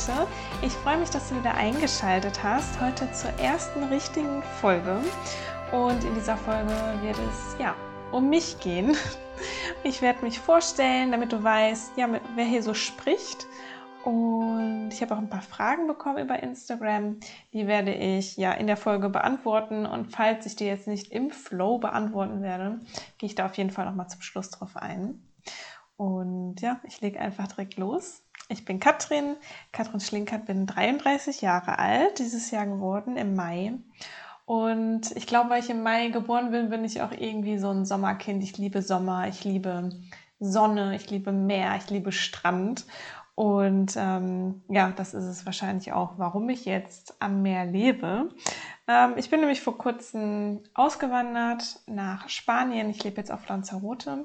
Sonnenseite. 0.00 0.26
Ich 0.62 0.72
freue 0.72 0.98
mich, 0.98 1.10
dass 1.10 1.28
du 1.28 1.36
wieder 1.36 1.54
eingeschaltet 1.54 2.42
hast. 2.42 2.80
Heute 2.80 3.10
zur 3.12 3.30
ersten 3.38 3.84
richtigen 3.84 4.42
Folge. 4.60 5.00
Und 5.72 6.04
in 6.04 6.14
dieser 6.14 6.36
Folge 6.36 6.72
wird 7.02 7.16
es 7.18 7.56
ja 7.58 7.74
um 8.12 8.28
mich 8.28 8.58
gehen. 8.60 8.96
Ich 9.84 10.00
werde 10.00 10.24
mich 10.24 10.40
vorstellen, 10.40 11.12
damit 11.12 11.30
du 11.30 11.44
weißt, 11.44 11.98
ja, 11.98 12.08
wer 12.34 12.44
hier 12.46 12.62
so 12.62 12.72
spricht. 12.72 13.46
Und 14.02 14.88
ich 14.90 15.02
habe 15.02 15.14
auch 15.14 15.18
ein 15.18 15.28
paar 15.28 15.42
Fragen 15.42 15.86
bekommen 15.86 16.16
über 16.16 16.42
Instagram. 16.42 17.20
Die 17.52 17.66
werde 17.66 17.92
ich 17.92 18.38
ja 18.38 18.52
in 18.52 18.66
der 18.66 18.78
Folge 18.78 19.10
beantworten. 19.10 19.84
Und 19.84 20.06
falls 20.06 20.46
ich 20.46 20.56
die 20.56 20.64
jetzt 20.64 20.88
nicht 20.88 21.12
im 21.12 21.30
Flow 21.30 21.76
beantworten 21.76 22.40
werde, 22.40 22.80
gehe 23.18 23.28
ich 23.28 23.34
da 23.34 23.44
auf 23.44 23.58
jeden 23.58 23.68
Fall 23.68 23.84
nochmal 23.84 24.08
zum 24.08 24.22
Schluss 24.22 24.48
drauf 24.50 24.74
ein. 24.74 25.20
Und 25.98 26.62
ja, 26.62 26.80
ich 26.84 27.02
lege 27.02 27.20
einfach 27.20 27.46
direkt 27.48 27.76
los. 27.76 28.22
Ich 28.48 28.64
bin 28.64 28.78
Katrin, 28.78 29.36
Katrin 29.72 30.00
Schlinkert, 30.00 30.46
bin 30.46 30.66
33 30.66 31.40
Jahre 31.40 31.78
alt, 31.78 32.20
dieses 32.20 32.50
Jahr 32.50 32.66
geworden 32.66 33.16
im 33.16 33.34
Mai. 33.34 33.72
Und 34.44 35.10
ich 35.16 35.26
glaube, 35.26 35.50
weil 35.50 35.62
ich 35.62 35.70
im 35.70 35.82
Mai 35.82 36.08
geboren 36.08 36.52
bin, 36.52 36.70
bin 36.70 36.84
ich 36.84 37.02
auch 37.02 37.10
irgendwie 37.10 37.58
so 37.58 37.70
ein 37.70 37.84
Sommerkind. 37.84 38.44
Ich 38.44 38.56
liebe 38.56 38.82
Sommer, 38.82 39.26
ich 39.26 39.42
liebe 39.42 39.90
Sonne, 40.38 40.94
ich 40.94 41.10
liebe 41.10 41.32
Meer, 41.32 41.74
ich 41.76 41.90
liebe 41.90 42.12
Strand. 42.12 42.86
Und 43.34 43.94
ähm, 43.96 44.62
ja, 44.68 44.92
das 44.92 45.12
ist 45.12 45.24
es 45.24 45.44
wahrscheinlich 45.44 45.92
auch, 45.92 46.12
warum 46.16 46.48
ich 46.48 46.64
jetzt 46.64 47.20
am 47.20 47.42
Meer 47.42 47.66
lebe. 47.66 48.30
Ähm, 48.86 49.14
ich 49.16 49.28
bin 49.28 49.40
nämlich 49.40 49.60
vor 49.60 49.76
kurzem 49.76 50.60
ausgewandert 50.72 51.80
nach 51.86 52.28
Spanien. 52.28 52.88
Ich 52.88 53.02
lebe 53.02 53.16
jetzt 53.16 53.32
auf 53.32 53.46
Lanzarote. 53.48 54.24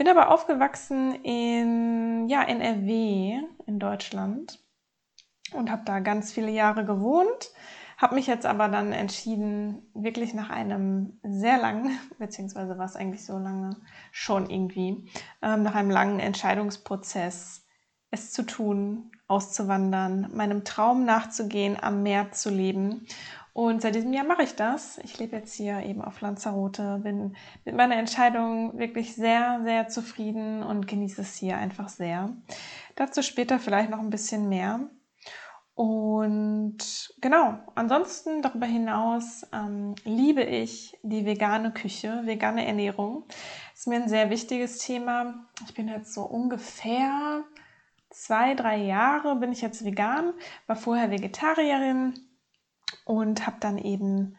Bin 0.00 0.08
aber 0.08 0.30
aufgewachsen 0.30 1.14
in 1.24 2.26
ja, 2.26 2.42
NRW 2.42 3.38
in 3.66 3.78
Deutschland 3.78 4.58
und 5.52 5.70
habe 5.70 5.82
da 5.84 5.98
ganz 6.00 6.32
viele 6.32 6.50
Jahre 6.50 6.86
gewohnt. 6.86 7.50
Habe 7.98 8.14
mich 8.14 8.26
jetzt 8.26 8.46
aber 8.46 8.68
dann 8.68 8.94
entschieden, 8.94 9.90
wirklich 9.92 10.32
nach 10.32 10.48
einem 10.48 11.20
sehr 11.22 11.58
langen, 11.58 11.98
beziehungsweise 12.18 12.78
war 12.78 12.86
es 12.86 12.96
eigentlich 12.96 13.26
so 13.26 13.36
lange 13.36 13.76
schon 14.10 14.48
irgendwie, 14.48 15.10
ähm, 15.42 15.64
nach 15.64 15.74
einem 15.74 15.90
langen 15.90 16.18
Entscheidungsprozess, 16.18 17.66
es 18.10 18.32
zu 18.32 18.44
tun, 18.44 19.12
auszuwandern, 19.28 20.30
meinem 20.34 20.64
Traum 20.64 21.04
nachzugehen, 21.04 21.76
am 21.78 22.02
Meer 22.02 22.32
zu 22.32 22.48
leben 22.48 23.06
und 23.52 23.82
seit 23.82 23.94
diesem 23.94 24.12
Jahr 24.12 24.24
mache 24.24 24.42
ich 24.42 24.54
das. 24.54 24.98
Ich 24.98 25.18
lebe 25.18 25.36
jetzt 25.36 25.54
hier 25.54 25.80
eben 25.80 26.02
auf 26.02 26.20
Lanzarote, 26.20 27.00
bin 27.02 27.36
mit 27.64 27.74
meiner 27.74 27.96
Entscheidung 27.96 28.78
wirklich 28.78 29.14
sehr, 29.14 29.60
sehr 29.64 29.88
zufrieden 29.88 30.62
und 30.62 30.86
genieße 30.86 31.22
es 31.22 31.36
hier 31.36 31.56
einfach 31.56 31.88
sehr. 31.88 32.36
Dazu 32.96 33.22
später 33.22 33.58
vielleicht 33.58 33.90
noch 33.90 33.98
ein 33.98 34.10
bisschen 34.10 34.48
mehr. 34.48 34.88
Und 35.74 37.14
genau, 37.20 37.58
ansonsten 37.74 38.42
darüber 38.42 38.66
hinaus 38.66 39.46
ähm, 39.52 39.94
liebe 40.04 40.42
ich 40.42 40.98
die 41.02 41.24
vegane 41.24 41.72
Küche, 41.72 42.20
vegane 42.26 42.66
Ernährung. 42.66 43.24
Ist 43.74 43.88
mir 43.88 43.96
ein 43.96 44.08
sehr 44.08 44.28
wichtiges 44.28 44.78
Thema. 44.78 45.46
Ich 45.66 45.74
bin 45.74 45.88
jetzt 45.88 46.12
so 46.12 46.22
ungefähr 46.22 47.44
zwei, 48.10 48.54
drei 48.54 48.76
Jahre 48.76 49.36
bin 49.36 49.52
ich 49.52 49.62
jetzt 49.62 49.84
vegan, 49.84 50.34
war 50.66 50.76
vorher 50.76 51.10
Vegetarierin 51.10 52.29
und 53.10 53.44
habe 53.44 53.56
dann 53.58 53.76
eben, 53.76 54.36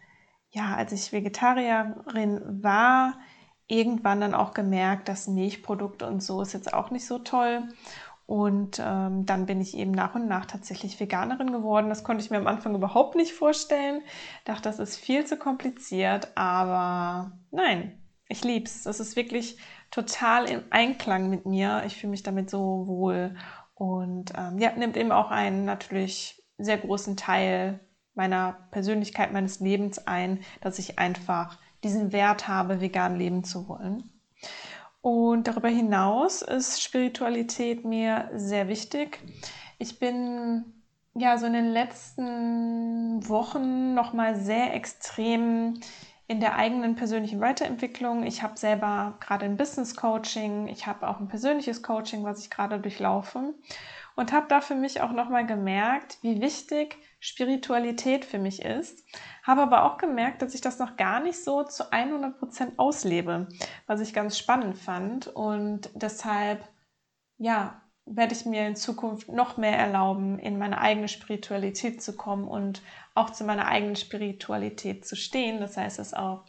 ja, 0.50 0.76
als 0.76 0.94
ich 0.94 1.12
Vegetarierin 1.12 2.64
war, 2.64 3.20
irgendwann 3.68 4.22
dann 4.22 4.34
auch 4.34 4.54
gemerkt, 4.54 5.10
dass 5.10 5.28
Milchprodukte 5.28 6.08
und 6.08 6.24
so 6.24 6.42
ist 6.42 6.54
jetzt 6.54 6.74
auch 6.74 6.90
nicht 6.90 7.06
so 7.06 7.20
toll. 7.20 7.68
Und 8.28 8.82
ähm, 8.82 9.26
dann 9.26 9.46
bin 9.46 9.60
ich 9.60 9.76
eben 9.76 9.92
nach 9.92 10.16
und 10.16 10.30
nach 10.30 10.46
tatsächlich 10.46 10.98
Veganerin 11.02 11.52
geworden. 11.52 11.90
Das 11.90 12.06
konnte 12.06 12.24
ich 12.24 12.32
mir 12.32 12.38
am 12.38 12.48
Anfang 12.48 12.74
überhaupt 12.74 13.16
nicht 13.18 13.34
vorstellen. 13.34 14.04
Dachte, 14.46 14.70
das 14.70 14.80
ist 14.80 14.96
viel 14.96 15.26
zu 15.26 15.36
kompliziert, 15.36 16.30
aber 16.36 17.34
nein, 17.52 18.02
ich 18.30 18.42
lieb's. 18.46 18.84
Das 18.84 19.02
ist 19.02 19.18
wirklich 19.18 19.58
total 19.90 20.50
im 20.50 20.64
Einklang 20.70 21.30
mit 21.30 21.46
mir. 21.46 21.84
Ich 21.86 21.98
fühle 21.98 22.12
mich 22.12 22.24
damit 22.24 22.50
so 22.50 22.88
wohl 22.88 23.36
und 23.74 24.32
ähm, 24.38 24.60
ja, 24.60 24.72
nimmt 24.78 24.96
eben 24.96 25.12
auch 25.12 25.30
einen 25.30 25.66
natürlich 25.66 26.42
sehr 26.58 26.78
großen 26.78 27.18
Teil 27.18 27.82
meiner 28.14 28.68
Persönlichkeit, 28.72 29.32
meines 29.32 29.60
Lebens 29.60 30.06
ein, 30.08 30.40
dass 30.62 30.80
ich 30.80 31.00
einfach 31.00 31.58
diesen 31.84 32.12
Wert 32.12 32.48
habe, 32.48 32.82
vegan 32.82 33.18
leben 33.18 33.44
zu 33.44 33.68
wollen. 33.68 34.10
Und 35.02 35.48
darüber 35.48 35.70
hinaus 35.70 36.42
ist 36.42 36.82
Spiritualität 36.82 37.86
mir 37.86 38.30
sehr 38.36 38.68
wichtig. 38.68 39.20
Ich 39.80 39.98
bin 39.98 40.66
ja 41.16 41.38
so 41.38 41.48
in 41.48 41.54
den 41.54 41.72
letzten 41.72 43.28
Wochen 43.28 43.94
noch 43.96 44.14
mal 44.14 44.36
sehr 44.36 44.76
extrem 44.76 45.80
in 46.28 46.40
der 46.40 46.56
eigenen 46.56 46.96
persönlichen 46.96 47.42
Weiterentwicklung. 47.42 48.24
Ich 48.24 48.42
habe 48.42 48.58
selber 48.58 49.18
gerade 49.20 49.46
ein 49.46 49.58
Business 49.58 49.96
Coaching, 49.96 50.68
ich 50.68 50.88
habe 50.88 51.08
auch 51.08 51.20
ein 51.20 51.28
persönliches 51.28 51.84
Coaching, 51.84 52.24
was 52.24 52.40
ich 52.40 52.50
gerade 52.50 52.80
durchlaufe 52.80 53.54
und 54.16 54.32
habe 54.32 54.46
da 54.48 54.62
für 54.62 54.76
mich 54.76 55.02
auch 55.02 55.12
noch 55.12 55.30
mal 55.30 55.46
gemerkt, 55.46 56.20
wie 56.22 56.40
wichtig 56.40 56.98
Spiritualität 57.22 58.26
für 58.26 58.40
mich 58.40 58.64
ist. 58.64 59.06
Habe 59.44 59.62
aber 59.62 59.86
auch 59.86 59.98
gemerkt, 59.98 60.42
dass 60.42 60.56
ich 60.56 60.62
das 60.62 60.80
noch 60.80 60.98
gar 60.98 61.22
nicht 61.22 61.42
so 61.42 61.64
zu 61.64 61.92
100 61.92 62.38
Prozent 62.40 62.80
auslebe, 62.80 63.48
was 63.86 64.02
ich 64.02 64.14
ganz 64.14 64.38
spannend 64.40 64.78
fand. 64.78 65.28
Und 65.28 65.92
deshalb, 65.94 66.68
ja, 67.38 67.80
werde 68.06 68.34
ich 68.34 68.46
mir 68.46 68.68
in 68.68 68.76
Zukunft 68.76 69.30
noch 69.30 69.58
mehr 69.58 69.78
erlauben, 69.78 70.40
in 70.40 70.58
meine 70.58 70.82
eigene 70.82 71.08
Spiritualität 71.08 72.02
zu 72.02 72.18
kommen 72.18 72.48
und 72.48 72.82
auch 73.14 73.30
zu 73.30 73.44
meiner 73.44 73.68
eigenen 73.68 73.96
Spiritualität 73.96 75.06
zu 75.06 75.16
stehen. 75.16 75.60
Das 75.60 75.78
heißt, 75.78 76.00
es 76.00 76.16
auch 76.16 76.44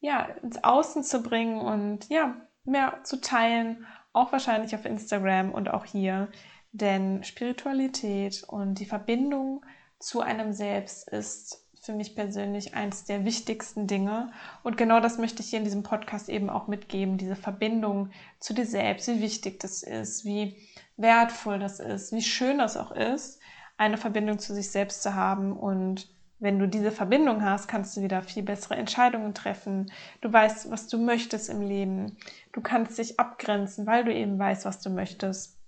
ja, 0.00 0.24
ins 0.42 0.62
Außen 0.64 1.04
zu 1.04 1.22
bringen 1.22 1.60
und 1.60 2.08
ja, 2.08 2.34
mehr 2.64 3.04
zu 3.04 3.20
teilen, 3.20 3.86
auch 4.12 4.32
wahrscheinlich 4.32 4.74
auf 4.74 4.84
Instagram 4.84 5.52
und 5.52 5.70
auch 5.70 5.84
hier. 5.84 6.28
Denn 6.72 7.22
Spiritualität 7.22 8.42
und 8.48 8.80
die 8.80 8.86
Verbindung 8.86 9.64
zu 10.02 10.20
einem 10.20 10.52
selbst 10.52 11.08
ist 11.08 11.62
für 11.80 11.92
mich 11.92 12.14
persönlich 12.14 12.74
eines 12.74 13.04
der 13.04 13.24
wichtigsten 13.24 13.86
Dinge. 13.86 14.30
Und 14.62 14.76
genau 14.76 15.00
das 15.00 15.18
möchte 15.18 15.42
ich 15.42 15.50
hier 15.50 15.58
in 15.58 15.64
diesem 15.64 15.82
Podcast 15.82 16.28
eben 16.28 16.48
auch 16.48 16.68
mitgeben, 16.68 17.18
diese 17.18 17.34
Verbindung 17.34 18.10
zu 18.38 18.54
dir 18.54 18.66
selbst, 18.66 19.08
wie 19.08 19.20
wichtig 19.20 19.58
das 19.60 19.82
ist, 19.82 20.24
wie 20.24 20.56
wertvoll 20.96 21.58
das 21.58 21.80
ist, 21.80 22.12
wie 22.12 22.22
schön 22.22 22.58
das 22.58 22.76
auch 22.76 22.92
ist, 22.92 23.40
eine 23.76 23.96
Verbindung 23.96 24.38
zu 24.38 24.54
sich 24.54 24.70
selbst 24.70 25.02
zu 25.02 25.14
haben. 25.14 25.52
Und 25.52 26.08
wenn 26.38 26.60
du 26.60 26.68
diese 26.68 26.92
Verbindung 26.92 27.44
hast, 27.44 27.66
kannst 27.66 27.96
du 27.96 28.02
wieder 28.02 28.22
viel 28.22 28.44
bessere 28.44 28.76
Entscheidungen 28.76 29.34
treffen. 29.34 29.90
Du 30.20 30.32
weißt, 30.32 30.70
was 30.70 30.86
du 30.86 30.98
möchtest 30.98 31.48
im 31.50 31.62
Leben. 31.62 32.16
Du 32.52 32.60
kannst 32.60 32.98
dich 32.98 33.18
abgrenzen, 33.18 33.86
weil 33.86 34.04
du 34.04 34.14
eben 34.14 34.38
weißt, 34.38 34.64
was 34.64 34.80
du 34.80 34.90
möchtest. 34.90 35.61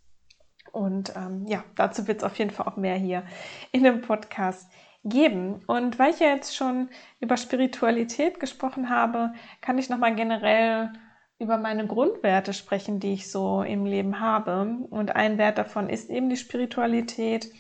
Und 0.75 1.15
ähm, 1.17 1.47
ja, 1.47 1.63
dazu 1.77 2.09
wird 2.09 2.19
es 2.19 2.25
auf 2.25 2.37
jeden 2.37 2.51
Fall 2.51 2.67
auch 2.67 2.77
mehr 2.77 2.97
hier 2.97 3.23
in 3.71 3.85
dem 3.85 4.01
Podcast 4.01 4.69
geben. 5.05 5.63
Und 5.67 5.99
weil 6.01 6.11
ich 6.11 6.19
ja 6.19 6.29
jetzt 6.29 6.57
schon 6.57 6.89
über 7.21 7.37
Spiritualität 7.37 8.41
gesprochen 8.41 8.91
habe, 8.91 9.33
kann 9.61 9.79
ich 9.79 9.89
nochmal 9.89 10.17
generell 10.17 10.93
über 11.39 11.59
meine 11.59 11.87
Grundwerte 11.87 12.53
sprechen, 12.53 12.99
die 12.99 13.13
ich 13.13 13.31
so 13.31 13.63
im 13.63 13.87
Leben 13.87 14.19
habe. 14.19 14.79
Und 14.91 15.15
ein 15.15 15.39
Wert 15.39 15.59
davon 15.59 15.89
ist 15.89 16.11
eben 16.11 16.29
die 16.29 16.37
Spiritualität. 16.37 17.53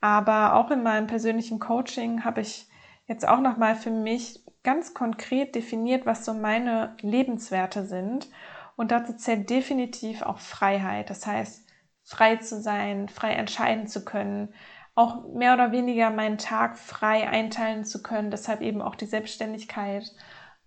Aber 0.00 0.54
auch 0.54 0.70
in 0.70 0.82
meinem 0.82 1.08
persönlichen 1.08 1.58
Coaching 1.58 2.24
habe 2.24 2.40
ich 2.40 2.68
jetzt 3.06 3.28
auch 3.28 3.40
nochmal 3.40 3.74
für 3.74 3.90
mich 3.90 4.40
ganz 4.62 4.94
konkret 4.94 5.54
definiert, 5.54 6.06
was 6.06 6.24
so 6.24 6.32
meine 6.32 6.96
Lebenswerte 7.02 7.84
sind. 7.84 8.30
Und 8.76 8.92
dazu 8.92 9.14
zählt 9.14 9.50
definitiv 9.50 10.22
auch 10.22 10.38
Freiheit. 10.38 11.10
Das 11.10 11.26
heißt, 11.26 11.65
frei 12.06 12.36
zu 12.36 12.60
sein, 12.60 13.08
frei 13.08 13.32
entscheiden 13.32 13.88
zu 13.88 14.04
können, 14.04 14.54
auch 14.94 15.26
mehr 15.34 15.52
oder 15.52 15.72
weniger 15.72 16.10
meinen 16.10 16.38
Tag 16.38 16.78
frei 16.78 17.28
einteilen 17.28 17.84
zu 17.84 18.02
können. 18.02 18.30
Deshalb 18.30 18.62
eben 18.62 18.80
auch 18.80 18.94
die 18.94 19.06
Selbstständigkeit, 19.06 20.10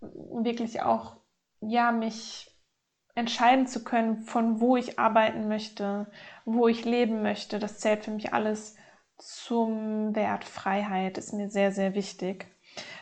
wirklich 0.02 0.82
auch, 0.82 1.16
ja, 1.62 1.92
mich 1.92 2.56
entscheiden 3.16 3.68
zu 3.68 3.84
können, 3.84 4.22
von 4.22 4.60
wo 4.60 4.78
ich 4.78 5.00
arbeiten 5.00 5.48
möchte, 5.48 6.12
wo 6.46 6.68
ich 6.68 6.86
leben 6.86 7.22
möchte. 7.22 7.58
Das 7.58 7.80
zählt 7.80 8.06
für 8.06 8.12
mich 8.12 8.34
alles 8.34 8.76
zum 9.18 10.16
Wert 10.16 10.46
Freiheit, 10.46 11.18
ist 11.18 11.34
mir 11.34 11.50
sehr, 11.50 11.72
sehr 11.72 11.96
wichtig. 11.96 12.48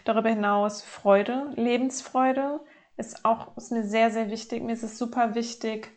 Darüber 0.05 0.29
hinaus 0.29 0.81
Freude, 0.81 1.51
Lebensfreude 1.55 2.61
ist 2.97 3.25
auch 3.25 3.57
ist 3.57 3.71
mir 3.71 3.83
sehr, 3.83 4.11
sehr 4.11 4.29
wichtig. 4.31 4.63
Mir 4.63 4.73
ist 4.73 4.83
es 4.83 4.97
super 4.97 5.35
wichtig, 5.35 5.91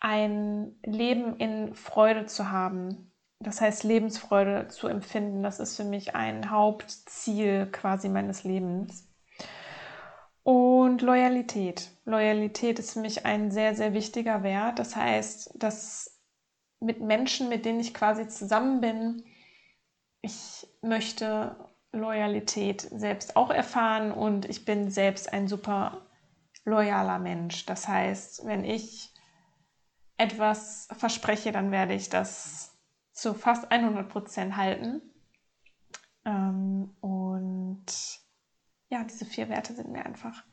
ein 0.00 0.76
Leben 0.84 1.36
in 1.36 1.74
Freude 1.74 2.26
zu 2.26 2.50
haben. 2.50 3.12
Das 3.40 3.60
heißt, 3.60 3.84
Lebensfreude 3.84 4.68
zu 4.68 4.88
empfinden, 4.88 5.42
das 5.42 5.60
ist 5.60 5.76
für 5.76 5.84
mich 5.84 6.14
ein 6.14 6.50
Hauptziel 6.50 7.66
quasi 7.70 8.08
meines 8.08 8.44
Lebens. 8.44 9.08
Und 10.42 11.02
Loyalität. 11.02 11.90
Loyalität 12.04 12.78
ist 12.78 12.94
für 12.94 13.00
mich 13.00 13.26
ein 13.26 13.50
sehr, 13.50 13.74
sehr 13.74 13.92
wichtiger 13.92 14.42
Wert. 14.42 14.78
Das 14.78 14.96
heißt, 14.96 15.62
dass 15.62 16.18
mit 16.80 17.00
Menschen, 17.00 17.48
mit 17.48 17.64
denen 17.64 17.80
ich 17.80 17.92
quasi 17.92 18.28
zusammen 18.28 18.80
bin, 18.80 19.24
ich 20.22 20.66
möchte 20.82 21.56
Loyalität 21.92 22.80
selbst 22.80 23.36
auch 23.36 23.50
erfahren 23.50 24.12
und 24.12 24.48
ich 24.48 24.64
bin 24.64 24.90
selbst 24.90 25.32
ein 25.32 25.48
super 25.48 26.06
loyaler 26.64 27.18
Mensch. 27.18 27.66
Das 27.66 27.88
heißt, 27.88 28.46
wenn 28.46 28.64
ich 28.64 29.12
etwas 30.18 30.88
verspreche, 30.98 31.52
dann 31.52 31.70
werde 31.70 31.94
ich 31.94 32.08
das 32.10 32.76
zu 33.12 33.34
fast 33.34 33.70
100 33.70 34.08
Prozent 34.08 34.56
halten. 34.56 35.00
Ähm, 36.24 36.94
und 37.00 37.86
ja, 38.90 39.04
diese 39.04 39.24
vier 39.24 39.48
Werte 39.48 39.74
sind 39.74 39.90
mir 39.90 40.04
einfach 40.04 40.44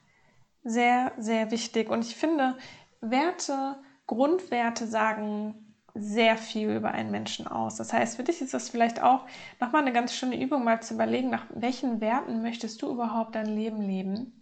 sehr, 0.63 1.11
sehr 1.17 1.51
wichtig. 1.51 1.89
Und 1.89 2.05
ich 2.05 2.15
finde, 2.15 2.57
Werte, 3.01 3.77
Grundwerte 4.07 4.87
sagen 4.87 5.75
sehr 5.93 6.37
viel 6.37 6.75
über 6.75 6.91
einen 6.91 7.09
Menschen 7.09 7.47
aus. 7.47 7.77
Das 7.77 7.93
heißt, 7.93 8.17
für 8.17 8.23
dich 8.23 8.41
ist 8.41 8.53
das 8.53 8.69
vielleicht 8.69 9.01
auch 9.01 9.25
nochmal 9.61 9.81
eine 9.81 9.93
ganz 9.93 10.13
schöne 10.13 10.41
Übung, 10.41 10.63
mal 10.63 10.81
zu 10.81 10.93
überlegen, 10.93 11.29
nach 11.29 11.45
welchen 11.53 12.01
Werten 12.01 12.41
möchtest 12.41 12.81
du 12.81 12.91
überhaupt 12.91 13.35
dein 13.35 13.45
Leben 13.45 13.81
leben. 13.81 14.39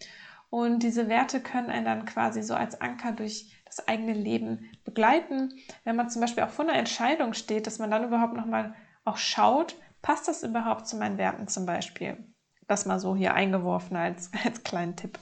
Und 0.54 0.84
diese 0.84 1.10
Werte 1.10 1.40
können 1.40 1.72
einen 1.72 1.86
dann 1.86 2.06
quasi 2.06 2.44
so 2.44 2.54
als 2.54 2.80
Anker 2.80 3.12
durch 3.12 3.60
das 3.66 3.88
eigene 3.88 4.14
Leben 4.14 4.70
begleiten. 4.86 5.52
Wenn 5.84 5.96
man 5.96 6.12
zum 6.12 6.22
Beispiel 6.22 6.44
auch 6.44 6.52
vor 6.52 6.64
einer 6.64 6.78
Entscheidung 6.78 7.34
steht, 7.34 7.66
dass 7.66 7.80
man 7.80 7.90
dann 7.90 8.04
überhaupt 8.04 8.36
nochmal 8.36 8.76
auch 9.04 9.18
schaut, 9.18 9.76
passt 10.04 10.28
das 10.28 10.44
überhaupt 10.44 10.88
zu 10.88 10.98
meinen 10.98 11.18
Werten 11.18 11.48
zum 11.48 11.66
Beispiel? 11.66 12.24
Das 12.68 12.86
mal 12.86 13.00
so 13.00 13.16
hier 13.16 13.34
eingeworfen 13.34 13.98
als, 13.98 14.30
als 14.46 14.62
kleinen 14.62 14.96
Tipp. 14.96 15.18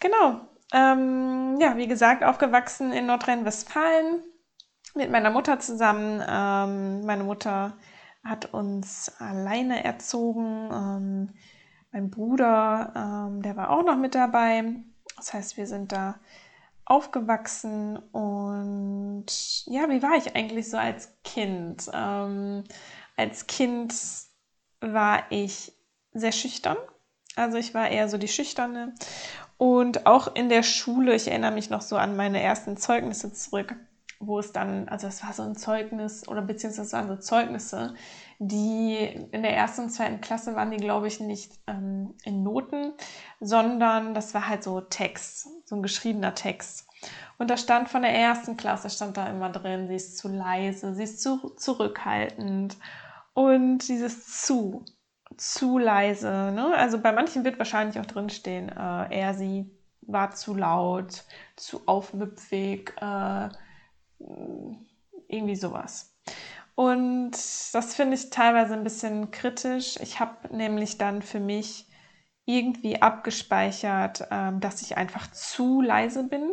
Genau. 0.00 0.40
Ähm, 0.74 1.58
ja, 1.60 1.76
wie 1.76 1.86
gesagt, 1.86 2.24
aufgewachsen 2.24 2.90
in 2.90 3.06
Nordrhein-Westfalen 3.06 4.24
mit 4.96 5.08
meiner 5.12 5.30
Mutter 5.30 5.60
zusammen. 5.60 6.20
Ähm, 6.28 7.06
meine 7.06 7.22
Mutter 7.22 7.78
hat 8.24 8.52
uns 8.52 9.12
alleine 9.20 9.84
erzogen. 9.84 10.68
Ähm, 10.72 11.34
mein 11.96 12.10
Bruder, 12.10 12.92
ähm, 12.94 13.40
der 13.40 13.56
war 13.56 13.70
auch 13.70 13.82
noch 13.82 13.96
mit 13.96 14.14
dabei. 14.14 14.74
Das 15.16 15.32
heißt, 15.32 15.56
wir 15.56 15.66
sind 15.66 15.92
da 15.92 16.16
aufgewachsen 16.84 17.96
und 18.12 19.24
ja, 19.64 19.88
wie 19.88 20.02
war 20.02 20.14
ich 20.16 20.36
eigentlich 20.36 20.68
so 20.68 20.76
als 20.76 21.14
Kind? 21.24 21.90
Ähm, 21.94 22.64
als 23.16 23.46
Kind 23.46 23.94
war 24.82 25.24
ich 25.30 25.72
sehr 26.12 26.32
schüchtern. 26.32 26.76
Also 27.34 27.56
ich 27.56 27.72
war 27.72 27.88
eher 27.88 28.10
so 28.10 28.18
die 28.18 28.28
Schüchterne. 28.28 28.94
Und 29.56 30.04
auch 30.04 30.34
in 30.34 30.50
der 30.50 30.62
Schule, 30.62 31.14
ich 31.14 31.28
erinnere 31.28 31.52
mich 31.52 31.70
noch 31.70 31.80
so 31.80 31.96
an 31.96 32.14
meine 32.14 32.42
ersten 32.42 32.76
Zeugnisse 32.76 33.32
zurück, 33.32 33.74
wo 34.20 34.38
es 34.38 34.52
dann, 34.52 34.90
also 34.90 35.06
es 35.06 35.24
war 35.24 35.32
so 35.32 35.44
ein 35.44 35.56
Zeugnis 35.56 36.28
oder 36.28 36.42
beziehungsweise 36.42 36.92
waren 36.92 37.08
so 37.08 37.16
Zeugnisse, 37.16 37.94
die 38.38 38.96
in 39.32 39.42
der 39.42 39.56
ersten 39.56 39.82
und 39.82 39.90
zweiten 39.90 40.20
Klasse 40.20 40.54
waren 40.54 40.70
die, 40.70 40.76
glaube 40.76 41.08
ich, 41.08 41.20
nicht 41.20 41.52
ähm, 41.66 42.14
in 42.24 42.42
Noten, 42.42 42.92
sondern 43.40 44.14
das 44.14 44.34
war 44.34 44.48
halt 44.48 44.62
so 44.62 44.80
Text, 44.80 45.48
so 45.64 45.76
ein 45.76 45.82
geschriebener 45.82 46.34
Text. 46.34 46.86
Und 47.38 47.50
da 47.50 47.56
stand 47.56 47.88
von 47.88 48.02
der 48.02 48.14
ersten 48.14 48.56
Klasse, 48.56 48.90
stand 48.90 49.16
da 49.16 49.28
immer 49.28 49.50
drin, 49.50 49.88
sie 49.88 49.96
ist 49.96 50.18
zu 50.18 50.28
leise, 50.28 50.94
sie 50.94 51.04
ist 51.04 51.22
zu 51.22 51.50
zurückhaltend. 51.56 52.76
Und 53.34 53.88
dieses 53.88 54.42
zu, 54.42 54.84
zu 55.36 55.78
leise. 55.78 56.52
Ne? 56.54 56.74
Also 56.74 56.98
bei 56.98 57.12
manchen 57.12 57.44
wird 57.44 57.58
wahrscheinlich 57.58 58.00
auch 58.00 58.06
drinstehen, 58.06 58.68
äh, 58.70 59.18
er, 59.18 59.34
sie 59.34 59.70
war 60.02 60.30
zu 60.30 60.54
laut, 60.54 61.24
zu 61.56 61.82
aufmüpfig, 61.86 62.92
äh, 63.00 63.48
irgendwie 65.28 65.56
sowas. 65.56 66.14
Und 66.76 67.32
das 67.32 67.94
finde 67.94 68.14
ich 68.14 68.28
teilweise 68.28 68.74
ein 68.74 68.84
bisschen 68.84 69.30
kritisch. 69.30 69.96
Ich 70.00 70.20
habe 70.20 70.54
nämlich 70.54 70.98
dann 70.98 71.22
für 71.22 71.40
mich 71.40 71.88
irgendwie 72.44 73.00
abgespeichert, 73.00 74.28
ähm, 74.30 74.60
dass 74.60 74.82
ich 74.82 74.96
einfach 74.96 75.30
zu 75.32 75.80
leise 75.80 76.24
bin. 76.24 76.50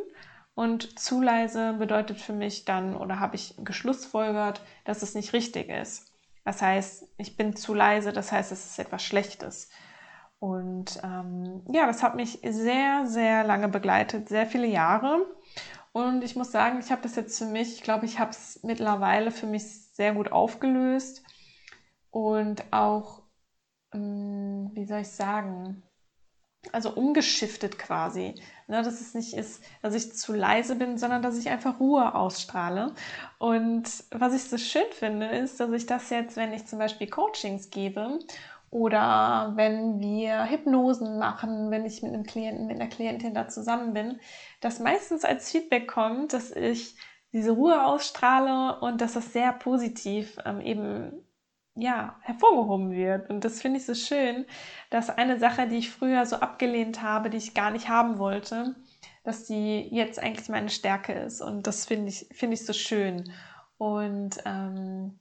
Und 0.56 0.98
zu 0.98 1.22
leise 1.22 1.74
bedeutet 1.74 2.22
für 2.22 2.31
mich 2.31 2.64
dann, 2.64 2.96
oder 2.96 3.20
habe 3.20 3.36
ich 3.36 3.56
geschlussfolgert, 3.64 4.62
dass 4.86 5.02
es 5.02 5.14
nicht 5.14 5.34
richtig 5.34 5.70
ist. 5.70 6.12
Das 6.46 6.62
heißt, 6.62 7.06
ich 7.18 7.36
bin 7.36 7.56
zu 7.56 7.74
leise, 7.74 8.14
das 8.14 8.31
heißt, 8.31 8.52
es 8.52 8.66
ist 8.66 8.80
etwas 8.80 9.04
Schlechtes. 9.04 9.70
Und 10.40 11.02
ähm, 11.04 11.64
ja, 11.70 11.86
das 11.86 12.02
hat 12.02 12.16
mich 12.16 12.40
sehr, 12.44 13.06
sehr 13.08 13.44
lange 13.44 13.68
begleitet, 13.68 14.30
sehr 14.30 14.46
viele 14.46 14.68
Jahre. 14.68 15.25
Und 15.92 16.24
ich 16.24 16.36
muss 16.38 16.52
sagen, 16.52 16.80
ich 16.80 16.92
habe 16.92 17.02
das 17.02 17.16
jetzt 17.16 17.38
für 17.38 17.46
mich, 17.46 17.74
ich 17.74 17.81
glaube, 17.84 18.06
ich 18.06 18.20
habe 18.20 18.31
es 18.31 18.62
mittlerweile 18.64 19.31
für 19.31 19.48
mich 19.48 19.82
sehr 19.94 20.13
gut 20.13 20.31
aufgelöst 20.31 21.24
und 22.12 22.63
auch, 22.72 23.24
ähm, 23.94 24.72
wie 24.74 24.86
soll 24.86 25.00
ich 25.00 25.10
sagen, 25.10 25.84
also 26.72 26.92
umgeschiftet 26.92 27.78
quasi. 27.78 28.36
Ne, 28.68 28.81
dass 28.81 29.01
es 29.01 29.13
nicht 29.13 29.34
ist, 29.34 29.63
dass 29.81 29.94
ich 29.94 30.13
zu 30.13 30.34
leise 30.34 30.75
bin, 30.75 30.98
sondern 30.98 31.22
dass 31.22 31.38
ich 31.38 31.50
einfach 31.50 31.80
Ruhe 31.80 32.16
ausstrahle. 32.16 32.94
Und 33.38 33.84
was 34.12 34.34
ich 34.34 34.44
so 34.44 34.57
schön 34.57 34.90
finde, 34.92 35.28
ist, 35.28 35.60
dass 35.60 35.72
ich 35.72 35.86
das 35.86 36.10
jetzt, 36.10 36.38
wenn 36.38 36.54
ich 36.54 36.66
zum 36.66 36.80
Beispiel 36.80 37.10
Coachings 37.10 37.69
gebe 37.69 38.19
oder 38.69 39.51
wenn 39.56 40.00
wir 40.00 40.50
Hypnosen 40.50 41.19
machen, 41.19 41.69
wenn 41.69 41.86
ich 41.86 42.01
mit 42.01 42.13
einem 42.13 42.24
Klienten, 42.24 42.68
mit 42.68 42.80
einer 42.80 42.89
Klientin 42.89 43.34
da 43.34 43.50
zusammen 43.50 43.94
bin, 43.94 44.19
dass 44.62 44.80
meistens 44.80 45.25
als 45.25 45.51
Feedback 45.51 45.88
kommt, 45.88 46.34
dass 46.34 46.51
ich 46.51 46.96
diese 47.33 47.51
Ruhe 47.51 47.85
ausstrahle 47.85 48.80
und 48.80 49.01
dass 49.01 49.13
das 49.13 49.33
sehr 49.33 49.51
positiv 49.53 50.38
ähm, 50.45 50.62
eben 50.62 51.12
ja, 51.75 52.15
hervorgehoben 52.21 52.91
wird. 52.91 53.30
Und 53.30 53.44
das 53.44 53.62
finde 53.62 53.80
ich 53.80 53.85
so 53.85 53.95
schön, 53.95 54.45
dass 54.91 55.09
eine 55.09 55.39
Sache, 55.39 55.68
die 55.68 55.77
ich 55.77 55.89
früher 55.89 56.25
so 56.25 56.35
abgelehnt 56.38 57.01
habe, 57.01 57.30
die 57.30 57.38
ich 57.38 57.56
gar 57.56 57.71
nicht 57.71 57.89
haben 57.89 58.19
wollte, 58.19 58.75
dass 59.24 59.45
die 59.45 59.80
jetzt 59.91 60.19
eigentlich 60.19 60.50
meine 60.50 60.69
Stärke 60.69 61.13
ist. 61.13 61.41
Und 61.41 61.65
das 61.65 61.85
finde 61.85 62.09
ich, 62.09 62.27
finde 62.31 62.53
ich 62.53 62.65
so 62.65 62.74
schön. 62.74 63.31
Und 63.77 64.38
ähm, 64.46 65.19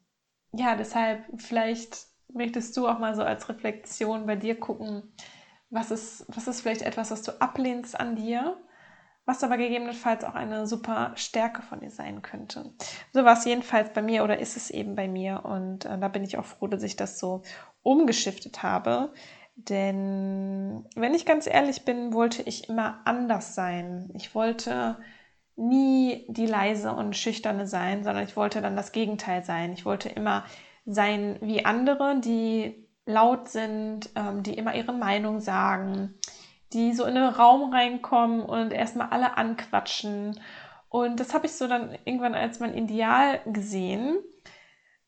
ja, 0.52 0.76
deshalb 0.76 1.24
vielleicht 1.38 2.06
möchtest 2.28 2.76
du 2.76 2.86
auch 2.86 2.98
mal 2.98 3.14
so 3.14 3.22
als 3.22 3.48
Reflexion 3.48 4.26
bei 4.26 4.36
dir 4.36 4.58
gucken, 4.58 5.14
was 5.70 5.90
ist, 5.90 6.26
was 6.28 6.48
ist 6.48 6.60
vielleicht 6.60 6.82
etwas, 6.82 7.10
was 7.10 7.22
du 7.22 7.40
ablehnst 7.40 7.98
an 7.98 8.16
dir, 8.16 8.58
was 9.24 9.44
aber 9.44 9.56
gegebenenfalls 9.56 10.24
auch 10.24 10.34
eine 10.34 10.66
super 10.66 11.12
Stärke 11.14 11.62
von 11.62 11.80
dir 11.80 11.90
sein 11.90 12.22
könnte. 12.22 12.72
So 13.12 13.24
war 13.24 13.38
es 13.38 13.44
jedenfalls 13.44 13.92
bei 13.92 14.02
mir 14.02 14.24
oder 14.24 14.38
ist 14.38 14.56
es 14.56 14.70
eben 14.70 14.96
bei 14.96 15.08
mir 15.08 15.44
und 15.44 15.84
äh, 15.84 15.98
da 15.98 16.08
bin 16.08 16.24
ich 16.24 16.38
auch 16.38 16.44
froh, 16.44 16.66
dass 16.66 16.82
ich 16.82 16.96
das 16.96 17.18
so 17.18 17.42
umgeschiftet 17.82 18.62
habe. 18.62 19.12
Denn 19.54 20.86
wenn 20.96 21.14
ich 21.14 21.26
ganz 21.26 21.46
ehrlich 21.46 21.84
bin, 21.84 22.12
wollte 22.12 22.42
ich 22.42 22.68
immer 22.68 23.00
anders 23.04 23.54
sein. 23.54 24.10
Ich 24.14 24.34
wollte 24.34 24.98
nie 25.56 26.26
die 26.28 26.46
leise 26.46 26.92
und 26.92 27.16
schüchterne 27.16 27.66
sein, 27.66 28.02
sondern 28.04 28.24
ich 28.24 28.36
wollte 28.36 28.60
dann 28.60 28.76
das 28.76 28.92
Gegenteil 28.92 29.44
sein. 29.44 29.72
Ich 29.72 29.84
wollte 29.84 30.08
immer 30.08 30.44
sein 30.86 31.38
wie 31.40 31.64
andere, 31.64 32.18
die 32.20 32.88
laut 33.04 33.48
sind, 33.48 34.10
ähm, 34.16 34.42
die 34.42 34.54
immer 34.54 34.74
ihre 34.74 34.92
Meinung 34.92 35.40
sagen, 35.40 36.14
die 36.72 36.92
so 36.92 37.04
in 37.04 37.14
den 37.14 37.24
Raum 37.24 37.72
reinkommen 37.72 38.42
und 38.42 38.72
erstmal 38.72 39.08
alle 39.10 39.36
anquatschen. 39.36 40.40
Und 40.88 41.20
das 41.20 41.34
habe 41.34 41.46
ich 41.46 41.52
so 41.52 41.66
dann 41.66 41.96
irgendwann 42.04 42.34
als 42.34 42.60
mein 42.60 42.74
Ideal 42.74 43.40
gesehen, 43.46 44.18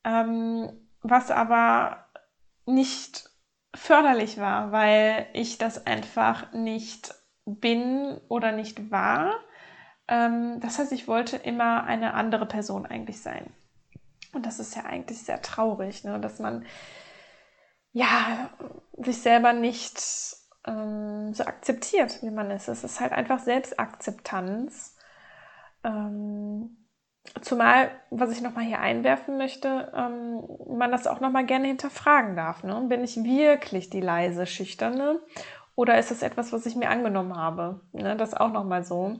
ähm, 0.05 0.73
was 1.03 1.31
aber 1.31 2.07
nicht 2.67 3.29
förderlich 3.75 4.39
war, 4.39 4.73
weil 4.73 5.27
ich 5.33 5.59
das 5.59 5.87
einfach 5.87 6.53
nicht 6.53 7.15
bin 7.45 8.21
oder 8.29 8.53
nicht 8.53 8.91
war. 8.91 9.35
Ähm, 10.09 10.61
das 10.61 10.79
heißt, 10.79 10.93
ich 10.93 11.09
wollte 11.09 11.37
immer 11.37 11.85
eine 11.85 12.15
andere 12.15 12.47
Person 12.47 12.87
eigentlich 12.87 13.21
sein. 13.21 13.53
Und 14.33 14.47
das 14.47 14.59
ist 14.59 14.75
ja 14.75 14.85
eigentlich 14.85 15.19
sehr 15.19 15.43
traurig, 15.43 16.05
ne? 16.05 16.19
dass 16.19 16.39
man 16.39 16.65
ja 17.93 18.51
sich 18.99 19.23
selber 19.23 19.53
nicht 19.53 19.99
ähm, 20.67 21.33
so 21.35 21.45
akzeptiert, 21.45 22.23
wie 22.23 22.31
man 22.31 22.51
ist. 22.51 22.69
Es 22.69 22.85
ist 22.85 23.01
halt 23.01 23.13
einfach 23.13 23.39
Selbstakzeptanz. 23.39 24.97
Ähm, 25.85 26.77
zumal, 27.43 27.91
was 28.11 28.31
ich 28.31 28.43
nochmal 28.43 28.65
hier 28.65 28.81
einwerfen 28.81 29.37
möchte, 29.37 29.93
ähm, 29.95 30.43
man 30.77 30.91
das 30.91 31.07
auch 31.07 31.21
nochmal 31.21 31.47
gerne 31.47 31.69
hinterfragen 31.69 32.37
darf. 32.37 32.63
Ne? 32.65 32.85
Bin 32.89 33.05
ich 33.05 33.23
wirklich 33.23 33.91
die 33.91 34.01
leise, 34.01 34.47
schüchterne? 34.47 35.21
Oder 35.77 35.99
ist 35.99 36.11
das 36.11 36.23
etwas, 36.23 36.53
was 36.53 36.67
ich 36.67 36.77
mir 36.77 36.89
angenommen 36.89 37.37
habe? 37.37 37.81
Ne? 37.93 38.17
Das 38.17 38.35
auch 38.35 38.53
nochmal 38.53 38.85
so. 38.85 39.19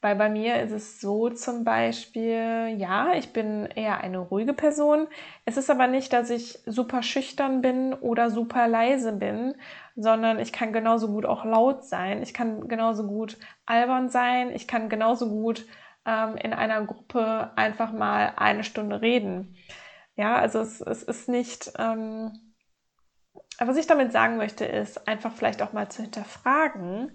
Weil 0.00 0.14
bei 0.14 0.28
mir 0.28 0.62
ist 0.62 0.70
es 0.70 1.00
so 1.00 1.28
zum 1.28 1.64
Beispiel, 1.64 2.76
ja, 2.76 3.14
ich 3.14 3.32
bin 3.32 3.66
eher 3.66 3.98
eine 4.00 4.18
ruhige 4.18 4.52
Person. 4.52 5.08
Es 5.44 5.56
ist 5.56 5.70
aber 5.70 5.88
nicht, 5.88 6.12
dass 6.12 6.30
ich 6.30 6.60
super 6.66 7.02
schüchtern 7.02 7.62
bin 7.62 7.94
oder 7.94 8.30
super 8.30 8.68
leise 8.68 9.12
bin, 9.12 9.56
sondern 10.00 10.38
ich 10.38 10.52
kann 10.52 10.72
genauso 10.72 11.08
gut 11.08 11.26
auch 11.26 11.44
laut 11.44 11.84
sein. 11.84 12.22
Ich 12.22 12.32
kann 12.32 12.68
genauso 12.68 13.04
gut 13.08 13.36
albern 13.66 14.08
sein. 14.10 14.52
Ich 14.54 14.68
kann 14.68 14.88
genauso 14.88 15.28
gut 15.28 15.66
ähm, 16.06 16.36
in 16.36 16.52
einer 16.52 16.84
Gruppe 16.84 17.50
einfach 17.56 17.92
mal 17.92 18.32
eine 18.36 18.62
Stunde 18.62 19.02
reden. 19.02 19.56
Ja, 20.14 20.36
also 20.36 20.60
es, 20.60 20.80
es 20.80 21.02
ist 21.02 21.28
nicht. 21.28 21.72
Ähm, 21.78 22.30
was 23.58 23.76
ich 23.76 23.88
damit 23.88 24.12
sagen 24.12 24.36
möchte, 24.36 24.64
ist 24.64 25.08
einfach 25.08 25.32
vielleicht 25.32 25.62
auch 25.62 25.72
mal 25.72 25.88
zu 25.88 26.02
hinterfragen, 26.02 27.10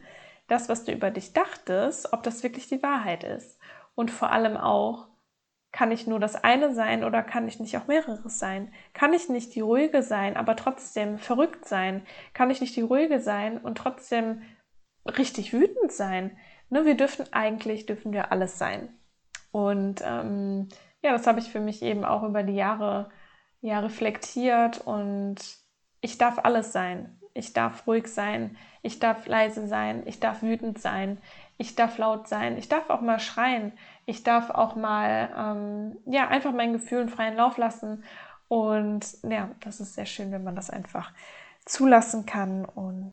das, 0.48 0.68
was 0.68 0.84
du 0.84 0.92
über 0.92 1.10
dich 1.10 1.32
dachtest, 1.32 2.12
ob 2.12 2.24
das 2.24 2.44
wirklich 2.44 2.68
die 2.68 2.84
Wahrheit 2.84 3.24
ist. 3.24 3.58
Und 3.96 4.12
vor 4.12 4.30
allem 4.34 4.58
auch, 4.58 5.08
kann 5.74 5.92
ich 5.92 6.06
nur 6.08 6.20
das 6.20 6.36
eine 6.36 6.74
sein 6.74 7.04
oder 7.04 7.24
kann 7.24 7.48
ich 7.48 7.60
nicht 7.60 7.76
auch 7.76 7.88
mehreres 7.88 8.40
sein? 8.40 8.72
Kann 8.94 9.12
ich 9.12 9.28
nicht 9.28 9.56
die 9.56 9.62
ruhige 9.62 10.04
sein, 10.04 10.38
aber 10.38 10.56
trotzdem 10.56 11.18
verrückt 11.18 11.66
sein? 11.66 12.06
Kann 12.34 12.52
ich 12.52 12.62
nicht 12.62 12.76
die 12.76 12.82
ruhige 12.82 13.20
sein 13.20 13.58
und 13.58 13.80
trotzdem 13.80 14.44
richtig 15.06 15.52
wütend 15.52 15.92
sein? 15.92 16.38
Ne, 16.70 16.86
wir 16.86 16.96
dürfen 16.96 17.26
eigentlich, 17.34 17.88
dürfen 17.88 18.14
wir 18.14 18.32
alles 18.32 18.60
sein. 18.60 18.96
Und 19.52 20.02
ähm, 20.06 20.70
ja, 21.02 21.12
das 21.12 21.26
habe 21.26 21.40
ich 21.40 21.50
für 21.50 21.60
mich 21.60 21.82
eben 21.82 22.06
auch 22.06 22.22
über 22.24 22.44
die 22.44 22.56
Jahre 22.56 23.10
ja, 23.62 23.80
reflektiert 23.80 24.80
und 24.86 25.38
ich 26.02 26.20
darf 26.20 26.40
alles 26.44 26.72
sein. 26.72 27.20
Ich 27.36 27.54
darf 27.54 27.88
ruhig 27.88 28.08
sein, 28.08 28.58
ich 28.84 29.00
darf 29.00 29.26
leise 29.26 29.68
sein, 29.68 30.04
ich 30.06 30.20
darf 30.20 30.44
wütend 30.44 30.78
sein, 30.78 31.18
ich 31.58 31.74
darf 31.74 31.98
laut 31.98 32.28
sein, 32.28 32.58
ich 32.60 32.70
darf 32.70 32.92
auch 32.92 33.02
mal 33.02 33.20
schreien, 33.20 33.72
ich 34.06 34.24
darf 34.24 34.50
auch 34.50 34.76
mal 34.76 35.30
ähm, 35.38 35.98
ja 36.06 36.28
einfach 36.28 36.52
meinen 36.52 36.74
Gefühlen 36.74 37.10
freien 37.10 37.36
Lauf 37.36 37.58
lassen 37.58 38.04
und 38.48 39.06
ja, 39.24 39.50
das 39.62 39.80
ist 39.80 39.96
sehr 39.96 40.06
schön, 40.06 40.32
wenn 40.32 40.44
man 40.44 40.56
das 40.56 40.70
einfach 40.70 41.12
zulassen 41.66 42.26
kann 42.26 42.66
und 42.66 43.12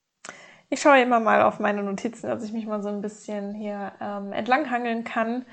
ich 0.69 0.81
schaue 0.81 1.03
immer 1.03 1.19
mal 1.19 1.43
auf 1.43 1.59
meine 1.59 1.83
Notizen, 1.83 2.29
dass 2.29 2.45
ich 2.45 2.53
mich 2.53 2.67
mal 2.67 2.83
so 2.83 2.89
ein 2.89 3.01
bisschen 3.01 3.55
hier 3.55 3.93
ähm, 4.01 4.33
entlanghangeln 4.33 5.03
kann 5.03 5.45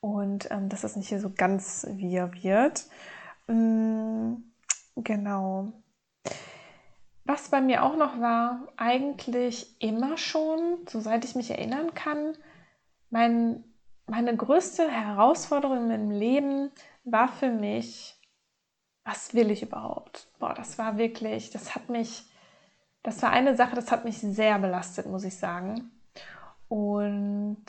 und 0.00 0.50
ähm, 0.50 0.68
dass 0.68 0.82
das 0.82 0.96
nicht 0.96 1.08
hier 1.08 1.20
so 1.20 1.30
ganz 1.30 1.86
wir 1.90 2.30
wird. 2.42 2.84
Mm, 3.46 4.34
genau. 4.96 5.72
Was 7.24 7.48
bei 7.48 7.60
mir 7.60 7.82
auch 7.82 7.96
noch 7.96 8.20
war, 8.20 8.68
eigentlich 8.76 9.80
immer 9.82 10.16
schon, 10.16 10.78
so 10.88 11.00
seit 11.00 11.24
ich 11.24 11.34
mich 11.34 11.50
erinnern 11.50 11.94
kann, 11.94 12.36
mein, 13.10 13.64
meine 14.06 14.36
größte 14.36 14.90
Herausforderung 14.90 15.90
im 15.90 16.10
Leben 16.10 16.70
war 17.04 17.28
für 17.28 17.50
mich, 17.50 18.20
was 19.04 19.34
will 19.34 19.50
ich 19.50 19.62
überhaupt? 19.62 20.28
Boah, 20.38 20.54
das 20.54 20.78
war 20.78 20.98
wirklich, 20.98 21.50
das 21.50 21.74
hat 21.74 21.88
mich, 21.88 22.24
das 23.02 23.22
war 23.22 23.30
eine 23.30 23.56
Sache, 23.56 23.76
das 23.76 23.90
hat 23.90 24.04
mich 24.04 24.18
sehr 24.18 24.58
belastet, 24.58 25.06
muss 25.06 25.24
ich 25.24 25.36
sagen. 25.36 25.90
Und 26.68 27.66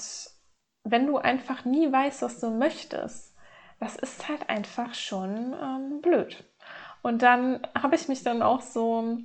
wenn 0.84 1.06
du 1.06 1.18
einfach 1.18 1.66
nie 1.66 1.92
weißt, 1.92 2.22
was 2.22 2.40
du 2.40 2.50
möchtest, 2.50 3.36
das 3.80 3.96
ist 3.96 4.28
halt 4.28 4.50
einfach 4.50 4.94
schon 4.96 5.54
ähm, 5.54 6.02
blöd. 6.02 6.44
Und 7.04 7.22
dann 7.22 7.62
habe 7.76 7.96
ich 7.96 8.08
mich 8.08 8.24
dann 8.24 8.42
auch 8.42 8.62
so 8.62 9.20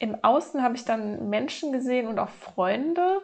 im 0.00 0.24
Außen 0.24 0.62
habe 0.62 0.74
ich 0.76 0.86
dann 0.86 1.28
Menschen 1.28 1.72
gesehen 1.72 2.08
und 2.08 2.18
auch 2.18 2.30
Freunde, 2.30 3.20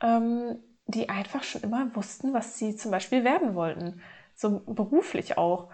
ähm, 0.00 0.62
die 0.86 1.08
einfach 1.08 1.42
schon 1.42 1.62
immer 1.62 1.94
wussten, 1.94 2.32
was 2.32 2.58
sie 2.58 2.76
zum 2.76 2.90
Beispiel 2.90 3.24
werden 3.24 3.54
wollten. 3.54 4.00
So 4.34 4.60
beruflich 4.66 5.38
auch. 5.38 5.68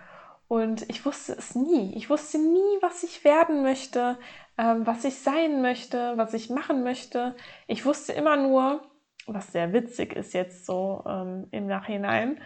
Und 0.49 0.89
ich 0.91 1.05
wusste 1.05 1.33
es 1.33 1.55
nie. 1.55 1.95
Ich 1.95 2.11
wusste 2.11 2.39
nie, 2.39 2.79
was 2.81 3.03
ich 3.03 3.25
werden 3.25 3.63
möchte, 3.63 4.19
ähm, 4.59 4.87
was 4.87 5.05
ich 5.05 5.19
sein 5.19 5.63
möchte, 5.63 6.15
was 6.17 6.35
ich 6.35 6.51
machen 6.51 6.83
möchte. 6.83 7.35
Ich 7.67 7.85
wusste 7.85 8.13
immer 8.13 8.37
nur, 8.37 8.83
was 9.27 9.53
sehr 9.53 9.73
witzig 9.73 10.15
ist 10.15 10.35
jetzt 10.35 10.67
so 10.67 11.05
ähm, 11.07 11.47
im 11.51 11.67
Nachhinein, 11.67 12.39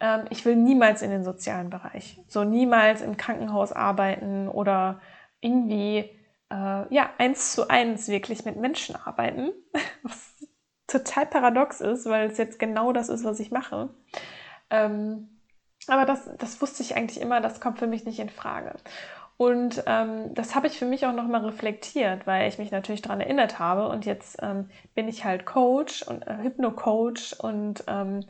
ähm, 0.00 0.24
ich 0.30 0.44
will 0.44 0.56
niemals 0.56 1.02
in 1.02 1.10
den 1.10 1.24
sozialen 1.24 1.70
Bereich. 1.70 2.20
So 2.26 2.44
niemals 2.44 3.00
im 3.00 3.16
Krankenhaus 3.16 3.72
arbeiten 3.72 4.48
oder 4.48 5.00
irgendwie 5.40 6.10
äh, 6.50 6.94
ja, 6.94 7.10
eins 7.18 7.52
zu 7.52 7.68
eins 7.70 8.08
wirklich 8.08 8.44
mit 8.44 8.56
Menschen 8.56 8.96
arbeiten, 8.96 9.52
was 10.02 10.31
total 10.92 11.26
paradox 11.26 11.80
ist, 11.80 12.06
weil 12.06 12.30
es 12.30 12.38
jetzt 12.38 12.58
genau 12.58 12.92
das 12.92 13.08
ist, 13.08 13.24
was 13.24 13.40
ich 13.40 13.50
mache. 13.50 13.90
Ähm, 14.70 15.28
aber 15.88 16.04
das, 16.04 16.30
das 16.38 16.60
wusste 16.60 16.82
ich 16.82 16.96
eigentlich 16.96 17.20
immer, 17.20 17.40
das 17.40 17.60
kommt 17.60 17.78
für 17.78 17.86
mich 17.86 18.04
nicht 18.04 18.20
in 18.20 18.30
Frage. 18.30 18.74
Und 19.36 19.82
ähm, 19.86 20.34
das 20.34 20.54
habe 20.54 20.68
ich 20.68 20.78
für 20.78 20.84
mich 20.84 21.04
auch 21.06 21.12
nochmal 21.12 21.44
reflektiert, 21.44 22.26
weil 22.26 22.48
ich 22.48 22.58
mich 22.58 22.70
natürlich 22.70 23.02
daran 23.02 23.20
erinnert 23.20 23.58
habe. 23.58 23.88
Und 23.88 24.04
jetzt 24.04 24.38
ähm, 24.40 24.68
bin 24.94 25.08
ich 25.08 25.24
halt 25.24 25.46
Coach 25.46 26.02
und 26.02 26.26
äh, 26.26 26.36
Hypno-Coach 26.42 27.32
und 27.40 27.82
ähm, 27.88 28.24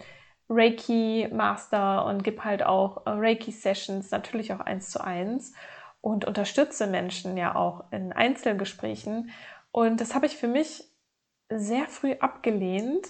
Reiki-Master 0.48 2.06
und 2.06 2.24
gebe 2.24 2.44
halt 2.44 2.62
auch 2.62 3.06
äh, 3.06 3.10
Reiki-Sessions, 3.10 4.10
natürlich 4.10 4.52
auch 4.52 4.60
eins 4.60 4.90
zu 4.90 5.02
eins 5.02 5.52
und 6.00 6.24
unterstütze 6.24 6.86
Menschen 6.86 7.36
ja 7.36 7.56
auch 7.56 7.84
in 7.90 8.12
Einzelgesprächen. 8.12 9.30
Und 9.70 10.00
das 10.00 10.14
habe 10.14 10.26
ich 10.26 10.36
für 10.36 10.48
mich 10.48 10.84
sehr 11.58 11.86
früh 11.88 12.14
abgelehnt. 12.14 13.08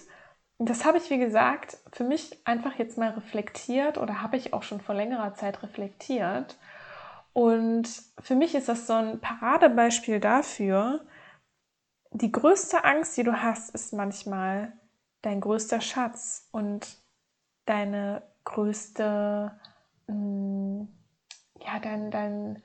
Das 0.59 0.85
habe 0.85 0.97
ich, 0.97 1.09
wie 1.09 1.19
gesagt, 1.19 1.77
für 1.91 2.03
mich 2.03 2.39
einfach 2.45 2.75
jetzt 2.75 2.97
mal 2.97 3.11
reflektiert 3.11 3.97
oder 3.97 4.21
habe 4.21 4.37
ich 4.37 4.53
auch 4.53 4.63
schon 4.63 4.81
vor 4.81 4.95
längerer 4.95 5.33
Zeit 5.33 5.61
reflektiert. 5.63 6.57
Und 7.33 7.89
für 8.21 8.35
mich 8.35 8.55
ist 8.55 8.69
das 8.69 8.87
so 8.87 8.93
ein 8.93 9.19
Paradebeispiel 9.19 10.19
dafür, 10.19 11.01
die 12.11 12.31
größte 12.31 12.83
Angst, 12.83 13.17
die 13.17 13.23
du 13.23 13.41
hast, 13.41 13.73
ist 13.73 13.91
manchmal 13.91 14.73
dein 15.23 15.41
größter 15.41 15.81
Schatz 15.81 16.47
und 16.51 16.97
deine 17.65 18.21
größte, 18.43 19.51
mm, 20.07 20.83
ja, 21.59 21.79
dein, 21.79 22.11
dein, 22.11 22.63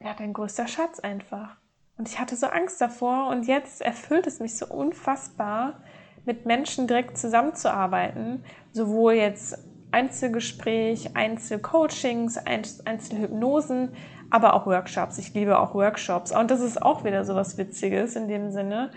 ja, 0.00 0.14
dein 0.14 0.32
größter 0.32 0.66
Schatz 0.66 0.98
einfach. 0.98 1.56
Und 1.98 2.08
ich 2.08 2.18
hatte 2.20 2.36
so 2.36 2.46
Angst 2.46 2.80
davor 2.80 3.28
und 3.28 3.46
jetzt 3.46 3.82
erfüllt 3.82 4.26
es 4.28 4.38
mich 4.38 4.56
so 4.56 4.66
unfassbar, 4.66 5.80
mit 6.24 6.46
Menschen 6.46 6.86
direkt 6.86 7.18
zusammenzuarbeiten, 7.18 8.44
sowohl 8.72 9.14
jetzt 9.14 9.58
Einzelgespräch, 9.90 11.16
Einzelcoachings, 11.16 12.38
Einzelhypnosen, 12.38 13.92
aber 14.30 14.54
auch 14.54 14.66
Workshops. 14.66 15.18
Ich 15.18 15.34
liebe 15.34 15.58
auch 15.58 15.74
Workshops. 15.74 16.30
Und 16.32 16.50
das 16.50 16.60
ist 16.60 16.80
auch 16.80 17.04
wieder 17.04 17.24
so 17.24 17.34
was 17.34 17.58
Witziges 17.58 18.14
in 18.14 18.28
dem 18.28 18.50
Sinne, 18.50 18.90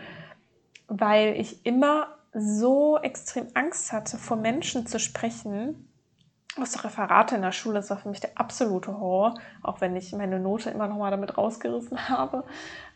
weil 0.87 1.39
ich 1.39 1.65
immer 1.65 2.07
so 2.33 2.97
extrem 2.97 3.47
Angst 3.53 3.91
hatte, 3.91 4.17
vor 4.17 4.37
Menschen 4.37 4.85
zu 4.85 4.99
sprechen, 4.99 5.90
der 6.57 6.83
Referate 6.83 7.35
in 7.35 7.41
der 7.41 7.51
Schule, 7.51 7.75
das 7.75 7.89
war 7.89 7.97
für 7.97 8.09
mich 8.09 8.19
der 8.19 8.31
absolute 8.35 8.97
Horror, 8.97 9.35
auch 9.63 9.81
wenn 9.81 9.95
ich 9.95 10.11
meine 10.13 10.39
Note 10.39 10.69
immer 10.69 10.87
noch 10.87 10.97
mal 10.97 11.11
damit 11.11 11.37
rausgerissen 11.37 12.09
habe. 12.09 12.43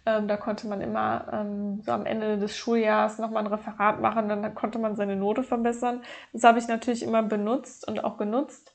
Ähm, 0.05 0.27
da 0.27 0.37
konnte 0.37 0.67
man 0.67 0.81
immer 0.81 1.27
ähm, 1.31 1.81
so 1.81 1.91
am 1.91 2.05
Ende 2.05 2.37
des 2.37 2.55
Schuljahres 2.55 3.17
noch 3.17 3.31
mal 3.31 3.39
ein 3.39 3.47
Referat 3.47 4.01
machen, 4.01 4.29
dann 4.29 4.53
konnte 4.55 4.77
man 4.77 4.95
seine 4.95 5.15
Note 5.15 5.43
verbessern. 5.43 6.03
Das 6.33 6.43
habe 6.43 6.59
ich 6.59 6.67
natürlich 6.67 7.01
immer 7.01 7.23
benutzt 7.23 7.87
und 7.87 8.03
auch 8.03 8.17
genutzt, 8.17 8.73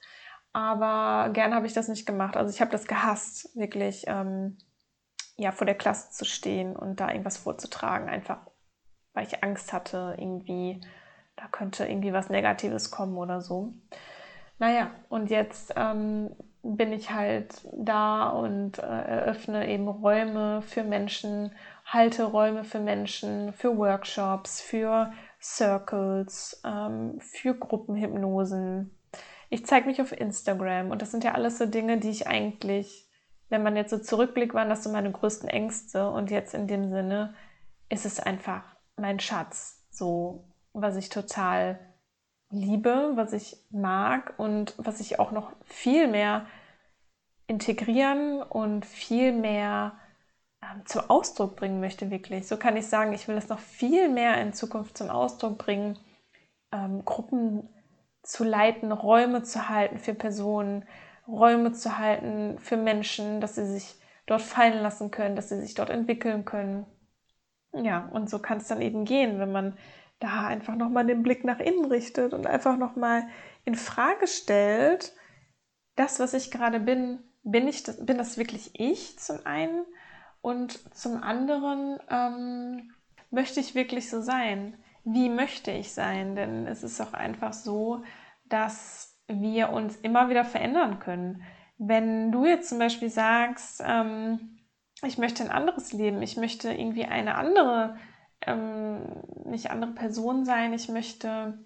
aber 0.52 1.30
gern 1.32 1.54
habe 1.54 1.66
ich 1.66 1.72
das 1.72 1.88
nicht 1.88 2.06
gemacht. 2.06 2.36
Also 2.36 2.52
ich 2.52 2.60
habe 2.60 2.72
das 2.72 2.86
gehasst, 2.86 3.56
wirklich 3.56 4.04
ähm, 4.08 4.58
ja 5.36 5.52
vor 5.52 5.66
der 5.66 5.76
Klasse 5.76 6.10
zu 6.10 6.24
stehen 6.24 6.74
und 6.74 7.00
da 7.00 7.10
irgendwas 7.10 7.36
vorzutragen, 7.36 8.08
einfach 8.08 8.38
weil 9.12 9.26
ich 9.26 9.42
Angst 9.42 9.72
hatte, 9.72 10.14
irgendwie 10.18 10.80
da 11.36 11.46
könnte 11.48 11.86
irgendwie 11.86 12.12
was 12.12 12.28
Negatives 12.28 12.90
kommen 12.90 13.16
oder 13.16 13.40
so. 13.40 13.72
Naja, 14.60 14.90
und 15.08 15.30
jetzt 15.30 15.72
ähm, 15.74 16.36
bin 16.62 16.92
ich 16.92 17.10
halt 17.10 17.66
da 17.72 18.28
und 18.28 18.78
äh, 18.78 18.82
eröffne 18.82 19.66
eben 19.66 19.88
Räume 19.88 20.60
für 20.60 20.84
Menschen, 20.84 21.52
halte 21.86 22.24
Räume 22.24 22.64
für 22.64 22.78
Menschen, 22.78 23.54
für 23.54 23.78
Workshops, 23.78 24.60
für 24.60 25.12
Circles, 25.40 26.60
ähm, 26.62 27.18
für 27.20 27.54
Gruppenhypnosen. 27.54 28.94
Ich 29.48 29.64
zeige 29.64 29.86
mich 29.86 30.02
auf 30.02 30.12
Instagram 30.12 30.90
und 30.90 31.00
das 31.00 31.10
sind 31.10 31.24
ja 31.24 31.32
alles 31.32 31.56
so 31.56 31.64
Dinge, 31.64 31.96
die 31.96 32.10
ich 32.10 32.26
eigentlich, 32.26 33.08
wenn 33.48 33.62
man 33.62 33.76
jetzt 33.76 33.90
so 33.90 33.98
zurückblickt, 33.98 34.52
waren 34.52 34.68
das 34.68 34.84
so 34.84 34.90
meine 34.90 35.10
größten 35.10 35.48
Ängste 35.48 36.10
und 36.10 36.30
jetzt 36.30 36.52
in 36.52 36.66
dem 36.66 36.90
Sinne 36.90 37.34
ist 37.88 38.04
es 38.04 38.20
einfach 38.20 38.62
mein 38.98 39.20
Schatz, 39.20 39.86
so 39.90 40.44
was 40.74 40.96
ich 40.96 41.08
total 41.08 41.78
liebe, 42.50 43.12
was 43.14 43.32
ich 43.32 43.56
mag 43.70 44.34
und 44.38 44.74
was 44.76 45.00
ich 45.00 45.18
auch 45.18 45.30
noch 45.30 45.52
viel 45.64 46.08
mehr 46.08 46.46
integrieren 47.46 48.42
und 48.42 48.84
viel 48.86 49.32
mehr 49.32 49.98
ähm, 50.62 50.84
zum 50.86 51.08
Ausdruck 51.08 51.56
bringen 51.56 51.80
möchte, 51.80 52.10
wirklich. 52.10 52.46
So 52.46 52.56
kann 52.56 52.76
ich 52.76 52.86
sagen, 52.86 53.12
ich 53.12 53.26
will 53.28 53.36
es 53.36 53.48
noch 53.48 53.58
viel 53.58 54.08
mehr 54.08 54.40
in 54.40 54.52
Zukunft 54.52 54.98
zum 54.98 55.10
Ausdruck 55.10 55.58
bringen, 55.58 55.98
ähm, 56.72 57.04
Gruppen 57.04 57.68
zu 58.22 58.44
leiten, 58.44 58.92
Räume 58.92 59.42
zu 59.42 59.68
halten 59.68 59.98
für 59.98 60.14
Personen, 60.14 60.84
Räume 61.26 61.72
zu 61.72 61.98
halten 61.98 62.58
für 62.58 62.76
Menschen, 62.76 63.40
dass 63.40 63.54
sie 63.54 63.66
sich 63.66 63.96
dort 64.26 64.42
fallen 64.42 64.82
lassen 64.82 65.10
können, 65.10 65.36
dass 65.36 65.48
sie 65.48 65.60
sich 65.60 65.74
dort 65.74 65.90
entwickeln 65.90 66.44
können. 66.44 66.86
Ja, 67.72 68.08
und 68.12 68.28
so 68.28 68.38
kann 68.40 68.58
es 68.58 68.68
dann 68.68 68.82
eben 68.82 69.04
gehen, 69.04 69.38
wenn 69.38 69.52
man 69.52 69.76
da 70.20 70.46
einfach 70.46 70.76
nochmal 70.76 71.06
den 71.06 71.22
Blick 71.22 71.44
nach 71.44 71.58
innen 71.58 71.86
richtet 71.86 72.32
und 72.34 72.46
einfach 72.46 72.76
nochmal 72.76 73.26
in 73.64 73.74
Frage 73.74 74.26
stellt, 74.26 75.12
das, 75.96 76.20
was 76.20 76.34
ich 76.34 76.50
gerade 76.50 76.78
bin, 76.80 77.18
bin 77.42 77.66
ich 77.66 77.82
das, 77.82 78.04
bin 78.04 78.18
das 78.18 78.38
wirklich 78.38 78.70
ich 78.78 79.18
zum 79.18 79.44
einen 79.44 79.84
und 80.42 80.94
zum 80.94 81.22
anderen 81.22 81.98
ähm, 82.08 82.92
möchte 83.30 83.60
ich 83.60 83.74
wirklich 83.74 84.10
so 84.10 84.20
sein? 84.20 84.76
Wie 85.04 85.28
möchte 85.28 85.70
ich 85.70 85.92
sein? 85.92 86.36
Denn 86.36 86.66
es 86.66 86.82
ist 86.82 87.00
auch 87.00 87.14
einfach 87.14 87.52
so, 87.52 88.02
dass 88.44 89.18
wir 89.26 89.70
uns 89.70 89.96
immer 89.96 90.28
wieder 90.28 90.44
verändern 90.44 90.98
können. 90.98 91.42
Wenn 91.78 92.32
du 92.32 92.44
jetzt 92.44 92.68
zum 92.68 92.78
Beispiel 92.78 93.10
sagst, 93.10 93.82
ähm, 93.84 94.58
ich 95.02 95.16
möchte 95.18 95.42
ein 95.42 95.50
anderes 95.50 95.92
Leben, 95.92 96.20
ich 96.20 96.36
möchte 96.36 96.72
irgendwie 96.72 97.04
eine 97.04 97.36
andere, 97.36 97.96
ähm, 98.46 99.00
nicht 99.44 99.70
andere 99.70 99.92
Person 99.92 100.44
sein, 100.44 100.72
ich 100.72 100.88
möchte 100.88 101.58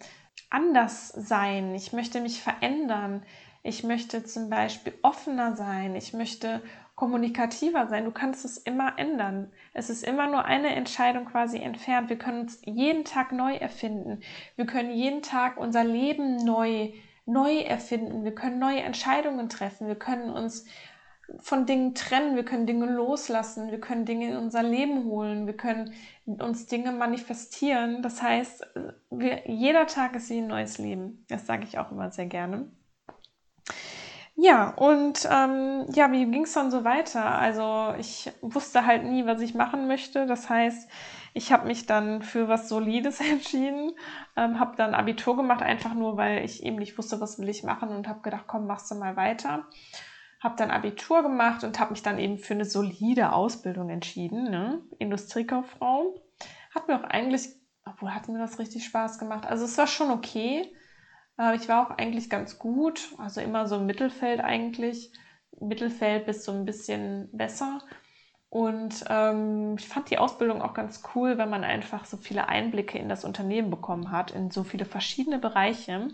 anders 0.50 1.08
sein, 1.08 1.74
ich 1.74 1.92
möchte 1.92 2.20
mich 2.20 2.42
verändern, 2.42 3.22
ich 3.62 3.82
möchte 3.82 4.24
zum 4.24 4.50
Beispiel 4.50 4.92
offener 5.02 5.56
sein, 5.56 5.96
ich 5.96 6.12
möchte 6.12 6.60
kommunikativer 6.96 7.88
sein. 7.88 8.04
Du 8.04 8.12
kannst 8.12 8.44
es 8.44 8.56
immer 8.56 8.98
ändern. 8.98 9.50
Es 9.72 9.90
ist 9.90 10.04
immer 10.04 10.28
nur 10.28 10.44
eine 10.44 10.74
Entscheidung 10.74 11.24
quasi 11.24 11.58
entfernt. 11.58 12.08
Wir 12.08 12.18
können 12.18 12.42
uns 12.42 12.60
jeden 12.64 13.04
Tag 13.04 13.32
neu 13.32 13.54
erfinden. 13.54 14.20
Wir 14.56 14.66
können 14.66 14.92
jeden 14.92 15.22
Tag 15.22 15.56
unser 15.56 15.82
Leben 15.82 16.36
neu, 16.44 16.92
neu 17.26 17.58
erfinden. 17.58 18.24
Wir 18.24 18.34
können 18.34 18.58
neue 18.58 18.80
Entscheidungen 18.80 19.48
treffen. 19.48 19.88
Wir 19.88 19.98
können 19.98 20.30
uns 20.30 20.66
von 21.40 21.66
Dingen 21.66 21.94
trennen. 21.94 22.36
Wir 22.36 22.44
können 22.44 22.66
Dinge 22.66 22.86
loslassen. 22.86 23.70
Wir 23.70 23.80
können 23.80 24.04
Dinge 24.04 24.30
in 24.30 24.36
unser 24.36 24.62
Leben 24.62 25.04
holen. 25.04 25.46
Wir 25.46 25.56
können 25.56 25.92
uns 26.26 26.66
Dinge 26.66 26.92
manifestieren. 26.92 28.02
Das 28.02 28.22
heißt, 28.22 28.66
wir, 29.10 29.48
jeder 29.50 29.86
Tag 29.86 30.16
ist 30.16 30.30
wie 30.30 30.38
ein 30.38 30.46
neues 30.46 30.78
Leben. 30.78 31.24
Das 31.28 31.46
sage 31.46 31.64
ich 31.64 31.78
auch 31.78 31.90
immer 31.90 32.10
sehr 32.10 32.26
gerne. 32.26 32.68
Ja, 34.36 34.70
und 34.70 35.28
ähm, 35.30 35.86
ja, 35.92 36.10
wie 36.10 36.26
ging 36.26 36.42
es 36.42 36.54
dann 36.54 36.70
so 36.70 36.82
weiter? 36.84 37.24
Also 37.24 37.94
ich 37.98 38.32
wusste 38.42 38.84
halt 38.84 39.04
nie, 39.04 39.26
was 39.26 39.40
ich 39.40 39.54
machen 39.54 39.86
möchte. 39.86 40.26
Das 40.26 40.50
heißt, 40.50 40.90
ich 41.34 41.52
habe 41.52 41.66
mich 41.66 41.86
dann 41.86 42.22
für 42.22 42.48
was 42.48 42.68
Solides 42.68 43.20
entschieden, 43.32 43.92
ähm, 44.36 44.58
habe 44.58 44.76
dann 44.76 44.94
Abitur 44.94 45.36
gemacht, 45.36 45.62
einfach 45.62 45.94
nur, 45.94 46.16
weil 46.16 46.44
ich 46.44 46.64
eben 46.64 46.76
nicht 46.76 46.98
wusste, 46.98 47.20
was 47.20 47.38
will 47.38 47.48
ich 47.48 47.62
machen 47.62 47.90
und 47.90 48.08
habe 48.08 48.22
gedacht, 48.22 48.44
komm, 48.48 48.66
machst 48.66 48.90
du 48.90 48.96
mal 48.96 49.16
weiter. 49.16 49.66
Habe 50.44 50.54
dann 50.56 50.70
Abitur 50.70 51.22
gemacht 51.22 51.64
und 51.64 51.80
habe 51.80 51.90
mich 51.90 52.02
dann 52.02 52.20
eben 52.20 52.38
für 52.38 52.54
eine 52.54 52.66
solide 52.66 53.32
Ausbildung 53.32 53.90
entschieden, 53.90 54.44
ne? 54.44 54.80
Industriekauffrau. 55.00 56.14
Hat 56.72 56.86
mir 56.86 57.00
auch 57.00 57.04
eigentlich, 57.04 57.48
obwohl 57.84 58.14
hat 58.14 58.28
mir 58.28 58.38
das 58.38 58.60
richtig 58.60 58.84
Spaß 58.84 59.18
gemacht. 59.18 59.46
Also 59.46 59.64
es 59.64 59.76
war 59.76 59.88
schon 59.88 60.12
okay 60.12 60.70
ich 61.56 61.68
war 61.68 61.86
auch 61.86 61.98
eigentlich 61.98 62.30
ganz 62.30 62.58
gut, 62.58 63.12
also 63.18 63.40
immer 63.40 63.66
so 63.66 63.76
im 63.76 63.86
Mittelfeld 63.86 64.40
eigentlich. 64.40 65.12
Mittelfeld 65.60 66.26
bis 66.26 66.44
so 66.44 66.52
ein 66.52 66.64
bisschen 66.64 67.28
besser. 67.32 67.80
Und 68.50 69.04
ähm, 69.08 69.74
ich 69.76 69.88
fand 69.88 70.10
die 70.10 70.18
Ausbildung 70.18 70.62
auch 70.62 70.74
ganz 70.74 71.02
cool, 71.14 71.36
weil 71.38 71.48
man 71.48 71.64
einfach 71.64 72.04
so 72.04 72.16
viele 72.16 72.48
Einblicke 72.48 72.98
in 72.98 73.08
das 73.08 73.24
Unternehmen 73.24 73.70
bekommen 73.70 74.12
hat, 74.12 74.30
in 74.30 74.52
so 74.52 74.62
viele 74.62 74.84
verschiedene 74.84 75.40
Bereiche. 75.40 76.08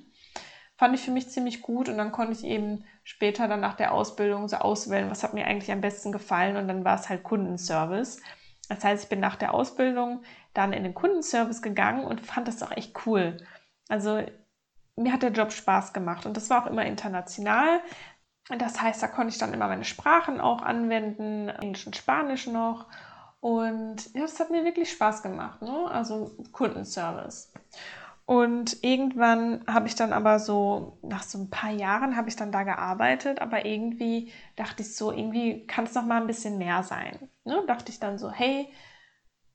Fand 0.81 0.95
ich 0.95 1.03
für 1.03 1.11
mich 1.11 1.29
ziemlich 1.29 1.61
gut 1.61 1.91
und 1.91 1.99
dann 1.99 2.11
konnte 2.11 2.33
ich 2.33 2.43
eben 2.43 2.87
später 3.05 3.47
dann 3.49 3.61
nach 3.61 3.75
der 3.75 3.93
Ausbildung 3.93 4.49
so 4.49 4.57
auswählen, 4.57 5.11
was 5.11 5.23
hat 5.23 5.35
mir 5.35 5.45
eigentlich 5.45 5.71
am 5.71 5.83
besten 5.83 6.11
gefallen 6.11 6.57
und 6.57 6.69
dann 6.69 6.87
war 6.87 6.99
es 6.99 7.11
halt 7.11 7.23
Kundenservice. 7.23 8.23
Das 8.71 8.83
heißt, 8.83 9.03
ich 9.05 9.11
bin 9.11 9.21
nach 9.21 9.37
der 9.37 9.53
Ausbildung 9.53 10.23
dann 10.55 10.73
in 10.73 10.83
den 10.83 10.95
Kundenservice 10.95 11.61
gegangen 11.61 12.07
und 12.07 12.23
fand 12.23 12.49
das 12.49 12.63
auch 12.63 12.71
echt 12.71 12.97
cool. 13.05 13.37
Also 13.91 14.23
mir 14.97 15.13
hat 15.13 15.23
der 15.23 15.33
Job 15.33 15.53
Spaß 15.53 15.93
gemacht 15.93 16.25
und 16.25 16.35
das 16.35 16.49
war 16.49 16.65
auch 16.65 16.71
immer 16.71 16.87
international. 16.87 17.83
Das 18.49 18.81
heißt, 18.81 19.03
da 19.03 19.09
konnte 19.09 19.35
ich 19.35 19.39
dann 19.39 19.53
immer 19.53 19.69
meine 19.69 19.85
Sprachen 19.85 20.41
auch 20.41 20.63
anwenden, 20.63 21.51
Englisch 21.51 21.87
und 21.87 21.97
Spanisch 21.97 22.47
noch. 22.47 22.87
Und 23.41 24.15
ja, 24.15 24.23
das 24.23 24.41
hat 24.41 24.51
mir 24.51 24.65
wirklich 24.65 24.91
Spaß 24.91 25.23
gemacht, 25.23 25.61
ne? 25.61 25.91
also 25.91 26.35
Kundenservice. 26.53 27.50
Und 28.27 28.83
irgendwann 28.85 29.65
habe 29.67 29.89
ich 29.89 29.97
dann 29.97 30.13
aber 30.13 30.39
so, 30.39 30.99
nach 31.03 31.23
so 31.23 31.39
ein 31.39 31.51
paar 31.51 31.73
Jahren 31.73 32.17
habe 32.17 32.29
ich 32.29 32.37
dann 32.37 32.53
da 32.53 32.63
gearbeitet, 32.63 33.41
aber 33.41 33.65
irgendwie 33.65 34.33
dachte 34.55 34.83
ich 34.83 34.95
so, 34.95 35.11
irgendwie 35.11 35.67
kann 35.67 35.85
es 35.85 35.95
noch 35.95 36.05
mal 36.05 36.21
ein 36.21 36.29
bisschen 36.29 36.59
mehr 36.59 36.83
sein. 36.85 37.29
Ne? 37.45 37.65
Dachte 37.67 37.91
ich 37.91 37.99
dann 37.99 38.19
so, 38.19 38.31
hey, 38.31 38.73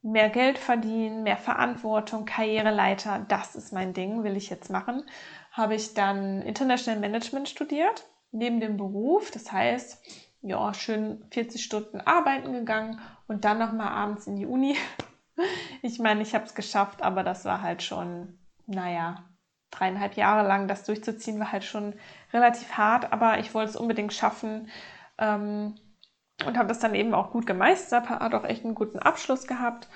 mehr 0.02 0.30
Geld 0.30 0.58
verdienen, 0.58 1.24
mehr 1.24 1.38
Verantwortung, 1.38 2.26
Karriereleiter, 2.26 3.26
das 3.28 3.56
ist 3.56 3.74
mein 3.74 3.94
Ding, 3.94 4.24
will 4.24 4.38
ich 4.38 4.50
jetzt 4.50 4.70
machen. 4.70 5.04
Habe 5.52 5.76
ich 5.76 5.94
dann 5.94 6.42
International 6.44 7.00
Management 7.00 7.50
studiert, 7.50 8.06
neben 8.32 8.60
dem 8.60 8.78
Beruf. 8.78 9.32
Das 9.32 9.52
heißt, 9.52 10.04
ja, 10.42 10.74
schön 10.76 11.26
40 11.32 11.64
Stunden 11.64 12.02
arbeiten 12.02 12.54
gegangen 12.54 13.00
und 13.28 13.46
dann 13.46 13.58
nochmal 13.58 13.88
abends 13.88 14.28
in 14.28 14.36
die 14.36 14.46
Uni. 14.46 14.76
Ich 15.82 16.00
meine, 16.00 16.22
ich 16.22 16.34
habe 16.34 16.46
es 16.46 16.56
geschafft, 16.56 17.02
aber 17.02 17.22
das 17.22 17.44
war 17.44 17.62
halt 17.62 17.84
schon, 17.84 18.40
naja, 18.68 19.26
dreieinhalb 19.72 20.16
Jahre 20.16 20.48
lang 20.48 20.68
das 20.68 20.84
durchzuziehen, 20.86 21.40
war 21.40 21.52
halt 21.52 21.64
schon 21.64 21.94
relativ 22.34 22.74
hart, 22.74 23.12
aber 23.12 23.40
ich 23.40 23.54
wollte 23.54 23.72
es 23.72 23.76
unbedingt 23.76 24.14
schaffen. 24.14 24.70
Ähm, 25.18 25.76
und 26.46 26.58
habe 26.58 26.68
das 26.68 26.80
dann 26.80 26.96
eben 26.96 27.14
auch 27.14 27.32
gut 27.32 27.46
gemeistert, 27.46 28.10
hat 28.10 28.34
auch 28.34 28.44
echt 28.44 28.66
einen 28.66 28.76
guten 28.76 29.00
Abschluss 29.00 29.48
gehabt. 29.48 29.88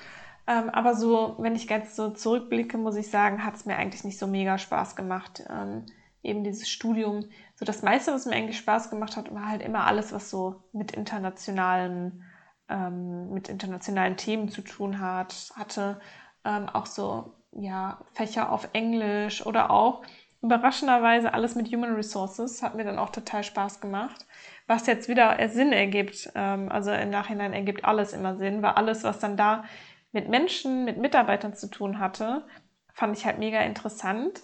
Ähm, 0.48 0.70
aber 0.70 0.96
so, 0.96 1.36
wenn 1.40 1.56
ich 1.56 1.68
ganz 1.68 1.96
so 1.96 2.10
zurückblicke, 2.12 2.78
muss 2.78 2.96
ich 2.96 3.10
sagen, 3.12 3.44
hat 3.44 3.56
es 3.56 3.66
mir 3.66 3.76
eigentlich 3.76 4.04
nicht 4.04 4.18
so 4.18 4.26
mega 4.26 4.58
Spaß 4.58 4.96
gemacht. 4.96 5.44
Ähm, 5.50 5.86
eben 6.24 6.44
dieses 6.44 6.70
Studium. 6.70 7.26
So 7.56 7.66
das 7.66 7.82
meiste, 7.82 8.14
was 8.14 8.26
mir 8.26 8.36
eigentlich 8.36 8.58
Spaß 8.58 8.90
gemacht 8.90 9.18
hat, 9.18 9.34
war 9.34 9.50
halt 9.50 9.62
immer 9.62 9.86
alles, 9.86 10.12
was 10.12 10.30
so 10.30 10.64
mit 10.74 10.92
internationalen, 10.92 12.24
ähm, 12.70 13.32
mit 13.32 13.50
internationalen 13.50 14.18
Themen 14.18 14.50
zu 14.50 14.62
tun 14.62 15.00
hat, 15.00 15.52
hatte. 15.56 16.00
Ähm, 16.46 16.70
auch 16.70 16.86
so, 16.86 17.36
ja, 17.52 18.00
Fächer 18.14 18.52
auf 18.52 18.70
Englisch 18.74 19.46
oder 19.46 19.72
auch 19.72 20.04
überraschenderweise 20.42 21.34
alles 21.34 21.56
mit 21.56 21.68
Human 21.68 21.96
Resources 21.96 22.64
hat 22.64 22.76
mir 22.76 22.86
dann 22.86 23.00
auch 23.00 23.10
total 23.10 23.44
Spaß 23.44 23.82
gemacht 23.82 24.26
was 24.70 24.86
jetzt 24.86 25.10
wieder 25.10 25.36
Sinn 25.50 25.74
ergibt. 25.74 26.32
Ähm, 26.36 26.72
also 26.72 26.92
im 26.92 27.10
Nachhinein 27.10 27.54
ergibt 27.54 27.84
alles 27.84 28.14
immer 28.14 28.38
Sinn, 28.38 28.62
weil 28.62 28.74
alles, 28.74 29.04
was 29.04 29.20
dann 29.20 29.36
da 29.36 29.66
mit 30.12 30.30
Menschen, 30.30 30.86
mit 30.86 30.98
Mitarbeitern 30.98 31.56
zu 31.56 31.70
tun 31.70 32.00
hatte, 32.00 32.46
fand 32.94 33.18
ich 33.18 33.26
halt 33.26 33.40
mega 33.40 33.62
interessant. 33.62 34.42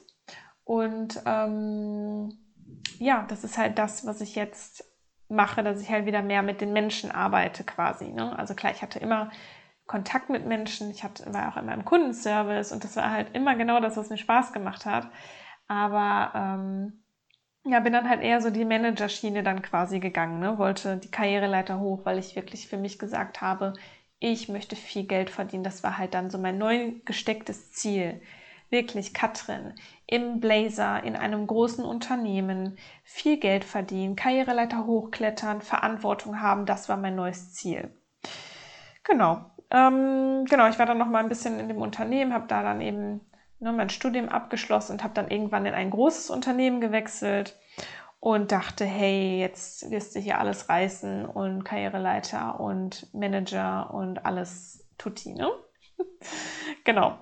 Und 0.63 1.21
ähm, 1.27 2.33
ja, 2.97 3.23
das 3.29 3.43
ist 3.43 3.57
halt 3.57 3.77
das, 3.77 4.07
was 4.07 4.19
ich 4.19 4.35
jetzt 4.35 4.83
mache, 5.29 5.63
dass 5.63 5.79
ich 5.79 5.91
halt 5.91 6.07
wieder 6.07 6.23
mehr 6.23 6.41
mit 6.41 6.59
den 6.59 6.73
Menschen 6.73 7.11
arbeite 7.11 7.63
quasi. 7.63 8.05
Ne? 8.05 8.37
Also 8.37 8.55
klar, 8.55 8.71
ich 8.71 8.81
hatte 8.81 8.97
immer 8.97 9.29
Kontakt 9.85 10.29
mit 10.29 10.45
Menschen, 10.45 10.89
ich 10.89 11.03
hatte, 11.03 11.31
war 11.33 11.53
auch 11.53 11.57
immer 11.57 11.73
im 11.73 11.85
Kundenservice 11.85 12.71
und 12.71 12.83
das 12.83 12.95
war 12.95 13.11
halt 13.11 13.35
immer 13.35 13.55
genau 13.55 13.79
das, 13.79 13.97
was 13.97 14.09
mir 14.09 14.17
Spaß 14.17 14.51
gemacht 14.51 14.85
hat. 14.85 15.09
Aber 15.67 16.31
ähm, 16.35 17.03
ja, 17.65 17.79
bin 17.79 17.93
dann 17.93 18.09
halt 18.09 18.21
eher 18.21 18.41
so 18.41 18.49
die 18.51 18.65
Managerschiene 18.65 19.43
dann 19.43 19.61
quasi 19.61 19.99
gegangen, 19.99 20.39
ne? 20.39 20.57
wollte 20.57 20.97
die 20.97 21.09
Karriereleiter 21.11 21.79
hoch, 21.79 22.05
weil 22.05 22.19
ich 22.19 22.35
wirklich 22.35 22.67
für 22.67 22.77
mich 22.77 22.99
gesagt 22.99 23.41
habe, 23.41 23.73
ich 24.19 24.49
möchte 24.49 24.75
viel 24.75 25.05
Geld 25.05 25.29
verdienen. 25.29 25.63
Das 25.63 25.83
war 25.83 25.97
halt 25.97 26.13
dann 26.13 26.29
so 26.29 26.37
mein 26.37 26.57
neu 26.57 26.93
gestecktes 27.05 27.71
Ziel. 27.71 28.21
Wirklich, 28.69 29.13
Katrin, 29.13 29.75
im 30.07 30.39
Blazer, 30.39 31.03
in 31.03 31.15
einem 31.15 31.45
großen 31.45 31.85
Unternehmen, 31.85 32.77
viel 33.03 33.37
Geld 33.37 33.63
verdienen, 33.63 34.15
Karriereleiter 34.15 34.85
hochklettern, 34.85 35.61
Verantwortung 35.61 36.41
haben, 36.41 36.65
das 36.65 36.89
war 36.89 36.97
mein 36.97 37.15
neues 37.15 37.53
Ziel. 37.53 37.95
Genau. 39.03 39.51
Ähm, 39.71 40.45
genau, 40.45 40.67
ich 40.67 40.79
war 40.79 40.85
dann 40.85 40.97
noch 40.97 41.07
mal 41.07 41.19
ein 41.19 41.29
bisschen 41.29 41.59
in 41.59 41.67
dem 41.67 41.81
Unternehmen, 41.81 42.33
habe 42.33 42.47
da 42.47 42.63
dann 42.63 42.81
eben 42.81 43.21
ne, 43.59 43.71
mein 43.71 43.89
Studium 43.89 44.29
abgeschlossen 44.29 44.93
und 44.93 45.03
habe 45.03 45.13
dann 45.13 45.29
irgendwann 45.29 45.65
in 45.65 45.73
ein 45.73 45.89
großes 45.89 46.29
Unternehmen 46.29 46.81
gewechselt 46.81 47.57
und 48.19 48.51
dachte, 48.51 48.85
hey, 48.85 49.39
jetzt 49.39 49.89
wirst 49.91 50.15
du 50.15 50.19
hier 50.19 50.39
alles 50.39 50.69
reißen 50.69 51.25
und 51.25 51.63
Karriereleiter 51.63 52.59
und 52.59 53.13
Manager 53.13 53.93
und 53.93 54.25
alles 54.25 54.87
tutti, 54.97 55.33
ne? 55.33 55.49
genau. 56.83 57.17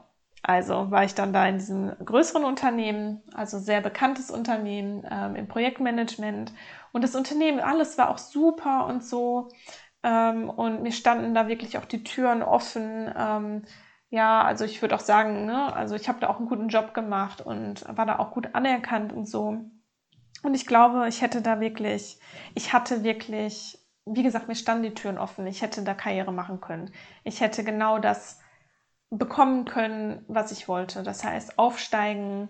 Also 0.46 0.92
war 0.92 1.06
ich 1.06 1.16
dann 1.16 1.32
da 1.32 1.48
in 1.48 1.58
diesem 1.58 1.94
größeren 2.04 2.44
Unternehmen, 2.44 3.22
also 3.34 3.60
sehr 3.60 3.80
bekanntes 3.80 4.30
Unternehmen 4.30 5.08
ähm, 5.10 5.38
im 5.38 5.48
Projektmanagement. 5.48 6.52
Und 6.92 7.02
das 7.02 7.16
Unternehmen, 7.16 7.62
alles 7.62 7.98
war 7.98 8.10
auch 8.10 8.18
super 8.18 8.86
und 8.88 9.06
so. 9.06 9.48
Ähm, 10.04 10.50
und 10.50 10.84
mir 10.84 10.92
standen 10.92 11.34
da 11.34 11.48
wirklich 11.48 11.78
auch 11.78 11.86
die 11.86 12.04
Türen 12.04 12.44
offen. 12.44 13.12
Ähm, 13.18 13.64
ja, 14.10 14.44
also 14.44 14.66
ich 14.66 14.82
würde 14.82 14.96
auch 14.96 15.00
sagen, 15.00 15.46
ne, 15.46 15.74
also 15.74 15.96
ich 15.96 16.08
habe 16.08 16.20
da 16.20 16.30
auch 16.30 16.38
einen 16.38 16.48
guten 16.48 16.68
Job 16.68 16.94
gemacht 16.94 17.42
und 17.42 17.86
war 17.98 18.06
da 18.06 18.20
auch 18.20 18.32
gut 18.32 18.54
anerkannt 18.54 19.14
und 19.14 19.26
so. 19.28 19.62
Und 20.44 20.54
ich 20.54 20.68
glaube, 20.68 21.08
ich 21.08 21.22
hätte 21.22 21.42
da 21.42 21.60
wirklich, 21.60 22.20
ich 22.54 22.74
hatte 22.74 23.04
wirklich, 23.04 23.80
wie 24.06 24.24
gesagt, 24.24 24.48
mir 24.50 24.56
standen 24.56 24.84
die 24.84 24.94
Türen 24.94 25.18
offen. 25.18 25.48
Ich 25.48 25.62
hätte 25.62 25.84
da 25.84 25.94
Karriere 25.94 26.34
machen 26.34 26.60
können. 26.62 26.92
Ich 27.24 27.42
hätte 27.42 27.64
genau 27.64 27.98
das 27.98 28.40
bekommen 29.10 29.66
können, 29.66 30.26
was 30.28 30.52
ich 30.52 30.68
wollte. 30.68 31.04
Das 31.04 31.24
heißt, 31.24 31.58
aufsteigen, 31.58 32.50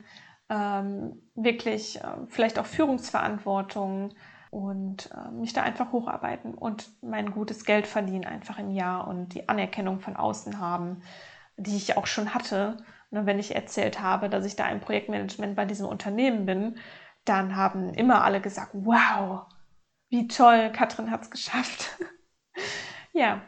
ähm, 0.49 1.21
wirklich 1.35 2.01
äh, 2.01 2.07
vielleicht 2.29 2.59
auch 2.59 2.65
Führungsverantwortung 2.65 4.13
und 4.53 5.09
äh, 5.11 5.31
mich 5.31 5.53
da 5.53 5.63
einfach 5.63 5.91
hocharbeiten 5.91 6.53
und 6.53 6.89
mein 7.01 7.31
gutes 7.31 7.65
Geld 7.65 7.87
verdienen 7.87 8.25
einfach 8.25 8.59
im 8.59 8.71
Jahr 8.71 9.07
und 9.07 9.29
die 9.33 9.49
Anerkennung 9.49 9.99
von 9.99 10.15
außen 10.15 10.59
haben 10.59 11.01
die 11.57 11.77
ich 11.77 11.97
auch 11.97 12.07
schon 12.07 12.33
hatte. 12.33 12.77
Und 13.11 13.19
ne, 13.19 13.25
wenn 13.25 13.39
ich 13.39 13.55
erzählt 13.55 14.01
habe, 14.01 14.29
dass 14.29 14.45
ich 14.45 14.55
da 14.55 14.67
im 14.69 14.79
Projektmanagement 14.79 15.55
bei 15.55 15.65
diesem 15.65 15.85
Unternehmen 15.85 16.45
bin, 16.45 16.77
dann 17.25 17.55
haben 17.55 17.93
immer 17.93 18.23
alle 18.23 18.41
gesagt, 18.41 18.71
wow, 18.73 19.45
wie 20.09 20.27
toll, 20.27 20.71
Katrin 20.71 21.11
hat 21.11 21.21
es 21.21 21.31
geschafft. 21.31 21.97
ja, 23.13 23.41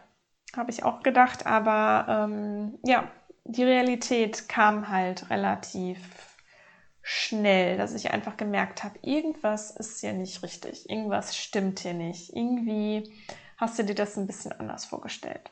habe 0.55 0.71
ich 0.71 0.83
auch 0.83 1.01
gedacht, 1.03 1.45
aber 1.45 2.05
ähm, 2.07 2.79
ja, 2.83 3.07
die 3.43 3.63
Realität 3.63 4.47
kam 4.47 4.89
halt 4.89 5.29
relativ 5.29 5.99
schnell, 7.07 7.77
dass 7.77 7.93
ich 7.93 8.11
einfach 8.11 8.35
gemerkt 8.35 8.83
habe, 8.83 8.97
irgendwas 9.03 9.69
ist 9.69 9.99
hier 9.99 10.11
nicht 10.11 10.41
richtig, 10.41 10.89
irgendwas 10.89 11.37
stimmt 11.37 11.81
hier 11.81 11.93
nicht, 11.93 12.35
irgendwie 12.35 13.13
hast 13.57 13.77
du 13.77 13.83
dir 13.83 13.93
das 13.93 14.17
ein 14.17 14.25
bisschen 14.25 14.51
anders 14.53 14.85
vorgestellt. 14.85 15.51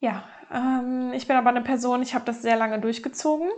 Ja, 0.00 0.28
ähm, 0.52 1.12
ich 1.14 1.28
bin 1.28 1.36
aber 1.36 1.50
eine 1.50 1.62
Person, 1.62 2.02
ich 2.02 2.12
habe 2.12 2.24
das 2.24 2.42
sehr 2.42 2.56
lange 2.56 2.80
durchgezogen, 2.80 3.48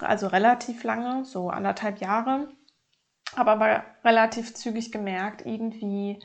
also 0.00 0.26
relativ 0.26 0.82
lange, 0.82 1.24
so 1.24 1.48
anderthalb 1.48 2.00
Jahre, 2.00 2.48
habe 3.36 3.52
aber 3.52 3.84
relativ 4.02 4.52
zügig 4.52 4.90
gemerkt, 4.90 5.46
irgendwie 5.46 6.18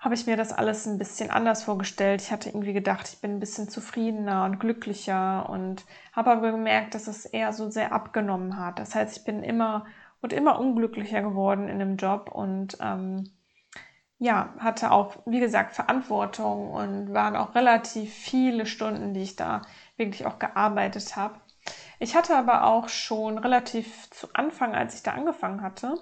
habe 0.00 0.14
ich 0.14 0.26
mir 0.26 0.36
das 0.36 0.52
alles 0.52 0.86
ein 0.86 0.98
bisschen 0.98 1.30
anders 1.30 1.62
vorgestellt. 1.62 2.22
Ich 2.22 2.32
hatte 2.32 2.48
irgendwie 2.48 2.72
gedacht, 2.72 3.08
ich 3.12 3.20
bin 3.20 3.32
ein 3.32 3.40
bisschen 3.40 3.68
zufriedener 3.68 4.44
und 4.46 4.58
glücklicher 4.58 5.48
und 5.48 5.84
habe 6.12 6.30
aber 6.30 6.52
gemerkt, 6.52 6.94
dass 6.94 7.06
es 7.06 7.26
eher 7.26 7.52
so 7.52 7.70
sehr 7.70 7.92
abgenommen 7.92 8.56
hat. 8.58 8.78
Das 8.78 8.94
heißt, 8.94 9.18
ich 9.18 9.24
bin 9.24 9.42
immer 9.42 9.84
und 10.22 10.32
immer 10.32 10.58
unglücklicher 10.58 11.22
geworden 11.22 11.68
in 11.68 11.78
dem 11.78 11.96
Job 11.96 12.30
und 12.32 12.78
ähm, 12.80 13.30
ja, 14.18 14.54
hatte 14.58 14.90
auch, 14.90 15.16
wie 15.26 15.40
gesagt, 15.40 15.74
Verantwortung 15.74 16.70
und 16.70 17.12
waren 17.14 17.36
auch 17.36 17.54
relativ 17.54 18.12
viele 18.12 18.66
Stunden, 18.66 19.14
die 19.14 19.22
ich 19.22 19.36
da 19.36 19.62
wirklich 19.96 20.26
auch 20.26 20.38
gearbeitet 20.38 21.16
habe. 21.16 21.40
Ich 21.98 22.14
hatte 22.16 22.36
aber 22.36 22.64
auch 22.64 22.88
schon 22.88 23.38
relativ 23.38 24.10
zu 24.10 24.28
Anfang, 24.32 24.74
als 24.74 24.94
ich 24.94 25.02
da 25.02 25.12
angefangen 25.12 25.62
hatte, 25.62 25.94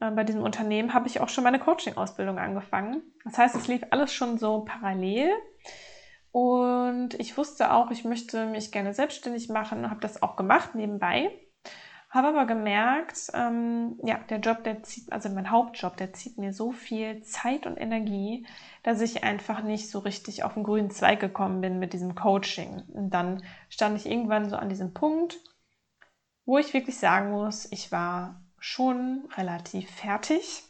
äh, 0.00 0.10
bei 0.10 0.24
diesem 0.24 0.42
Unternehmen, 0.42 0.94
habe 0.94 1.08
ich 1.08 1.20
auch 1.20 1.28
schon 1.28 1.44
meine 1.44 1.58
Coaching-Ausbildung 1.58 2.38
angefangen. 2.38 3.02
Das 3.24 3.38
heißt, 3.38 3.54
es 3.54 3.68
lief 3.68 3.82
alles 3.90 4.12
schon 4.12 4.38
so 4.38 4.64
parallel. 4.64 5.30
Und 6.30 7.14
ich 7.14 7.36
wusste 7.36 7.72
auch, 7.72 7.90
ich 7.90 8.04
möchte 8.04 8.46
mich 8.46 8.70
gerne 8.70 8.94
selbstständig 8.94 9.48
machen, 9.48 9.90
habe 9.90 10.00
das 10.00 10.22
auch 10.22 10.36
gemacht 10.36 10.74
nebenbei. 10.74 11.30
Habe 12.10 12.28
aber 12.28 12.46
gemerkt, 12.46 13.30
ähm, 13.34 13.98
ja, 14.02 14.18
der 14.30 14.38
Job, 14.38 14.64
der 14.64 14.82
zieht, 14.82 15.12
also 15.12 15.28
mein 15.28 15.50
Hauptjob, 15.50 15.96
der 15.98 16.14
zieht 16.14 16.38
mir 16.38 16.54
so 16.54 16.72
viel 16.72 17.22
Zeit 17.22 17.66
und 17.66 17.76
Energie, 17.76 18.46
dass 18.82 19.02
ich 19.02 19.24
einfach 19.24 19.62
nicht 19.62 19.90
so 19.90 19.98
richtig 19.98 20.42
auf 20.42 20.54
den 20.54 20.64
grünen 20.64 20.90
Zweig 20.90 21.20
gekommen 21.20 21.60
bin 21.60 21.78
mit 21.78 21.92
diesem 21.92 22.14
Coaching. 22.14 22.82
Und 22.94 23.10
dann 23.10 23.42
stand 23.68 23.98
ich 23.98 24.06
irgendwann 24.06 24.48
so 24.48 24.56
an 24.56 24.70
diesem 24.70 24.94
Punkt, 24.94 25.38
wo 26.46 26.56
ich 26.56 26.72
wirklich 26.72 26.96
sagen 26.98 27.30
muss, 27.30 27.70
ich 27.70 27.92
war 27.92 28.40
schon 28.58 29.28
relativ 29.36 29.90
fertig. 29.90 30.64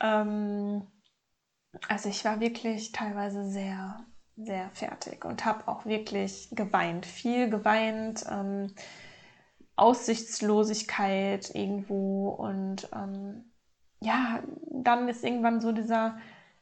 Ähm, 0.00 0.86
also 1.88 2.08
ich 2.08 2.24
war 2.24 2.40
wirklich 2.40 2.92
teilweise 2.92 3.44
sehr, 3.48 4.04
sehr 4.36 4.70
fertig 4.70 5.24
und 5.24 5.44
habe 5.44 5.68
auch 5.68 5.86
wirklich 5.86 6.48
geweint, 6.52 7.06
viel 7.06 7.48
geweint. 7.50 8.24
Ähm, 8.30 8.74
Aussichtslosigkeit 9.76 11.54
irgendwo 11.54 12.28
und 12.28 12.88
ähm, 12.94 13.52
ja, 14.00 14.42
dann 14.70 15.08
ist 15.08 15.24
irgendwann 15.24 15.60
so 15.60 15.72
dieser 15.72 16.18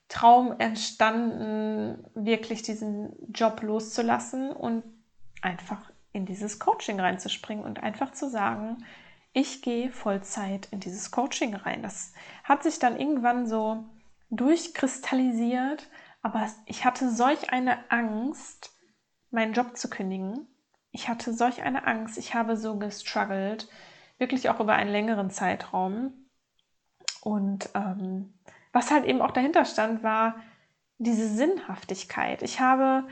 Traum 0.09 0.59
entstanden, 0.59 2.05
wirklich 2.15 2.63
diesen 2.63 3.13
Job 3.33 3.63
loszulassen 3.63 4.53
und 4.53 4.85
einfach 5.43 5.91
in 6.13 6.27
dieses 6.27 6.59
Coaching 6.59 7.01
reinzuspringen 7.01 7.65
und 7.65 7.83
einfach 7.83 8.13
zu 8.13 8.29
sagen, 8.29 8.85
ich 9.33 9.63
gehe 9.63 9.91
Vollzeit 9.91 10.69
in 10.71 10.81
dieses 10.81 11.11
Coaching 11.11 11.55
rein. 11.55 11.83
Das 11.83 12.13
hat 12.45 12.63
sich 12.63 12.79
dann 12.79 12.99
irgendwann 12.99 13.47
so 13.47 13.85
durchkristallisiert, 14.31 15.89
aber 16.23 16.49
ich 16.67 16.85
hatte 16.85 17.11
solch 17.11 17.51
eine 17.51 17.91
Angst, 17.91 18.77
meinen 19.31 19.53
Job 19.53 19.77
zu 19.77 19.89
kündigen, 19.89 20.47
ich 20.93 21.09
hatte 21.09 21.33
solch 21.33 21.63
eine 21.63 21.87
Angst, 21.87 22.19
ich 22.19 22.35
habe 22.35 22.57
so 22.57 22.77
gestruggelt, 22.77 23.69
wirklich 24.19 24.51
auch 24.51 24.61
über 24.61 24.75
einen 24.75 24.91
längeren 24.91 25.31
Zeitraum. 25.31 26.13
Und 27.23 27.71
ähm, 27.75 28.35
was 28.73 28.91
halt 28.91 29.05
eben 29.05 29.23
auch 29.23 29.31
dahinter 29.31 29.65
stand, 29.65 30.03
war 30.03 30.37
diese 30.99 31.29
Sinnhaftigkeit. 31.29 32.43
Ich 32.43 32.61
habe 32.61 33.07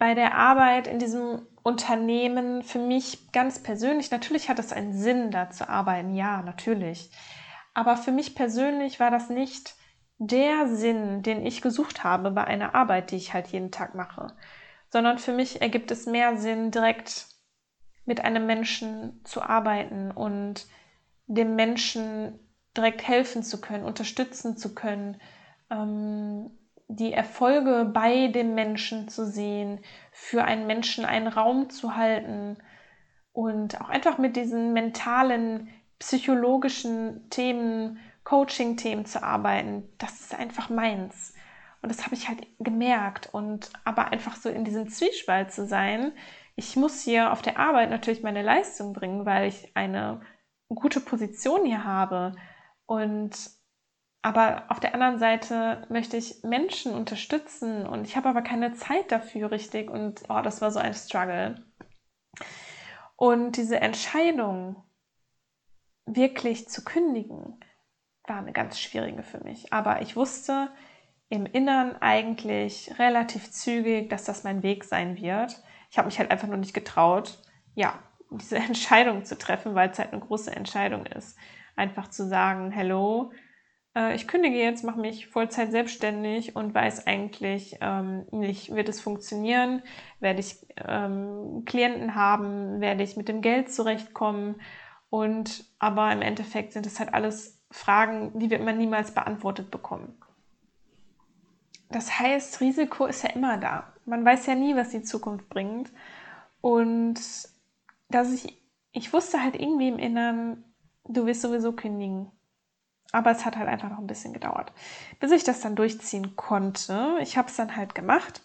bei 0.00 0.14
der 0.14 0.34
Arbeit 0.34 0.88
in 0.88 0.98
diesem 0.98 1.46
Unternehmen 1.62 2.64
für 2.64 2.80
mich 2.80 3.30
ganz 3.30 3.62
persönlich, 3.62 4.10
natürlich 4.10 4.48
hat 4.48 4.58
es 4.58 4.72
einen 4.72 4.92
Sinn, 4.92 5.30
da 5.30 5.50
zu 5.50 5.68
arbeiten, 5.68 6.16
ja, 6.16 6.42
natürlich. 6.42 7.12
Aber 7.74 7.96
für 7.96 8.10
mich 8.10 8.34
persönlich 8.34 8.98
war 8.98 9.12
das 9.12 9.30
nicht 9.30 9.76
der 10.18 10.66
Sinn, 10.66 11.22
den 11.22 11.46
ich 11.46 11.62
gesucht 11.62 12.02
habe 12.02 12.32
bei 12.32 12.44
einer 12.44 12.74
Arbeit, 12.74 13.12
die 13.12 13.16
ich 13.16 13.32
halt 13.32 13.46
jeden 13.46 13.70
Tag 13.70 13.94
mache 13.94 14.34
sondern 14.90 15.18
für 15.18 15.32
mich 15.32 15.62
ergibt 15.62 15.90
es 15.90 16.06
mehr 16.06 16.36
Sinn, 16.36 16.70
direkt 16.70 17.26
mit 18.04 18.20
einem 18.20 18.46
Menschen 18.46 19.20
zu 19.24 19.40
arbeiten 19.40 20.10
und 20.10 20.66
dem 21.26 21.54
Menschen 21.54 22.38
direkt 22.76 23.06
helfen 23.06 23.42
zu 23.42 23.60
können, 23.60 23.84
unterstützen 23.84 24.56
zu 24.56 24.74
können, 24.74 25.20
ähm, 25.70 26.50
die 26.90 27.12
Erfolge 27.12 27.88
bei 27.92 28.26
dem 28.28 28.54
Menschen 28.54 29.08
zu 29.08 29.24
sehen, 29.24 29.80
für 30.10 30.44
einen 30.44 30.66
Menschen 30.66 31.04
einen 31.04 31.28
Raum 31.28 31.70
zu 31.70 31.96
halten 31.96 32.58
und 33.32 33.80
auch 33.80 33.88
einfach 33.88 34.18
mit 34.18 34.36
diesen 34.36 34.72
mentalen, 34.72 35.68
psychologischen 36.00 37.30
Themen, 37.30 37.98
Coaching-Themen 38.24 39.06
zu 39.06 39.22
arbeiten. 39.22 39.88
Das 39.98 40.20
ist 40.20 40.34
einfach 40.34 40.68
meins. 40.68 41.34
Und 41.80 41.90
das 41.90 42.04
habe 42.04 42.14
ich 42.14 42.28
halt 42.28 42.46
gemerkt. 42.58 43.28
Und 43.32 43.70
aber 43.84 44.08
einfach 44.08 44.36
so 44.36 44.48
in 44.48 44.64
diesem 44.64 44.88
Zwiespalt 44.88 45.52
zu 45.52 45.66
sein, 45.66 46.12
ich 46.56 46.76
muss 46.76 47.02
hier 47.02 47.32
auf 47.32 47.40
der 47.40 47.58
Arbeit 47.58 47.90
natürlich 47.90 48.22
meine 48.22 48.42
Leistung 48.42 48.92
bringen, 48.92 49.24
weil 49.24 49.48
ich 49.48 49.76
eine 49.76 50.20
gute 50.68 51.00
Position 51.00 51.64
hier 51.64 51.84
habe. 51.84 52.32
Und 52.86 53.36
aber 54.22 54.64
auf 54.68 54.80
der 54.80 54.94
anderen 54.94 55.18
Seite 55.18 55.86
möchte 55.88 56.16
ich 56.16 56.42
Menschen 56.42 56.94
unterstützen 56.94 57.86
und 57.86 58.04
ich 58.06 58.16
habe 58.16 58.28
aber 58.28 58.42
keine 58.42 58.74
Zeit 58.74 59.10
dafür 59.10 59.50
richtig. 59.50 59.90
Und 59.90 60.22
oh, 60.28 60.40
das 60.42 60.60
war 60.60 60.70
so 60.70 60.78
ein 60.78 60.94
Struggle. 60.94 61.64
Und 63.16 63.56
diese 63.56 63.80
Entscheidung, 63.80 64.82
wirklich 66.06 66.68
zu 66.68 66.84
kündigen, 66.84 67.60
war 68.26 68.38
eine 68.38 68.52
ganz 68.52 68.78
schwierige 68.78 69.22
für 69.22 69.42
mich. 69.42 69.72
Aber 69.72 70.02
ich 70.02 70.16
wusste, 70.16 70.70
im 71.30 71.46
Innern 71.46 71.96
eigentlich 72.00 72.98
relativ 72.98 73.50
zügig, 73.50 74.10
dass 74.10 74.24
das 74.24 74.44
mein 74.44 74.62
Weg 74.62 74.84
sein 74.84 75.16
wird. 75.16 75.62
Ich 75.90 75.96
habe 75.96 76.06
mich 76.06 76.18
halt 76.18 76.30
einfach 76.30 76.48
nur 76.48 76.56
nicht 76.56 76.74
getraut, 76.74 77.38
ja, 77.74 77.98
diese 78.30 78.56
Entscheidung 78.58 79.24
zu 79.24 79.38
treffen, 79.38 79.74
weil 79.74 79.90
es 79.90 79.98
halt 79.98 80.12
eine 80.12 80.20
große 80.20 80.54
Entscheidung 80.54 81.06
ist. 81.06 81.38
Einfach 81.76 82.08
zu 82.08 82.26
sagen, 82.26 82.70
hello, 82.70 83.32
äh, 83.96 84.14
ich 84.14 84.28
kündige 84.28 84.58
jetzt, 84.58 84.84
mache 84.84 85.00
mich 85.00 85.26
Vollzeit 85.26 85.70
selbstständig 85.70 86.56
und 86.56 86.74
weiß 86.74 87.06
eigentlich 87.06 87.78
ähm, 87.80 88.26
nicht, 88.30 88.74
wird 88.74 88.88
es 88.88 89.00
funktionieren, 89.00 89.82
werde 90.20 90.40
ich 90.40 90.66
ähm, 90.76 91.64
Klienten 91.66 92.14
haben, 92.14 92.80
werde 92.80 93.02
ich 93.02 93.16
mit 93.16 93.28
dem 93.28 93.40
Geld 93.40 93.72
zurechtkommen 93.72 94.60
und 95.10 95.64
aber 95.78 96.12
im 96.12 96.22
Endeffekt 96.22 96.72
sind 96.72 96.86
es 96.86 97.00
halt 97.00 97.14
alles 97.14 97.60
Fragen, 97.70 98.38
die 98.38 98.50
wird 98.50 98.64
man 98.64 98.78
niemals 98.78 99.12
beantwortet 99.12 99.70
bekommen. 99.70 100.16
Das 101.90 102.18
heißt, 102.18 102.60
Risiko 102.60 103.06
ist 103.06 103.24
ja 103.24 103.30
immer 103.30 103.58
da. 103.58 103.92
Man 104.04 104.24
weiß 104.24 104.46
ja 104.46 104.54
nie, 104.54 104.76
was 104.76 104.90
die 104.90 105.02
Zukunft 105.02 105.48
bringt. 105.48 105.90
Und 106.60 107.20
dass 108.08 108.32
ich, 108.32 108.62
ich 108.92 109.12
wusste 109.12 109.42
halt 109.42 109.56
irgendwie 109.56 109.88
im 109.88 109.98
Inneren, 109.98 110.64
du 111.04 111.26
wirst 111.26 111.42
sowieso 111.42 111.72
kündigen. 111.72 112.30
Aber 113.12 113.30
es 113.30 113.44
hat 113.44 113.56
halt 113.56 113.68
einfach 113.68 113.90
noch 113.90 113.98
ein 113.98 114.06
bisschen 114.06 114.32
gedauert, 114.32 114.72
bis 115.18 115.32
ich 115.32 115.42
das 115.42 115.60
dann 115.60 115.74
durchziehen 115.74 116.36
konnte. 116.36 117.16
Ich 117.20 117.36
habe 117.36 117.48
es 117.48 117.56
dann 117.56 117.76
halt 117.76 117.94
gemacht. 117.94 118.42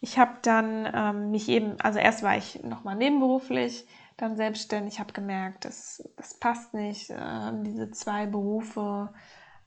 Ich 0.00 0.18
habe 0.18 0.32
dann 0.42 0.88
ähm, 0.94 1.30
mich 1.30 1.48
eben, 1.48 1.78
also 1.80 1.98
erst 1.98 2.22
war 2.22 2.36
ich 2.36 2.62
nochmal 2.62 2.96
nebenberuflich, 2.96 3.86
dann 4.16 4.36
selbstständig, 4.36 5.00
habe 5.00 5.12
gemerkt, 5.12 5.64
das, 5.64 6.08
das 6.16 6.34
passt 6.34 6.72
nicht, 6.72 7.10
äh, 7.10 7.52
diese 7.62 7.90
zwei 7.90 8.26
Berufe, 8.26 9.12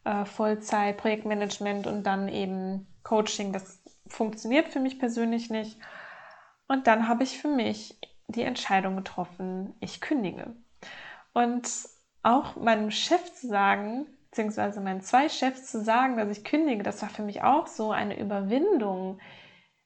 äh, 0.05 0.25
Vollzeit, 0.25 0.97
Projektmanagement 0.97 1.85
und 1.85 2.03
dann 2.03 2.29
eben 2.29 2.87
Coaching, 3.03 3.51
das 3.51 3.81
funktioniert 4.07 4.69
für 4.69 4.79
mich 4.79 4.99
persönlich 4.99 5.49
nicht. 5.49 5.77
Und 6.67 6.87
dann 6.87 7.07
habe 7.07 7.23
ich 7.23 7.39
für 7.39 7.49
mich 7.49 7.99
die 8.27 8.43
Entscheidung 8.43 8.95
getroffen, 8.95 9.75
ich 9.79 10.01
kündige. 10.01 10.55
Und 11.33 11.69
auch 12.23 12.55
meinem 12.55 12.89
Chef 12.89 13.33
zu 13.35 13.47
sagen, 13.47 14.07
beziehungsweise 14.29 14.81
meinen 14.81 15.01
zwei 15.01 15.29
Chefs 15.29 15.69
zu 15.69 15.83
sagen, 15.83 16.17
dass 16.17 16.35
ich 16.35 16.43
kündige, 16.43 16.81
das 16.81 17.01
war 17.01 17.09
für 17.09 17.21
mich 17.21 17.43
auch 17.43 17.67
so 17.67 17.91
eine 17.91 18.19
Überwindung, 18.19 19.19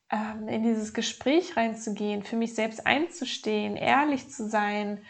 ähm, 0.09 0.47
in 0.47 0.63
dieses 0.63 0.93
Gespräch 0.93 1.57
reinzugehen, 1.57 2.23
für 2.23 2.37
mich 2.37 2.55
selbst 2.55 2.87
einzustehen, 2.87 3.75
ehrlich 3.75 4.29
zu 4.29 4.47
sein. 4.47 5.01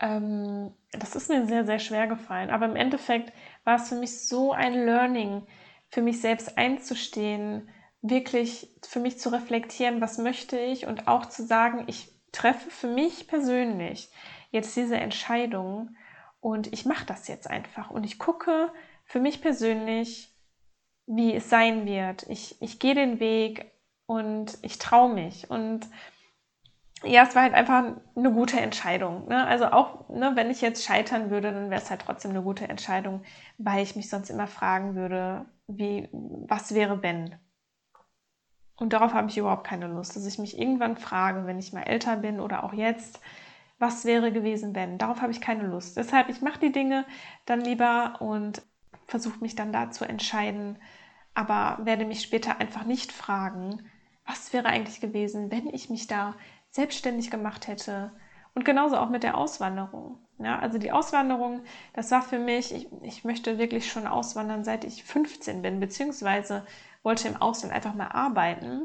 Ähm, 0.00 0.74
das 0.90 1.14
ist 1.14 1.28
mir 1.28 1.46
sehr, 1.46 1.64
sehr 1.64 1.78
schwer 1.78 2.08
gefallen. 2.08 2.50
Aber 2.50 2.66
im 2.66 2.74
Endeffekt 2.74 3.32
war 3.64 3.76
es 3.76 3.88
für 3.88 3.94
mich 3.94 4.26
so 4.26 4.52
ein 4.52 4.74
Learning, 4.74 5.46
für 5.90 6.02
mich 6.02 6.20
selbst 6.20 6.58
einzustehen, 6.58 7.68
wirklich 8.00 8.68
für 8.82 8.98
mich 8.98 9.20
zu 9.20 9.28
reflektieren, 9.28 10.00
was 10.00 10.18
möchte 10.18 10.58
ich 10.58 10.86
und 10.86 11.06
auch 11.06 11.26
zu 11.26 11.44
sagen, 11.46 11.84
ich 11.86 12.12
treffe 12.32 12.70
für 12.70 12.88
mich 12.88 13.28
persönlich 13.28 14.10
jetzt 14.50 14.74
diese 14.74 14.96
Entscheidung 14.96 15.94
und 16.42 16.72
ich 16.72 16.84
mache 16.84 17.06
das 17.06 17.28
jetzt 17.28 17.48
einfach 17.48 17.90
und 17.90 18.04
ich 18.04 18.18
gucke 18.18 18.72
für 19.04 19.20
mich 19.20 19.40
persönlich, 19.40 20.36
wie 21.06 21.34
es 21.34 21.48
sein 21.48 21.86
wird. 21.86 22.24
Ich, 22.28 22.60
ich 22.60 22.80
gehe 22.80 22.94
den 22.94 23.20
Weg 23.20 23.70
und 24.06 24.58
ich 24.62 24.78
traue 24.78 25.14
mich 25.14 25.48
und 25.48 25.86
ja, 27.04 27.22
es 27.22 27.34
war 27.34 27.42
halt 27.42 27.54
einfach 27.54 27.84
eine 28.16 28.32
gute 28.32 28.60
Entscheidung. 28.60 29.28
Ne? 29.28 29.46
Also 29.46 29.66
auch, 29.66 30.08
ne, 30.08 30.32
wenn 30.34 30.50
ich 30.50 30.60
jetzt 30.60 30.84
scheitern 30.84 31.30
würde, 31.30 31.52
dann 31.52 31.70
wäre 31.70 31.80
es 31.80 31.90
halt 31.90 32.02
trotzdem 32.02 32.32
eine 32.32 32.42
gute 32.42 32.68
Entscheidung, 32.68 33.22
weil 33.58 33.82
ich 33.82 33.96
mich 33.96 34.08
sonst 34.08 34.30
immer 34.30 34.46
fragen 34.46 34.94
würde, 34.94 35.46
wie, 35.66 36.08
was 36.12 36.74
wäre, 36.74 37.02
wenn? 37.02 37.36
Und 38.76 38.92
darauf 38.92 39.14
habe 39.14 39.28
ich 39.28 39.38
überhaupt 39.38 39.66
keine 39.66 39.86
Lust, 39.86 40.16
dass 40.16 40.26
ich 40.26 40.38
mich 40.38 40.58
irgendwann 40.58 40.96
frage, 40.96 41.46
wenn 41.46 41.58
ich 41.58 41.72
mal 41.72 41.82
älter 41.82 42.16
bin 42.16 42.40
oder 42.40 42.64
auch 42.64 42.72
jetzt, 42.72 43.20
was 43.82 44.04
wäre 44.04 44.30
gewesen, 44.30 44.76
wenn? 44.76 44.96
Darauf 44.96 45.20
habe 45.20 45.32
ich 45.32 45.40
keine 45.40 45.66
Lust. 45.66 45.96
Deshalb, 45.96 46.28
ich 46.28 46.40
mache 46.40 46.60
die 46.60 46.70
Dinge 46.70 47.04
dann 47.46 47.60
lieber 47.60 48.14
und 48.20 48.62
versuche 49.08 49.40
mich 49.40 49.56
dann 49.56 49.72
da 49.72 49.90
zu 49.90 50.04
entscheiden, 50.04 50.78
aber 51.34 51.84
werde 51.84 52.04
mich 52.04 52.22
später 52.22 52.60
einfach 52.60 52.84
nicht 52.84 53.10
fragen, 53.10 53.82
was 54.24 54.52
wäre 54.52 54.66
eigentlich 54.68 55.00
gewesen, 55.00 55.50
wenn 55.50 55.66
ich 55.66 55.90
mich 55.90 56.06
da 56.06 56.36
selbstständig 56.70 57.32
gemacht 57.32 57.66
hätte. 57.66 58.12
Und 58.54 58.64
genauso 58.64 58.96
auch 58.98 59.10
mit 59.10 59.24
der 59.24 59.36
Auswanderung. 59.36 60.18
Ja, 60.38 60.60
also 60.60 60.78
die 60.78 60.92
Auswanderung, 60.92 61.62
das 61.92 62.12
war 62.12 62.22
für 62.22 62.38
mich, 62.38 62.72
ich, 62.72 62.88
ich 63.02 63.24
möchte 63.24 63.58
wirklich 63.58 63.90
schon 63.90 64.06
auswandern, 64.06 64.62
seit 64.62 64.84
ich 64.84 65.02
15 65.02 65.60
bin, 65.60 65.80
beziehungsweise 65.80 66.64
wollte 67.02 67.26
im 67.26 67.36
Ausland 67.36 67.74
einfach 67.74 67.94
mal 67.94 68.08
arbeiten. 68.12 68.82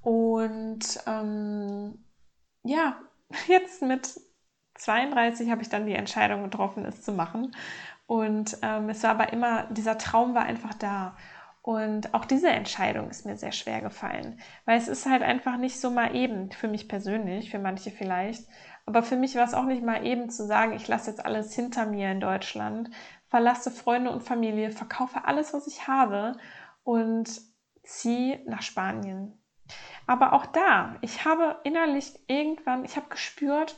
Und 0.00 0.98
ähm, 1.06 2.02
ja, 2.62 2.98
jetzt 3.48 3.82
mit 3.82 4.20
32 4.74 5.50
habe 5.50 5.62
ich 5.62 5.68
dann 5.68 5.86
die 5.86 5.94
Entscheidung 5.94 6.44
getroffen, 6.44 6.84
es 6.84 7.02
zu 7.02 7.12
machen. 7.12 7.54
Und 8.06 8.56
ähm, 8.62 8.88
es 8.88 9.02
war 9.02 9.10
aber 9.10 9.32
immer, 9.32 9.64
dieser 9.70 9.98
Traum 9.98 10.34
war 10.34 10.42
einfach 10.42 10.74
da. 10.74 11.16
Und 11.62 12.14
auch 12.14 12.24
diese 12.24 12.48
Entscheidung 12.48 13.10
ist 13.10 13.26
mir 13.26 13.36
sehr 13.36 13.52
schwer 13.52 13.82
gefallen, 13.82 14.40
weil 14.64 14.78
es 14.78 14.88
ist 14.88 15.04
halt 15.04 15.22
einfach 15.22 15.58
nicht 15.58 15.78
so 15.78 15.90
mal 15.90 16.14
eben, 16.16 16.50
für 16.50 16.68
mich 16.68 16.88
persönlich, 16.88 17.50
für 17.50 17.58
manche 17.58 17.90
vielleicht. 17.90 18.48
Aber 18.86 19.02
für 19.02 19.16
mich 19.16 19.34
war 19.34 19.44
es 19.44 19.52
auch 19.52 19.66
nicht 19.66 19.82
mal 19.82 20.06
eben 20.06 20.30
zu 20.30 20.46
sagen, 20.46 20.72
ich 20.72 20.88
lasse 20.88 21.10
jetzt 21.10 21.22
alles 21.22 21.54
hinter 21.54 21.84
mir 21.84 22.10
in 22.10 22.20
Deutschland, 22.20 22.90
verlasse 23.26 23.70
Freunde 23.70 24.10
und 24.10 24.22
Familie, 24.22 24.70
verkaufe 24.70 25.26
alles, 25.26 25.52
was 25.52 25.66
ich 25.66 25.86
habe 25.86 26.38
und 26.84 27.28
ziehe 27.82 28.40
nach 28.46 28.62
Spanien. 28.62 29.38
Aber 30.06 30.32
auch 30.32 30.46
da, 30.46 30.96
ich 31.02 31.24
habe 31.24 31.56
innerlich 31.64 32.18
irgendwann, 32.28 32.84
ich 32.84 32.96
habe 32.96 33.08
gespürt, 33.08 33.76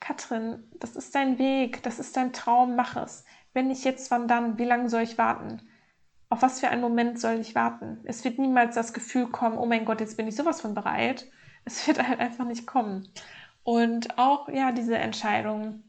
Katrin, 0.00 0.70
das 0.78 0.96
ist 0.96 1.14
dein 1.14 1.38
Weg, 1.38 1.82
das 1.82 1.98
ist 1.98 2.16
dein 2.16 2.32
Traum, 2.32 2.76
mach 2.76 2.96
es. 2.96 3.24
Wenn 3.54 3.68
nicht 3.68 3.84
jetzt, 3.84 4.10
wann 4.10 4.28
dann? 4.28 4.58
Wie 4.58 4.64
lange 4.64 4.88
soll 4.90 5.02
ich 5.02 5.18
warten? 5.18 5.62
Auf 6.28 6.42
was 6.42 6.60
für 6.60 6.68
einen 6.68 6.82
Moment 6.82 7.18
soll 7.20 7.40
ich 7.40 7.54
warten? 7.54 8.00
Es 8.04 8.24
wird 8.24 8.38
niemals 8.38 8.74
das 8.74 8.92
Gefühl 8.92 9.28
kommen, 9.28 9.56
oh 9.56 9.66
mein 9.66 9.84
Gott, 9.84 10.00
jetzt 10.00 10.16
bin 10.16 10.28
ich 10.28 10.36
sowas 10.36 10.60
von 10.60 10.74
bereit. 10.74 11.26
Es 11.64 11.86
wird 11.86 12.06
halt 12.06 12.20
einfach 12.20 12.44
nicht 12.44 12.66
kommen. 12.66 13.08
Und 13.62 14.18
auch, 14.18 14.48
ja, 14.48 14.72
diese 14.72 14.98
Entscheidung, 14.98 15.82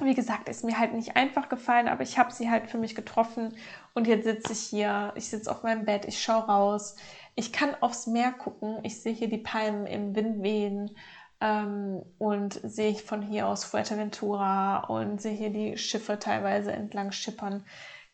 wie 0.00 0.14
gesagt, 0.14 0.48
ist 0.48 0.64
mir 0.64 0.78
halt 0.78 0.92
nicht 0.92 1.16
einfach 1.16 1.48
gefallen, 1.48 1.86
aber 1.86 2.02
ich 2.02 2.18
habe 2.18 2.32
sie 2.32 2.50
halt 2.50 2.68
für 2.68 2.78
mich 2.78 2.96
getroffen 2.96 3.54
und 3.94 4.08
jetzt 4.08 4.24
sitze 4.24 4.52
ich 4.52 4.60
hier, 4.60 5.12
ich 5.14 5.28
sitze 5.28 5.50
auf 5.50 5.62
meinem 5.62 5.84
Bett, 5.84 6.04
ich 6.06 6.20
schaue 6.20 6.46
raus, 6.46 6.96
ich 7.36 7.52
kann 7.52 7.74
aufs 7.80 8.06
Meer 8.06 8.32
gucken, 8.32 8.78
ich 8.82 9.00
sehe 9.02 9.12
hier 9.12 9.28
die 9.28 9.38
Palmen 9.38 9.86
im 9.86 10.14
Wind 10.14 10.42
wehen 10.42 10.96
ähm, 11.40 12.02
und 12.18 12.60
sehe 12.62 12.94
von 12.94 13.22
hier 13.22 13.48
aus 13.48 13.64
Fuerteventura 13.64 14.84
und 14.84 15.20
sehe 15.20 15.32
hier 15.32 15.50
die 15.50 15.76
Schiffe 15.76 16.18
teilweise 16.18 16.72
entlang 16.72 17.12
schippern. 17.12 17.64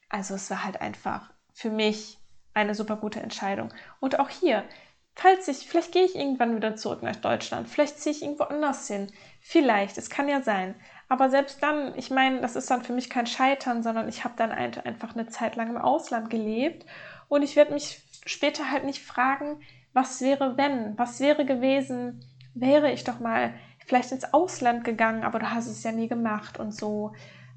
Also 0.08 0.34
es 0.34 0.50
war 0.50 0.64
halt 0.64 0.80
einfach 0.80 1.30
für 1.52 1.70
mich 1.70 2.18
eine 2.54 2.74
super 2.74 2.96
gute 2.96 3.20
Entscheidung. 3.20 3.72
Und 4.00 4.18
auch 4.18 4.30
hier, 4.30 4.64
falls 5.14 5.48
ich, 5.48 5.68
vielleicht 5.68 5.92
gehe 5.92 6.04
ich 6.04 6.16
irgendwann 6.16 6.56
wieder 6.56 6.76
zurück 6.76 7.02
nach 7.02 7.16
Deutschland, 7.16 7.68
vielleicht 7.68 8.00
ziehe 8.00 8.14
ich 8.14 8.22
irgendwo 8.22 8.44
anders 8.44 8.88
hin, 8.88 9.12
vielleicht, 9.40 9.98
es 9.98 10.10
kann 10.10 10.28
ja 10.28 10.42
sein. 10.42 10.74
Aber 11.08 11.28
selbst 11.28 11.62
dann, 11.62 11.96
ich 11.96 12.10
meine, 12.10 12.40
das 12.40 12.56
ist 12.56 12.70
dann 12.70 12.82
für 12.82 12.92
mich 12.92 13.10
kein 13.10 13.26
Scheitern, 13.26 13.82
sondern 13.82 14.08
ich 14.08 14.24
habe 14.24 14.34
dann 14.36 14.52
einfach 14.52 15.14
eine 15.14 15.26
Zeit 15.26 15.56
lang 15.56 15.68
im 15.68 15.78
Ausland 15.78 16.30
gelebt 16.30 16.86
und 17.30 17.42
ich 17.42 17.56
werde 17.56 17.72
mich 17.72 18.02
später 18.26 18.70
halt 18.70 18.84
nicht 18.84 19.02
fragen, 19.02 19.60
was 19.92 20.20
wäre 20.20 20.58
wenn, 20.58 20.98
was 20.98 21.20
wäre 21.20 21.46
gewesen, 21.46 22.20
wäre 22.54 22.90
ich 22.90 23.04
doch 23.04 23.20
mal 23.20 23.54
vielleicht 23.86 24.10
ins 24.12 24.34
Ausland 24.34 24.84
gegangen, 24.84 25.22
aber 25.22 25.38
du 25.38 25.50
hast 25.50 25.68
es 25.68 25.82
ja 25.84 25.92
nie 25.92 26.08
gemacht 26.08 26.58
und 26.58 26.74
so. 26.74 27.12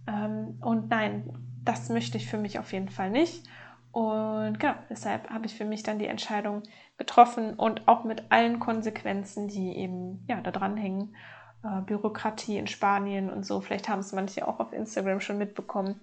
Ähm, 0.07 0.59
und 0.61 0.89
nein, 0.89 1.33
das 1.65 1.89
möchte 1.89 2.17
ich 2.17 2.29
für 2.29 2.37
mich 2.37 2.59
auf 2.59 2.71
jeden 2.71 2.89
Fall 2.89 3.09
nicht. 3.09 3.47
Und 3.91 4.59
genau, 4.59 4.75
deshalb 4.91 5.29
habe 5.31 5.47
ich 5.47 5.55
für 5.55 5.65
mich 5.65 5.81
dann 5.81 5.99
die 5.99 6.07
Entscheidung 6.07 6.61
getroffen 6.97 7.55
und 7.55 7.87
auch 7.87 8.03
mit 8.03 8.31
allen 8.31 8.59
Konsequenzen, 8.59 9.47
die 9.47 9.75
eben 9.75 10.23
ja 10.27 10.39
da 10.39 10.51
dran 10.51 10.77
hängen 10.77 11.15
äh, 11.63 11.81
Bürokratie 11.81 12.57
in 12.57 12.67
Spanien 12.67 13.31
und 13.31 13.43
so. 13.43 13.59
Vielleicht 13.59 13.89
haben 13.89 13.99
es 13.99 14.11
manche 14.11 14.47
auch 14.47 14.59
auf 14.59 14.71
Instagram 14.71 15.19
schon 15.19 15.39
mitbekommen. 15.39 15.99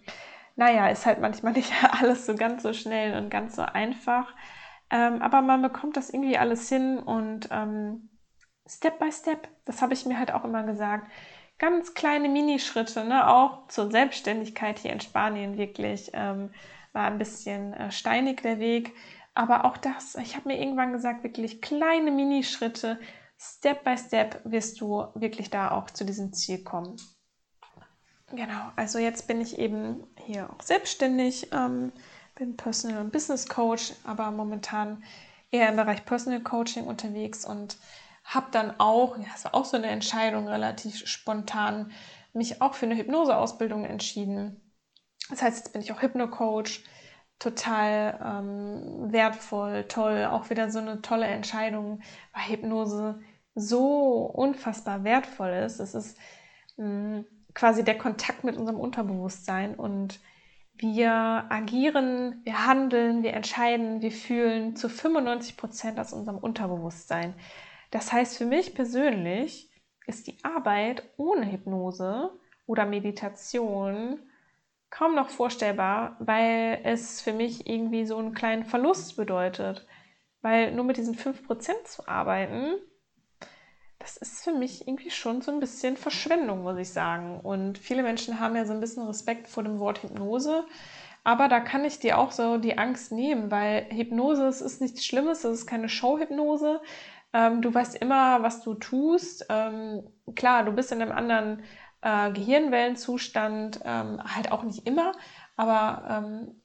Naja, 0.61 0.89
ist 0.89 1.07
halt 1.07 1.21
manchmal 1.21 1.53
nicht 1.55 1.73
alles 1.99 2.27
so 2.27 2.35
ganz 2.35 2.63
so 2.63 2.75
schnell 2.75 3.17
und 3.17 3.31
ganz 3.31 3.57
so 3.57 3.63
einfach. 3.63 4.35
Ähm, 4.91 5.23
aber 5.23 5.41
man 5.41 5.63
bekommt 5.63 5.97
das 5.97 6.11
irgendwie 6.11 6.37
alles 6.37 6.69
hin 6.69 6.99
und 6.99 7.49
ähm, 7.51 8.11
Step 8.67 8.99
by 8.99 9.11
Step, 9.11 9.49
das 9.65 9.81
habe 9.81 9.95
ich 9.95 10.05
mir 10.05 10.19
halt 10.19 10.33
auch 10.33 10.45
immer 10.45 10.63
gesagt. 10.65 11.11
Ganz 11.59 11.95
kleine 11.95 12.29
Minischritte, 12.29 13.05
ne? 13.07 13.27
auch 13.27 13.69
zur 13.69 13.91
Selbstständigkeit 13.91 14.79
hier 14.79 14.93
in 14.93 15.01
Spanien 15.01 15.57
wirklich. 15.57 16.11
Ähm, 16.13 16.53
war 16.93 17.07
ein 17.07 17.19
bisschen 17.19 17.73
äh, 17.73 17.91
steinig 17.91 18.43
der 18.43 18.59
Weg. 18.59 18.93
Aber 19.33 19.65
auch 19.65 19.79
das, 19.79 20.17
ich 20.17 20.37
habe 20.37 20.49
mir 20.49 20.61
irgendwann 20.61 20.93
gesagt, 20.93 21.23
wirklich 21.23 21.63
kleine 21.63 22.11
Minischritte, 22.11 23.01
Step 23.39 23.83
by 23.85 23.97
Step 23.97 24.43
wirst 24.45 24.81
du 24.83 25.07
wirklich 25.15 25.49
da 25.49 25.71
auch 25.71 25.89
zu 25.89 26.05
diesem 26.05 26.35
Ziel 26.35 26.63
kommen. 26.63 26.97
Genau, 28.33 28.71
also 28.77 28.99
jetzt 28.99 29.27
bin 29.27 29.41
ich 29.41 29.59
eben 29.59 30.07
hier 30.17 30.49
auch 30.51 30.63
selbstständig, 30.63 31.49
ähm, 31.53 31.93
bin 32.37 32.57
Personal 32.57 33.01
und 33.01 33.13
Business 33.13 33.49
Coach, 33.49 33.93
aber 34.05 34.31
momentan 34.31 35.03
eher 35.51 35.69
im 35.69 35.77
Bereich 35.77 36.05
Personal 36.05 36.41
Coaching 36.41 36.85
unterwegs 36.85 37.45
und 37.45 37.77
habe 38.25 38.47
dann 38.53 38.79
auch, 38.79 39.19
ja, 39.19 39.25
das 39.33 39.45
war 39.45 39.55
auch 39.55 39.65
so 39.65 39.77
eine 39.77 39.89
Entscheidung, 39.89 40.47
relativ 40.47 41.07
spontan, 41.09 41.91
mich 42.33 42.63
auch 42.63 42.75
für 42.75 42.87
eine 42.87 42.97
Hypnoseausbildung 42.97 43.85
entschieden. 43.85 44.61
Das 45.29 45.43
heißt, 45.43 45.59
jetzt 45.59 45.73
bin 45.73 45.83
ich 45.83 45.93
auch 45.93 46.03
Hypno-Coach, 46.03 46.85
total 47.41 48.21
ähm, 48.25 49.13
wertvoll, 49.13 49.85
toll, 49.89 50.27
auch 50.27 50.51
wieder 50.51 50.71
so 50.71 50.79
eine 50.79 51.03
tolle 51.03 51.27
Entscheidung, 51.27 52.01
weil 52.33 52.49
Hypnose 52.49 53.21
so 53.57 54.27
unfassbar 54.27 55.03
wertvoll 55.03 55.51
ist. 55.51 55.81
Es 55.81 55.95
ist 55.95 56.17
mh, 56.77 56.87
mm, 56.87 57.25
quasi 57.55 57.85
der 57.85 57.99
Kontakt 57.99 58.45
mit 58.45 58.57
unserem 58.57 58.79
Unterbewusstsein 58.79 59.75
und 59.75 60.21
wir 60.77 61.13
agieren, 61.13 62.41
wir 62.45 62.67
handeln, 62.67 63.23
wir 63.23 63.35
entscheiden, 63.35 64.01
wir 64.01 64.13
fühlen 64.13 64.77
zu 64.77 64.89
95 64.89 65.57
Prozent 65.57 66.01
aus 66.01 66.13
unserem 66.13 66.39
Unterbewusstsein. 66.39 67.35
Das 67.91 68.13
heißt, 68.13 68.39
für 68.39 68.47
mich 68.47 68.75
persönlich 68.75 69.71
ist 70.07 70.27
die 70.27 70.39
Arbeit 70.43 71.03
ohne 71.17 71.51
Hypnose 71.51 72.31
oder 72.67 72.87
Meditation 72.87 74.21
kaum 74.91 75.15
noch 75.15 75.29
vorstellbar, 75.29 76.17
weil 76.19 76.81
es 76.85 77.21
für 77.21 77.33
mich 77.33 77.69
irgendwie 77.69 78.07
so 78.07 78.17
einen 78.17 78.35
kleinen 78.35 78.65
Verlust 78.65 79.17
bedeutet. 79.17 79.87
Weil 80.43 80.73
nur 80.73 80.85
mit 80.85 80.97
diesen 80.97 81.15
5% 81.15 81.85
zu 81.85 82.09
arbeiten, 82.09 82.75
das 84.01 84.17
ist 84.17 84.43
für 84.43 84.53
mich 84.53 84.89
irgendwie 84.89 85.11
schon 85.11 85.43
so 85.43 85.53
ein 85.53 85.61
bisschen 85.61 85.97
Verschwendung, 85.97 86.63
muss 86.63 86.79
ich 86.79 86.91
sagen. 86.91 87.39
Und 87.41 87.79
viele 87.79 88.03
Menschen 88.03 88.41
haben 88.41 88.57
ja 88.57 88.65
so 88.65 88.73
ein 88.73 88.81
bisschen 88.81 89.07
Respekt 89.07 89.47
vor 89.47 89.63
dem 89.63 89.79
Wort 89.79 90.03
Hypnose. 90.03 90.65
Aber 91.23 91.49
da 91.49 91.61
kann 91.61 91.85
ich 91.85 91.99
dir 91.99 92.19
auch 92.19 92.33
so 92.33 92.57
die 92.57 92.79
Angst 92.79 93.13
nehmen, 93.13 93.51
weil 93.51 93.87
Hypnose, 93.91 94.47
ist 94.49 94.81
nichts 94.81 95.05
Schlimmes, 95.05 95.43
das 95.43 95.53
ist 95.53 95.67
keine 95.67 95.91
Showhypnose. 95.91 96.81
Ähm, 97.35 97.61
du 97.61 97.73
weißt 97.73 97.97
immer, 97.97 98.43
was 98.43 98.63
du 98.63 98.75
tust. 98.75 99.47
Ähm, 99.51 100.03
klar, 100.35 100.65
du 100.65 100.73
bist 100.73 100.93
in 100.93 101.03
einem 101.03 101.13
anderen 101.13 101.63
äh, 102.01 102.33
Gehirnwellenzustand, 102.33 103.81
ähm, 103.85 104.23
halt 104.25 104.51
auch 104.51 104.63
nicht 104.63 104.87
immer, 104.87 105.13
aber 105.57 106.05
ähm, 106.09 106.63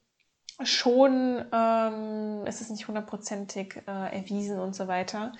schon 0.63 1.43
ähm, 1.51 2.45
ist 2.47 2.61
es 2.61 2.69
nicht 2.69 2.87
hundertprozentig 2.87 3.81
äh, 3.87 4.17
erwiesen 4.17 4.59
und 4.59 4.73
so 4.73 4.87
weiter. 4.87 5.33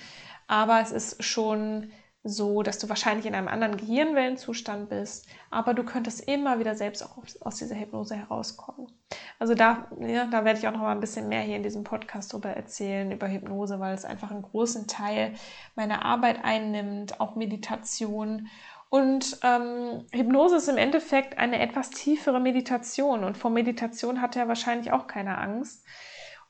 Aber 0.48 0.82
es 0.82 0.92
ist 0.92 1.24
schon 1.24 1.92
so, 2.28 2.64
dass 2.64 2.80
du 2.80 2.90
wahrscheinlich 2.90 3.28
in 3.28 3.36
einem 3.36 3.48
anderen 3.48 3.78
Gehirnwellenzustand 3.78 4.90
bist, 4.90 5.28
aber 5.52 5.76
du 5.76 5.84
könntest 5.84 6.28
immer 6.28 6.58
wieder 6.58 6.74
selbst 6.76 7.04
auch 7.04 7.24
aus 7.42 7.58
dieser 7.58 7.76
Hypnose 7.76 8.16
herauskommen. 8.16 8.92
Also 9.38 9.54
da, 9.54 9.88
ja, 10.00 10.26
da 10.26 10.44
werde 10.44 10.58
ich 10.58 10.68
auch 10.68 10.72
noch 10.72 10.82
mal 10.82 10.92
ein 10.92 11.00
bisschen 11.00 11.30
mehr 11.30 11.42
hier 11.42 11.56
in 11.56 11.64
diesem 11.64 11.84
Podcast 11.84 12.34
darüber 12.34 12.50
erzählen, 12.50 13.12
über 13.12 13.28
Hypnose, 13.30 13.80
weil 13.80 13.94
es 13.94 14.06
einfach 14.06 14.32
einen 14.32 14.42
großen 14.42 14.88
Teil 14.88 15.36
meiner 15.76 16.04
Arbeit 16.04 16.44
einnimmt, 16.44 17.20
auch 17.20 17.36
Meditation. 17.36 18.48
Und 18.90 19.38
ähm, 19.44 20.06
Hypnose 20.12 20.56
ist 20.56 20.68
im 20.68 20.78
Endeffekt 20.78 21.38
eine 21.38 21.60
etwas 21.60 21.92
tiefere 21.92 22.40
Meditation 22.40 23.24
und 23.24 23.38
vor 23.38 23.52
Meditation 23.52 24.20
hat 24.22 24.36
er 24.36 24.48
wahrscheinlich 24.48 24.92
auch 24.92 25.06
keine 25.06 25.38
Angst. 25.38 25.86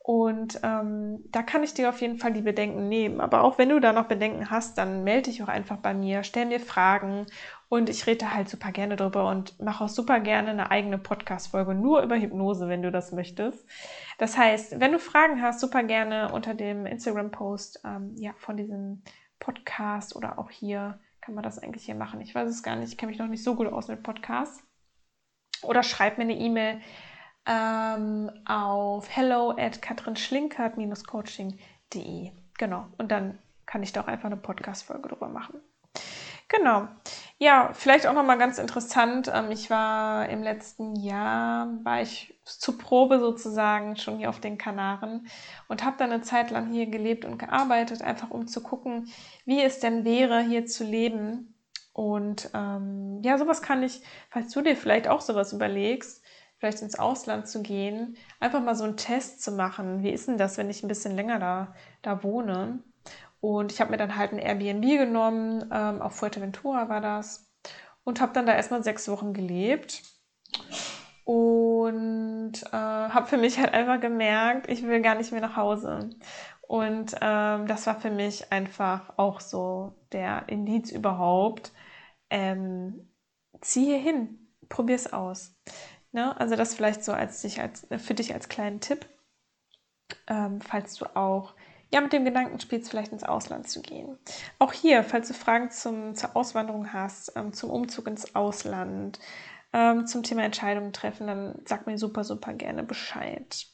Und 0.08 0.60
ähm, 0.62 1.24
da 1.32 1.42
kann 1.42 1.64
ich 1.64 1.74
dir 1.74 1.90
auf 1.90 2.00
jeden 2.00 2.20
Fall 2.20 2.32
die 2.32 2.44
Bedenken 2.44 2.88
nehmen. 2.88 3.20
Aber 3.20 3.44
auch 3.44 3.58
wenn 3.58 3.70
du 3.70 3.80
da 3.80 3.92
noch 3.92 4.06
Bedenken 4.06 4.52
hast, 4.52 4.78
dann 4.78 5.04
melde 5.04 5.32
dich 5.32 5.42
auch 5.42 5.48
einfach 5.48 5.78
bei 5.78 5.96
mir, 5.96 6.24
stell 6.24 6.46
mir 6.46 6.60
Fragen 6.60 7.26
und 7.70 7.90
ich 7.90 8.06
rede 8.06 8.32
halt 8.32 8.48
super 8.48 8.72
gerne 8.72 8.98
drüber 8.98 9.28
und 9.28 9.60
mache 9.60 9.84
auch 9.84 9.90
super 9.90 10.20
gerne 10.20 10.52
eine 10.52 10.70
eigene 10.70 11.00
Podcast-Folge 11.00 11.74
nur 11.74 12.04
über 12.04 12.18
Hypnose, 12.18 12.70
wenn 12.70 12.84
du 12.84 12.92
das 12.92 13.14
möchtest. 13.14 13.68
Das 14.20 14.38
heißt, 14.38 14.80
wenn 14.80 14.92
du 14.92 15.00
Fragen 15.00 15.42
hast, 15.42 15.60
super 15.60 15.82
gerne 15.82 16.32
unter 16.32 16.54
dem 16.54 16.86
Instagram-Post 16.86 17.82
ähm, 17.84 18.14
ja, 18.16 18.34
von 18.38 18.58
diesem 18.58 19.02
Podcast 19.40 20.16
oder 20.16 20.38
auch 20.38 20.52
hier 20.52 21.00
kann 21.20 21.34
man 21.34 21.44
das 21.44 21.58
eigentlich 21.58 21.86
hier 21.86 21.96
machen. 21.96 22.22
Ich 22.22 22.36
weiß 22.36 22.48
es 22.48 22.62
gar 22.62 22.76
nicht, 22.76 22.92
ich 22.92 22.98
kenne 23.00 23.10
mich 23.10 23.18
noch 23.18 23.28
nicht 23.28 23.44
so 23.44 23.56
gut 23.56 23.74
aus 23.74 23.88
mit 23.88 24.04
Podcasts. 24.04 24.64
Oder 25.64 25.82
schreib 25.82 26.20
mir 26.20 26.26
eine 26.26 26.38
E-Mail 26.38 26.80
ähm, 27.46 28.32
auf 28.46 29.08
hello 29.10 29.54
at 29.58 29.82
katrinschlinkert-coaching.de. 29.82 32.32
Genau. 32.58 32.88
Und 32.98 33.12
dann 33.12 33.38
kann 33.66 33.84
ich 33.84 33.94
da 33.94 34.02
auch 34.02 34.08
einfach 34.08 34.26
eine 34.26 34.38
Podcast-Folge 34.38 35.10
drüber 35.10 35.28
machen. 35.28 35.62
Genau. 36.48 36.88
Ja, 37.38 37.72
vielleicht 37.74 38.08
auch 38.08 38.14
nochmal 38.14 38.38
ganz 38.38 38.60
interessant. 38.60 39.30
Ähm, 39.34 39.52
ich 39.52 39.70
war 39.70 40.30
im 40.30 40.44
letzten 40.44 40.96
Jahr, 40.96 41.68
war 41.84 42.02
ich 42.02 42.40
zur 42.44 42.78
Probe 42.78 43.20
sozusagen 43.20 43.98
schon 43.98 44.20
hier 44.20 44.30
auf 44.30 44.40
den 44.40 44.58
Kanaren 44.58 45.28
und 45.68 45.84
habe 45.84 45.98
dann 45.98 46.12
eine 46.12 46.22
Zeit 46.22 46.52
lang 46.52 46.72
hier 46.72 46.86
gelebt 46.86 47.26
und 47.26 47.40
gearbeitet, 47.40 48.04
einfach 48.04 48.30
um 48.30 48.48
zu 48.48 48.62
gucken, 48.62 49.10
wie 49.46 49.62
es 49.62 49.80
denn 49.80 50.06
wäre, 50.06 50.42
hier 50.42 50.66
zu 50.66 50.84
leben. 50.84 51.56
Und 51.94 52.52
ähm, 52.54 53.22
ja, 53.24 53.38
sowas 53.38 53.62
kann 53.62 53.82
ich, 53.82 54.02
falls 54.30 54.52
du 54.52 54.62
dir 54.62 54.76
vielleicht 54.76 55.08
auch 55.08 55.22
sowas 55.22 55.54
überlegst, 55.54 56.22
vielleicht 56.66 56.82
ins 56.82 56.98
Ausland 56.98 57.48
zu 57.48 57.62
gehen, 57.62 58.18
einfach 58.40 58.62
mal 58.64 58.76
so 58.76 58.86
einen 58.86 58.98
Test 58.98 59.44
zu 59.44 59.52
machen. 59.52 60.02
Wie 60.02 60.10
ist 60.10 60.28
denn 60.28 60.40
das, 60.40 60.58
wenn 60.58 60.70
ich 60.70 60.84
ein 60.84 60.88
bisschen 60.88 61.16
länger 61.16 61.38
da, 61.38 61.76
da 62.02 62.24
wohne? 62.24 62.80
Und 63.40 63.72
ich 63.72 63.80
habe 63.80 63.92
mir 63.92 63.98
dann 63.98 64.16
halt 64.16 64.34
ein 64.34 64.40
Airbnb 64.40 64.98
genommen, 64.98 65.70
ähm, 65.72 66.02
auf 66.02 66.16
Fuerteventura 66.16 66.90
war 66.90 67.02
das, 67.02 67.52
und 68.04 68.20
habe 68.20 68.34
dann 68.34 68.48
da 68.48 68.56
erstmal 68.56 68.84
sechs 68.84 69.08
Wochen 69.08 69.34
gelebt. 69.34 70.02
Und 71.24 72.54
äh, 72.72 72.76
habe 72.76 73.28
für 73.28 73.38
mich 73.38 73.60
halt 73.60 73.74
einfach 73.74 74.00
gemerkt, 74.00 74.68
ich 74.68 74.82
will 74.84 75.02
gar 75.02 75.16
nicht 75.16 75.32
mehr 75.32 75.42
nach 75.42 75.56
Hause. 75.56 76.10
Und 76.62 77.16
ähm, 77.22 77.68
das 77.68 77.86
war 77.86 78.00
für 78.00 78.10
mich 78.10 78.52
einfach 78.52 79.14
auch 79.18 79.40
so 79.40 79.94
der 80.12 80.50
Indiz 80.50 80.92
überhaupt. 80.92 81.74
Ähm, 82.32 83.12
zieh 83.62 83.86
hier 83.86 84.00
hin, 84.00 84.48
probier's 84.68 85.14
aus. 85.14 85.56
Ne? 86.16 86.40
Also 86.40 86.56
das 86.56 86.74
vielleicht 86.74 87.04
so 87.04 87.12
als 87.12 87.42
dich 87.42 87.60
als 87.60 87.86
für 87.98 88.14
dich 88.14 88.34
als 88.34 88.48
kleinen 88.48 88.80
Tipp, 88.80 89.06
ähm, 90.28 90.62
falls 90.62 90.96
du 90.96 91.14
auch 91.14 91.56
ja, 91.92 92.00
mit 92.00 92.14
dem 92.14 92.24
Gedanken 92.24 92.58
spielst, 92.62 92.90
vielleicht 92.90 93.12
ins 93.12 93.26
Ausland 93.26 93.70
zu 93.70 93.82
gehen. 93.82 94.18
Auch 94.58 94.72
hier, 94.72 95.04
falls 95.04 95.28
du 95.28 95.34
Fragen 95.34 95.72
zum, 95.72 96.16
zur 96.16 96.38
Auswanderung 96.38 96.94
hast, 96.94 97.34
ähm, 97.36 97.52
zum 97.52 97.70
Umzug 97.70 98.08
ins 98.08 98.34
Ausland, 98.34 99.20
ähm, 99.74 100.08
zum 100.08 100.24
Thema 100.24 100.44
Entscheidungen 100.44 100.94
treffen, 100.94 101.28
dann 101.28 101.62
sag 101.66 101.86
mir 101.86 101.98
super, 101.98 102.24
super 102.24 102.54
gerne 102.54 102.84
Bescheid. 102.84 103.68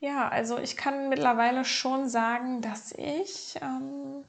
Ja, 0.00 0.28
also 0.28 0.58
ich 0.58 0.76
kann 0.76 1.08
mittlerweile 1.08 1.64
schon 1.64 2.10
sagen, 2.10 2.60
dass 2.60 2.92
ich 2.92 3.58
ähm, 3.62 4.24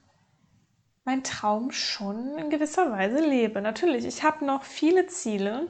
meinen 1.04 1.24
Traum 1.26 1.72
schon 1.72 2.38
in 2.38 2.50
gewisser 2.50 2.90
Weise 2.90 3.20
lebe. 3.20 3.62
Natürlich, 3.62 4.06
ich 4.06 4.24
habe 4.24 4.46
noch 4.46 4.64
viele 4.64 5.08
Ziele. 5.08 5.70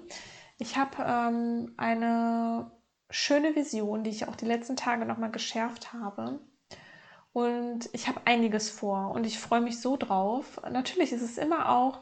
Ich 0.59 0.77
habe 0.77 1.03
ähm, 1.03 1.73
eine 1.77 2.69
schöne 3.09 3.55
Vision, 3.55 4.03
die 4.03 4.09
ich 4.09 4.27
auch 4.27 4.35
die 4.35 4.45
letzten 4.45 4.75
Tage 4.75 5.05
nochmal 5.05 5.31
geschärft 5.31 5.93
habe. 5.93 6.39
Und 7.31 7.89
ich 7.93 8.07
habe 8.07 8.21
einiges 8.25 8.69
vor 8.69 9.11
und 9.11 9.25
ich 9.25 9.39
freue 9.39 9.61
mich 9.61 9.79
so 9.79 9.95
drauf. 9.95 10.59
Natürlich 10.69 11.13
ist 11.13 11.21
es 11.21 11.37
immer 11.37 11.69
auch 11.69 12.01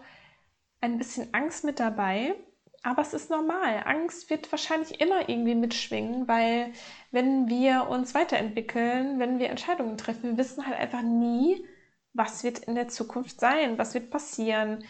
ein 0.81 0.97
bisschen 0.97 1.33
Angst 1.33 1.63
mit 1.65 1.79
dabei, 1.79 2.35
aber 2.81 3.03
es 3.03 3.13
ist 3.13 3.29
normal. 3.29 3.83
Angst 3.85 4.29
wird 4.31 4.51
wahrscheinlich 4.51 5.01
immer 5.01 5.29
irgendwie 5.29 5.55
mitschwingen, 5.55 6.27
weil 6.27 6.71
wenn 7.11 7.49
wir 7.49 7.87
uns 7.89 8.15
weiterentwickeln, 8.15 9.19
wenn 9.19 9.37
wir 9.37 9.49
Entscheidungen 9.49 9.97
treffen, 9.97 10.31
wir 10.31 10.37
wissen 10.37 10.65
halt 10.65 10.77
einfach 10.77 11.03
nie, 11.03 11.63
was 12.13 12.43
wird 12.43 12.59
in 12.59 12.73
der 12.73 12.87
Zukunft 12.87 13.39
sein, 13.39 13.77
was 13.77 13.93
wird 13.93 14.09
passieren, 14.09 14.83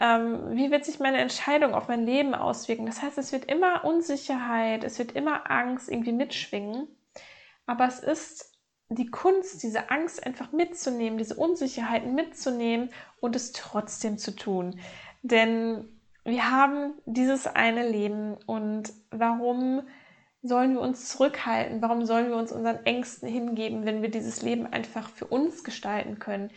ähm, 0.00 0.56
wie 0.56 0.70
wird 0.70 0.84
sich 0.84 1.00
meine 1.00 1.18
Entscheidung 1.18 1.74
auf 1.74 1.88
mein 1.88 2.06
Leben 2.06 2.34
auswirken. 2.34 2.86
Das 2.86 3.02
heißt, 3.02 3.18
es 3.18 3.32
wird 3.32 3.46
immer 3.46 3.84
Unsicherheit, 3.84 4.84
es 4.84 4.98
wird 4.98 5.12
immer 5.12 5.50
Angst 5.50 5.90
irgendwie 5.90 6.12
mitschwingen. 6.12 6.86
Aber 7.66 7.86
es 7.86 8.00
ist 8.00 8.52
die 8.90 9.10
Kunst, 9.10 9.62
diese 9.62 9.90
Angst 9.90 10.24
einfach 10.24 10.52
mitzunehmen, 10.52 11.18
diese 11.18 11.34
Unsicherheiten 11.34 12.14
mitzunehmen 12.14 12.90
und 13.20 13.36
es 13.36 13.52
trotzdem 13.52 14.18
zu 14.18 14.34
tun. 14.34 14.78
Denn 15.22 16.00
wir 16.24 16.50
haben 16.50 16.94
dieses 17.04 17.46
eine 17.46 17.88
Leben 17.88 18.36
und 18.46 18.92
warum 19.10 19.82
sollen 20.42 20.74
wir 20.74 20.80
uns 20.80 21.08
zurückhalten? 21.08 21.82
Warum 21.82 22.06
sollen 22.06 22.28
wir 22.28 22.36
uns 22.36 22.52
unseren 22.52 22.86
Ängsten 22.86 23.28
hingeben, 23.28 23.84
wenn 23.84 24.02
wir 24.02 24.10
dieses 24.10 24.42
Leben 24.42 24.66
einfach 24.66 25.10
für 25.10 25.26
uns 25.26 25.64
gestalten 25.64 26.18
können? 26.18 26.50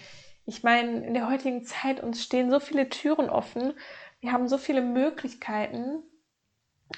Ich 0.52 0.64
meine, 0.64 1.06
in 1.06 1.14
der 1.14 1.30
heutigen 1.30 1.64
Zeit 1.64 2.04
uns 2.04 2.22
stehen 2.22 2.52
so 2.52 2.60
viele 2.60 2.90
Türen 2.90 3.30
offen, 3.30 3.74
wir 4.20 4.34
haben 4.34 4.50
so 4.50 4.58
viele 4.58 4.82
Möglichkeiten 4.82 6.04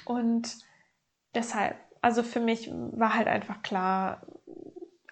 und 0.04 0.58
deshalb, 1.36 1.76
also 2.00 2.24
für 2.24 2.40
mich 2.40 2.68
war 2.72 3.14
halt 3.14 3.28
einfach 3.28 3.62
klar, 3.62 4.26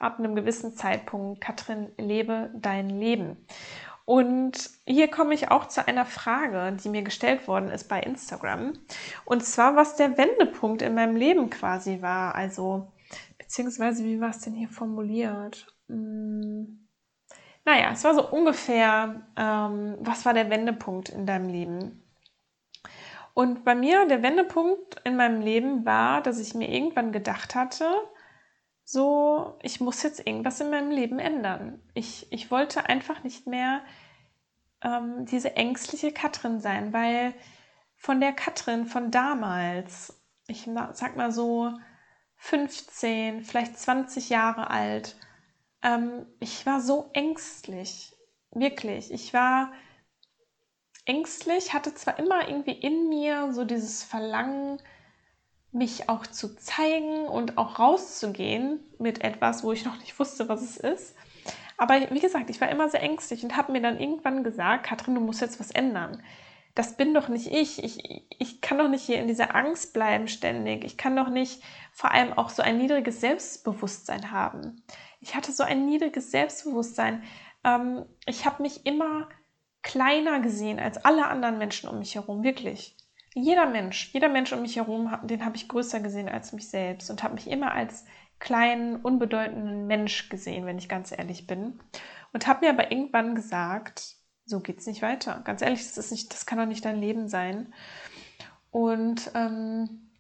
ab 0.01 0.19
einem 0.19 0.35
gewissen 0.35 0.75
Zeitpunkt, 0.75 1.41
Katrin, 1.41 1.93
lebe 1.97 2.51
dein 2.57 2.91
Leben. 2.91 3.47
Und 4.07 4.71
hier 4.87 5.07
komme 5.07 5.35
ich 5.35 5.53
auch 5.53 5.69
zu 5.69 5.87
einer 5.87 6.05
Frage, 6.05 6.77
die 6.83 6.89
mir 6.89 7.03
gestellt 7.03 7.47
worden 7.47 7.69
ist 7.69 7.89
bei 7.89 8.01
Instagram. 8.01 8.73
Und 9.25 9.45
zwar, 9.45 9.77
was 9.77 9.95
der 9.95 10.19
Wendepunkt 10.19 10.83
in 10.83 10.95
meinem 10.95 11.15
Leben 11.15 11.49
quasi 11.49 12.03
war. 12.03 12.35
Also, 12.35 12.91
beziehungsweise, 13.39 14.03
wie 14.03 14.21
war 14.21 14.31
es 14.31 14.41
denn 14.41 14.55
hier 14.55 14.69
formuliert? 14.69 15.69
Hm. 15.87 16.82
Naja, 17.65 17.91
es 17.93 18.03
war 18.05 18.15
so 18.15 18.29
ungefähr, 18.29 19.23
ähm, 19.37 19.97
was 20.01 20.25
war 20.25 20.35
der 20.35 20.51
Wendepunkt 20.51 21.11
in 21.11 21.27
deinem 21.27 21.49
Leben? 21.49 22.03
Und 23.35 23.65
bei 23.65 23.75
mir, 23.75 24.07
der 24.07 24.23
Wendepunkt 24.23 25.01
in 25.05 25.17
meinem 25.17 25.41
Leben 25.41 25.87
war, 25.87 26.23
dass 26.23 26.39
ich 26.39 26.55
mir 26.55 26.69
irgendwann 26.69 27.13
gedacht 27.13 27.55
hatte, 27.55 27.87
so, 28.85 29.59
ich 29.63 29.81
muss 29.81 30.03
jetzt 30.03 30.27
irgendwas 30.27 30.61
in 30.61 30.71
meinem 30.71 30.91
Leben 30.91 31.19
ändern. 31.19 31.81
Ich, 31.95 32.31
ich 32.33 32.51
wollte 32.51 32.87
einfach 32.87 33.23
nicht 33.23 33.47
mehr 33.47 33.83
ähm, 34.83 35.25
diese 35.27 35.57
ängstliche 35.57 36.13
Katrin 36.13 36.61
sein, 36.61 36.93
weil 36.93 37.35
von 37.97 38.21
der 38.21 38.33
Katrin 38.33 38.87
von 38.87 39.11
damals, 39.11 40.21
ich 40.49 40.69
sag 40.93 41.17
mal 41.17 41.33
so 41.33 41.73
15, 42.37 43.45
vielleicht 43.45 43.79
20 43.79 44.29
Jahre 44.29 44.69
alt, 44.69 45.17
ähm, 45.83 46.27
ich 46.41 46.65
war 46.67 46.81
so 46.81 47.11
ängstlich. 47.13 48.13
Wirklich. 48.51 49.13
Ich 49.13 49.33
war 49.33 49.73
ängstlich, 51.05 51.73
hatte 51.73 51.95
zwar 51.95 52.19
immer 52.19 52.49
irgendwie 52.49 52.73
in 52.73 53.09
mir 53.09 53.53
so 53.53 53.65
dieses 53.65 54.03
Verlangen, 54.03 54.81
mich 55.73 56.09
auch 56.11 56.27
zu 56.27 56.55
zeigen 56.57 57.27
und 57.27 57.57
auch 57.57 57.79
rauszugehen 57.79 58.81
mit 58.99 59.25
etwas, 59.25 59.65
wo 59.65 59.73
ich 59.73 59.87
noch 59.87 59.99
nicht 59.99 60.19
wusste, 60.19 60.49
was 60.49 60.61
es 60.61 60.77
ist. 60.77 61.17
Aber 61.79 61.99
wie 62.11 62.21
gesagt, 62.21 62.51
ich 62.51 62.61
war 62.61 62.69
immer 62.69 62.91
sehr 62.91 63.03
ängstlich 63.03 63.43
und 63.43 63.57
habe 63.57 63.73
mir 63.73 63.81
dann 63.81 63.99
irgendwann 63.99 64.45
gesagt, 64.45 64.85
Katrin, 64.85 65.15
du 65.15 65.21
musst 65.21 65.41
jetzt 65.41 65.59
was 65.59 65.71
ändern. 65.71 66.23
Das 66.75 66.97
bin 66.97 67.13
doch 67.13 67.29
nicht 67.29 67.49
ich. 67.49 67.83
ich. 67.85 68.27
Ich 68.39 68.61
kann 68.61 68.79
doch 68.79 68.89
nicht 68.89 69.05
hier 69.05 69.19
in 69.19 69.29
dieser 69.29 69.55
Angst 69.55 69.93
bleiben 69.93 70.29
ständig. 70.29 70.85
Ich 70.85 70.97
kann 70.97 71.17
doch 71.17 71.29
nicht 71.29 71.63
vor 71.93 72.11
allem 72.11 72.33
auch 72.33 72.49
so 72.49 72.63
ein 72.63 72.79
niedriges 72.79 73.21
Selbstbewusstsein 73.21 74.31
haben. 74.31 74.83
Ich 75.21 75.35
hatte 75.35 75.53
so 75.53 75.63
ein 75.63 75.87
niedriges 75.87 76.31
Selbstbewusstsein. 76.31 77.23
Ähm, 77.65 78.07
ich 78.27 78.47
habe 78.47 78.63
mich 78.63 78.87
immer 78.87 79.29
kleiner 79.83 80.41
gesehen 80.41 80.79
als 80.79 81.05
alle 81.05 81.27
anderen 81.27 81.59
Menschen 81.59 81.89
um 81.89 81.99
mich 81.99 82.15
herum, 82.15 82.43
wirklich. 82.43 82.97
Jeder 83.35 83.67
Mensch, 83.67 84.11
jeder 84.13 84.29
Mensch 84.29 84.53
um 84.53 84.63
mich 84.63 84.77
herum, 84.77 85.15
den 85.25 85.45
habe 85.45 85.57
ich 85.57 85.69
größer 85.69 86.01
gesehen 86.01 86.29
als 86.29 86.53
mich 86.53 86.69
selbst 86.69 87.11
und 87.11 87.23
habe 87.23 87.35
mich 87.35 87.49
immer 87.49 87.73
als 87.73 88.05
kleinen, 88.39 88.97
unbedeutenden 88.97 89.87
Mensch 89.87 90.29
gesehen, 90.29 90.67
wenn 90.67 90.79
ich 90.79 90.89
ganz 90.89 91.13
ehrlich 91.13 91.47
bin. 91.47 91.81
Und 92.33 92.47
habe 92.47 92.67
mir 92.67 92.73
aber 92.73 92.91
irgendwann 92.91 93.35
gesagt, 93.35 94.17
so 94.45 94.61
geht 94.61 94.79
es 94.79 94.87
nicht 94.87 95.03
weiter. 95.03 95.41
Ganz 95.45 95.63
ehrlich, 95.63 95.83
das, 95.87 95.99
ist 95.99 96.11
nicht, 96.11 96.33
das 96.33 96.47
kann 96.47 96.59
doch 96.59 96.67
nicht 96.67 96.85
dein 96.85 97.01
Leben 97.01 97.29
sein. 97.29 97.73
Und 98.71 99.31
ähm, 99.35 100.11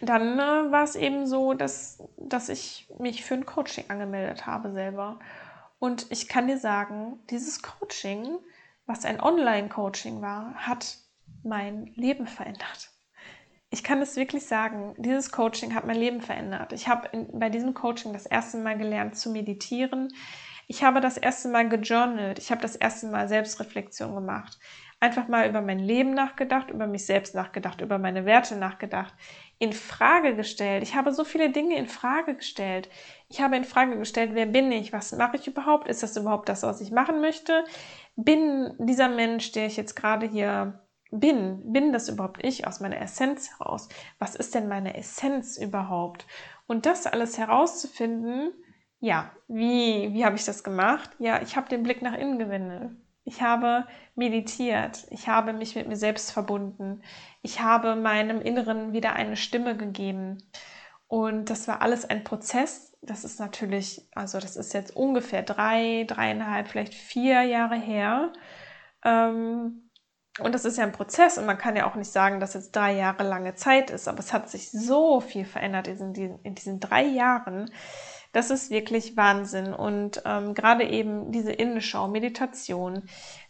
dann 0.00 0.38
äh, 0.38 0.72
war 0.72 0.84
es 0.84 0.96
eben 0.96 1.26
so, 1.26 1.54
dass, 1.54 2.02
dass 2.16 2.48
ich 2.48 2.88
mich 2.98 3.24
für 3.24 3.34
ein 3.34 3.46
Coaching 3.46 3.84
angemeldet 3.88 4.46
habe 4.46 4.72
selber. 4.72 5.18
Und 5.78 6.06
ich 6.10 6.28
kann 6.28 6.46
dir 6.46 6.58
sagen, 6.58 7.18
dieses 7.30 7.62
Coaching, 7.62 8.38
was 8.86 9.04
ein 9.04 9.20
Online-Coaching 9.20 10.22
war, 10.22 10.54
hat 10.54 10.98
mein 11.42 11.86
Leben 11.94 12.26
verändert. 12.26 12.90
Ich 13.70 13.82
kann 13.82 14.02
es 14.02 14.16
wirklich 14.16 14.46
sagen, 14.46 14.94
dieses 14.98 15.32
Coaching 15.32 15.74
hat 15.74 15.86
mein 15.86 15.96
Leben 15.96 16.20
verändert. 16.20 16.72
Ich 16.72 16.88
habe 16.88 17.08
bei 17.32 17.48
diesem 17.48 17.74
Coaching 17.74 18.12
das 18.12 18.26
erste 18.26 18.58
Mal 18.58 18.76
gelernt 18.76 19.16
zu 19.16 19.30
meditieren. 19.30 20.12
Ich 20.66 20.82
habe 20.82 21.00
das 21.00 21.16
erste 21.16 21.48
Mal 21.48 21.68
gejournalt. 21.68 22.38
Ich 22.38 22.50
habe 22.50 22.62
das 22.62 22.76
erste 22.76 23.06
Mal 23.06 23.28
Selbstreflexion 23.28 24.14
gemacht. 24.14 24.58
Einfach 25.00 25.26
mal 25.26 25.48
über 25.48 25.60
mein 25.60 25.80
Leben 25.80 26.14
nachgedacht, 26.14 26.70
über 26.70 26.86
mich 26.86 27.06
selbst 27.06 27.34
nachgedacht, 27.34 27.80
über 27.80 27.98
meine 27.98 28.24
Werte 28.24 28.54
nachgedacht, 28.54 29.12
in 29.58 29.72
Frage 29.72 30.36
gestellt. 30.36 30.84
Ich 30.84 30.94
habe 30.94 31.12
so 31.12 31.24
viele 31.24 31.50
Dinge 31.50 31.76
in 31.76 31.88
Frage 31.88 32.36
gestellt. 32.36 32.88
Ich 33.28 33.40
habe 33.40 33.56
in 33.56 33.64
Frage 33.64 33.98
gestellt, 33.98 34.30
wer 34.34 34.46
bin 34.46 34.70
ich? 34.70 34.92
Was 34.92 35.10
mache 35.12 35.36
ich 35.36 35.48
überhaupt? 35.48 35.88
Ist 35.88 36.04
das 36.04 36.16
überhaupt 36.16 36.48
das, 36.48 36.62
was 36.62 36.80
ich 36.80 36.92
machen 36.92 37.20
möchte? 37.20 37.64
Bin 38.14 38.74
dieser 38.78 39.08
Mensch, 39.08 39.50
der 39.52 39.66
ich 39.66 39.76
jetzt 39.76 39.96
gerade 39.96 40.26
hier 40.26 40.80
bin, 41.12 41.72
bin 41.72 41.92
das 41.92 42.08
überhaupt 42.08 42.44
ich 42.44 42.66
aus 42.66 42.80
meiner 42.80 43.00
Essenz 43.00 43.50
heraus? 43.58 43.88
Was 44.18 44.34
ist 44.34 44.54
denn 44.54 44.68
meine 44.68 44.96
Essenz 44.96 45.58
überhaupt? 45.58 46.26
Und 46.66 46.86
das 46.86 47.06
alles 47.06 47.38
herauszufinden, 47.38 48.52
ja, 49.02 49.32
wie, 49.48 50.14
wie 50.14 50.24
habe 50.24 50.36
ich 50.36 50.44
das 50.44 50.62
gemacht? 50.62 51.10
Ja, 51.18 51.42
ich 51.42 51.56
habe 51.56 51.68
den 51.68 51.82
Blick 51.82 52.02
nach 52.02 52.14
innen 52.14 52.38
gewendet. 52.38 52.92
Ich 53.24 53.42
habe 53.42 53.84
meditiert. 54.14 55.06
Ich 55.10 55.26
habe 55.26 55.52
mich 55.52 55.74
mit 55.74 55.88
mir 55.88 55.96
selbst 55.96 56.30
verbunden. 56.30 57.02
Ich 57.42 57.60
habe 57.60 57.96
meinem 57.96 58.40
Inneren 58.40 58.92
wieder 58.92 59.14
eine 59.14 59.36
Stimme 59.36 59.76
gegeben. 59.76 60.38
Und 61.08 61.50
das 61.50 61.66
war 61.66 61.82
alles 61.82 62.08
ein 62.08 62.22
Prozess. 62.22 62.96
Das 63.02 63.24
ist 63.24 63.40
natürlich, 63.40 64.08
also 64.14 64.38
das 64.38 64.54
ist 64.54 64.72
jetzt 64.72 64.94
ungefähr 64.94 65.42
drei, 65.42 66.04
dreieinhalb, 66.06 66.68
vielleicht 66.68 66.94
vier 66.94 67.42
Jahre 67.42 67.74
her. 67.74 68.32
Ähm, 69.04 69.90
und 70.38 70.54
das 70.54 70.64
ist 70.64 70.78
ja 70.78 70.84
ein 70.84 70.92
Prozess 70.92 71.38
und 71.38 71.46
man 71.46 71.58
kann 71.58 71.74
ja 71.74 71.90
auch 71.90 71.96
nicht 71.96 72.12
sagen, 72.12 72.38
dass 72.38 72.54
jetzt 72.54 72.70
drei 72.70 72.94
Jahre 72.94 73.24
lange 73.24 73.56
Zeit 73.56 73.90
ist, 73.90 74.06
aber 74.06 74.20
es 74.20 74.32
hat 74.32 74.48
sich 74.48 74.70
so 74.70 75.20
viel 75.20 75.44
verändert 75.44 75.88
in 75.88 76.12
diesen, 76.12 76.38
in 76.42 76.54
diesen 76.54 76.78
drei 76.78 77.02
Jahren. 77.02 77.68
Das 78.32 78.50
ist 78.50 78.70
wirklich 78.70 79.16
Wahnsinn. 79.16 79.74
Und 79.74 80.22
ähm, 80.24 80.54
gerade 80.54 80.84
eben 80.84 81.30
diese 81.32 81.52
Innenschau, 81.52 82.08
Meditation, 82.08 83.02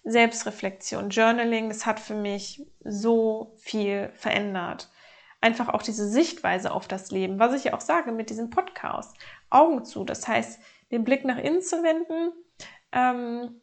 Selbstreflexion, 0.04 1.10
Journaling, 1.10 1.68
das 1.68 1.86
hat 1.86 2.00
für 2.00 2.16
mich 2.16 2.66
so 2.84 3.54
viel 3.58 4.10
verändert. 4.14 4.90
Einfach 5.40 5.68
auch 5.68 5.82
diese 5.82 6.08
Sichtweise 6.08 6.72
auf 6.72 6.86
das 6.86 7.10
Leben, 7.10 7.38
was 7.38 7.54
ich 7.54 7.64
ja 7.64 7.74
auch 7.74 7.80
sage 7.80 8.12
mit 8.12 8.30
diesem 8.30 8.50
Podcast. 8.50 9.16
Augen 9.50 9.84
zu, 9.84 10.04
das 10.04 10.26
heißt, 10.26 10.60
den 10.90 11.04
Blick 11.04 11.24
nach 11.24 11.38
innen 11.38 11.62
zu 11.62 11.82
wenden 11.82 12.32
ähm, 12.92 13.60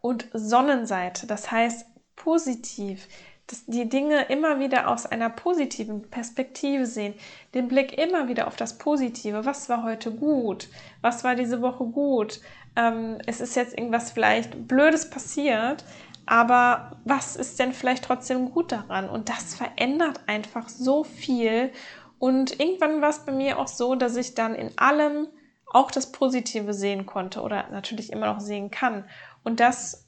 und 0.00 0.28
Sonnenseite, 0.32 1.26
das 1.26 1.50
heißt, 1.50 1.86
positiv, 2.16 3.08
dass 3.46 3.66
die 3.66 3.88
Dinge 3.88 4.22
immer 4.24 4.58
wieder 4.58 4.88
aus 4.88 5.06
einer 5.06 5.28
positiven 5.28 6.10
Perspektive 6.10 6.86
sehen, 6.86 7.14
den 7.52 7.68
Blick 7.68 7.98
immer 7.98 8.28
wieder 8.28 8.46
auf 8.46 8.56
das 8.56 8.78
Positive. 8.78 9.44
Was 9.44 9.68
war 9.68 9.82
heute 9.82 10.10
gut? 10.10 10.68
Was 11.02 11.24
war 11.24 11.34
diese 11.34 11.60
Woche 11.60 11.84
gut? 11.84 12.40
Ähm, 12.76 13.18
es 13.26 13.40
ist 13.40 13.54
jetzt 13.54 13.76
irgendwas 13.76 14.10
vielleicht 14.10 14.66
Blödes 14.66 15.10
passiert, 15.10 15.84
aber 16.26 16.96
was 17.04 17.36
ist 17.36 17.58
denn 17.58 17.72
vielleicht 17.72 18.04
trotzdem 18.04 18.50
gut 18.50 18.72
daran? 18.72 19.08
Und 19.10 19.28
das 19.28 19.54
verändert 19.54 20.20
einfach 20.26 20.68
so 20.68 21.04
viel. 21.04 21.70
Und 22.18 22.58
irgendwann 22.58 23.02
war 23.02 23.10
es 23.10 23.18
bei 23.18 23.32
mir 23.32 23.58
auch 23.58 23.68
so, 23.68 23.94
dass 23.94 24.16
ich 24.16 24.34
dann 24.34 24.54
in 24.54 24.76
allem 24.78 25.28
auch 25.66 25.90
das 25.90 26.12
Positive 26.12 26.72
sehen 26.72 27.04
konnte 27.04 27.42
oder 27.42 27.68
natürlich 27.70 28.10
immer 28.12 28.26
noch 28.26 28.40
sehen 28.40 28.70
kann. 28.70 29.04
Und 29.42 29.60
das 29.60 30.03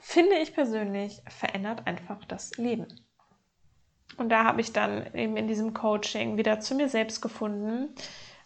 finde 0.00 0.36
ich 0.36 0.54
persönlich, 0.54 1.22
verändert 1.28 1.86
einfach 1.86 2.24
das 2.24 2.56
Leben. 2.56 2.86
Und 4.16 4.30
da 4.30 4.44
habe 4.44 4.60
ich 4.60 4.72
dann 4.72 5.14
eben 5.14 5.36
in 5.36 5.46
diesem 5.46 5.74
Coaching 5.74 6.36
wieder 6.36 6.60
zu 6.60 6.74
mir 6.74 6.88
selbst 6.88 7.20
gefunden, 7.20 7.94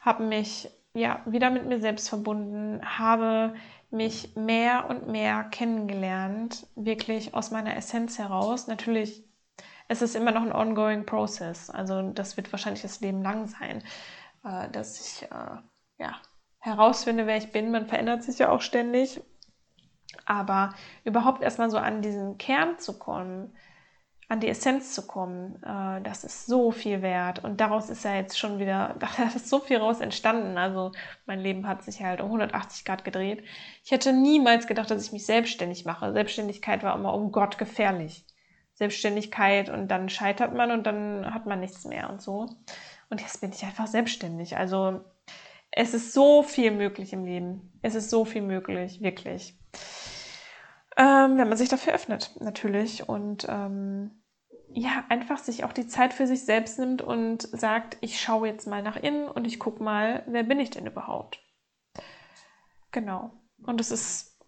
habe 0.01 0.25
mich 0.25 0.71
ja 0.95 1.23
wieder 1.25 1.51
mit 1.51 1.67
mir 1.67 1.81
selbst 1.81 2.09
verbunden, 2.09 2.81
habe 2.99 3.55
mich 3.91 4.37
mehr 4.37 4.89
und 4.89 5.09
mehr 5.09 5.45
kennengelernt, 5.45 6.67
wirklich 6.75 7.35
aus 7.35 7.51
meiner 7.51 7.77
Essenz 7.77 8.19
heraus. 8.19 8.67
Natürlich 8.67 9.25
es 9.89 10.01
ist 10.01 10.17
immer 10.17 10.31
noch 10.33 10.43
ein 10.43 10.53
ongoing 10.53 11.05
process, 11.05 11.69
also 11.69 12.01
das 12.13 12.37
wird 12.37 12.51
wahrscheinlich 12.53 12.83
das 12.83 13.01
Leben 13.01 13.23
lang 13.23 13.47
sein, 13.47 13.83
äh, 14.45 14.71
dass 14.71 15.01
ich 15.01 15.25
äh, 15.25 15.57
ja 15.99 16.17
herausfinde, 16.61 17.27
wer 17.27 17.37
ich 17.37 17.53
bin. 17.53 17.71
Man 17.71 17.87
verändert 17.87 18.23
sich 18.23 18.39
ja 18.39 18.51
auch 18.51 18.63
ständig 18.63 19.21
aber 20.25 20.75
überhaupt 21.05 21.43
erstmal 21.43 21.71
so 21.71 21.79
an 21.79 22.03
diesen 22.03 22.39
Kern 22.39 22.79
zu 22.79 22.99
kommen, 22.99 23.55
an 24.29 24.41
die 24.41 24.49
Essenz 24.49 24.95
zu 24.95 25.07
kommen, 25.07 25.63
äh, 25.63 26.01
das 26.03 26.25
ist 26.25 26.47
so 26.47 26.71
viel 26.71 27.03
wert. 27.03 27.45
Und 27.45 27.61
daraus 27.61 27.91
ist 27.91 28.05
ja 28.05 28.15
jetzt 28.15 28.39
schon 28.39 28.59
wieder, 28.59 28.97
da 28.99 29.09
ist 29.35 29.49
so 29.49 29.61
viel 29.61 29.77
raus 29.77 30.01
entstanden. 30.01 30.57
Also 30.57 30.93
mein 31.27 31.41
Leben 31.41 31.69
hat 31.69 31.83
sich 31.83 32.03
halt 32.03 32.21
um 32.21 32.27
180 32.27 32.85
Grad 32.85 33.05
gedreht. 33.05 33.45
Ich 33.85 33.91
hätte 33.91 34.13
niemals 34.13 34.67
gedacht, 34.67 34.91
dass 34.91 35.05
ich 35.05 35.13
mich 35.13 35.27
selbstständig 35.27 35.85
mache. 35.85 36.13
Selbstständigkeit 36.13 36.83
war 36.83 36.97
immer, 36.97 37.13
um 37.13 37.31
Gott, 37.31 37.59
gefährlich. 37.59 38.25
Selbstständigkeit 38.75 39.69
und 39.69 39.89
dann 39.89 40.09
scheitert 40.09 40.55
man 40.55 40.71
und 40.71 40.87
dann 40.87 41.33
hat 41.35 41.45
man 41.45 41.61
nichts 41.61 41.85
mehr 41.85 42.09
und 42.09 42.23
so. 42.23 42.49
Und 43.11 43.21
jetzt 43.21 43.43
bin 43.43 43.53
ich 43.53 43.63
einfach 43.65 43.87
selbstständig. 43.87 44.57
Also 44.57 45.03
es 45.71 45.93
ist 45.93 46.15
so 46.15 46.43
viel 46.43 46.71
möglich 46.71 47.13
im 47.13 47.27
Leben. 47.27 47.71
Es 47.83 47.95
ist 47.95 48.09
so 48.09 48.25
viel 48.25 48.43
möglich, 48.43 49.03
wirklich. 49.03 49.55
Ähm, 50.97 51.39
wenn 51.39 51.49
man 51.49 51.57
sich 51.57 51.69
dafür 51.69 51.95
öffnet, 51.95 52.35
natürlich. 52.41 53.09
Und 53.09 53.47
ähm, 53.49 54.23
ja, 54.75 55.05
einfach 55.09 55.39
sich 55.39 55.65
auch 55.65 55.73
die 55.73 55.87
Zeit 55.87 56.13
für 56.13 56.27
sich 56.27 56.45
selbst 56.45 56.79
nimmt 56.79 57.03
und 57.03 57.43
sagt, 57.43 57.97
ich 58.01 58.21
schaue 58.21 58.49
jetzt 58.49 58.67
mal 58.67 58.83
nach 58.83 58.97
innen 58.97 59.29
und 59.29 59.47
ich 59.47 59.59
gucke 59.59 59.83
mal, 59.83 60.23
wer 60.27 60.43
bin 60.43 60.61
ich 60.61 60.71
denn 60.71 60.87
überhaupt? 60.87 61.41
Genau. 62.91 63.31
Und 63.65 63.81
es 63.81 63.91
ist 63.91 64.39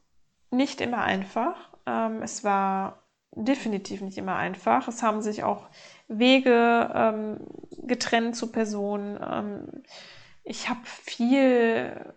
nicht 0.51 0.80
immer 0.80 1.03
einfach. 1.03 1.72
Ähm, 1.86 2.22
es 2.22 2.45
war 2.45 3.05
definitiv 3.32 4.01
nicht 4.01 4.18
immer 4.18 4.36
einfach. 4.36 4.88
Es 4.88 5.03
haben 5.03 5.22
sich 5.22 5.42
auch 5.42 5.68
Wege 6.09 6.90
ähm, 6.95 7.40
getrennt 7.82 8.36
zu 8.36 8.53
Personen. 8.53 9.18
Ähm, 9.22 9.82
ich 10.45 10.68
habe 10.68 10.80
viel 10.84 12.14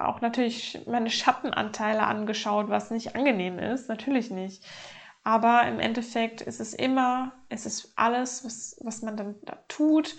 auch 0.00 0.20
natürlich 0.20 0.80
meine 0.86 1.10
Schattenanteile 1.10 2.04
angeschaut, 2.06 2.68
was 2.68 2.90
nicht 2.90 3.14
angenehm 3.14 3.58
ist. 3.58 3.88
Natürlich 3.88 4.30
nicht. 4.30 4.64
Aber 5.24 5.66
im 5.66 5.78
Endeffekt 5.78 6.40
ist 6.40 6.60
es 6.60 6.74
immer, 6.74 7.32
es 7.48 7.66
ist 7.66 7.92
alles, 7.96 8.44
was, 8.44 8.76
was 8.82 9.02
man 9.02 9.16
dann 9.16 9.36
da 9.44 9.56
tut, 9.68 10.16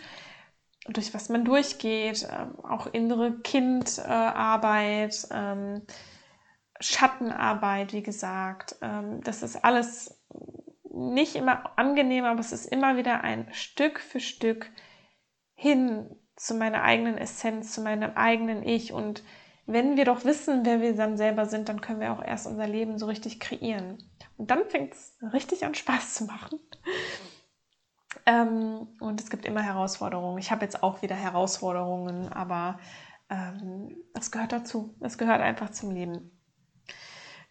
durch 0.87 1.13
was 1.13 1.29
man 1.29 1.45
durchgeht, 1.45 2.27
ähm, 2.31 2.59
auch 2.63 2.87
innere 2.87 3.39
Kindarbeit, 3.39 5.27
ähm, 5.31 5.81
Schattenarbeit, 6.79 7.93
wie 7.93 8.03
gesagt. 8.03 8.75
Ähm, 8.81 9.21
das 9.23 9.43
ist 9.43 9.63
alles 9.63 10.21
nicht 10.93 11.35
immer 11.35 11.77
angenehm, 11.77 12.25
aber 12.25 12.39
es 12.39 12.51
ist 12.51 12.65
immer 12.65 12.97
wieder 12.97 13.21
ein 13.21 13.47
Stück 13.53 13.99
für 13.99 14.19
Stück 14.19 14.71
hin 15.55 16.15
zu 16.35 16.55
meiner 16.55 16.83
eigenen 16.83 17.17
Essenz, 17.17 17.73
zu 17.73 17.81
meinem 17.81 18.11
eigenen 18.15 18.63
Ich 18.63 18.91
und 18.93 19.23
wenn 19.65 19.95
wir 19.95 20.05
doch 20.05 20.25
wissen, 20.25 20.65
wer 20.65 20.81
wir 20.81 20.95
dann 20.95 21.17
selber 21.17 21.45
sind, 21.45 21.69
dann 21.69 21.81
können 21.81 22.01
wir 22.01 22.11
auch 22.11 22.23
erst 22.23 22.47
unser 22.47 22.67
Leben 22.67 22.97
so 22.97 23.05
richtig 23.05 23.39
kreieren. 23.39 23.97
Und 24.37 24.51
dann 24.51 24.65
fängt 24.65 24.93
es 24.93 25.17
richtig 25.31 25.65
an 25.65 25.75
Spaß 25.75 26.15
zu 26.15 26.25
machen. 26.25 26.59
Ähm, 28.25 28.87
und 28.99 29.21
es 29.21 29.29
gibt 29.29 29.45
immer 29.45 29.61
Herausforderungen. 29.61 30.37
Ich 30.37 30.51
habe 30.51 30.63
jetzt 30.65 30.83
auch 30.83 31.01
wieder 31.01 31.15
Herausforderungen, 31.15 32.31
aber 32.31 32.79
ähm, 33.29 33.95
das 34.13 34.31
gehört 34.31 34.51
dazu. 34.51 34.95
Es 34.99 35.17
gehört 35.17 35.41
einfach 35.41 35.71
zum 35.71 35.91
Leben. 35.91 36.31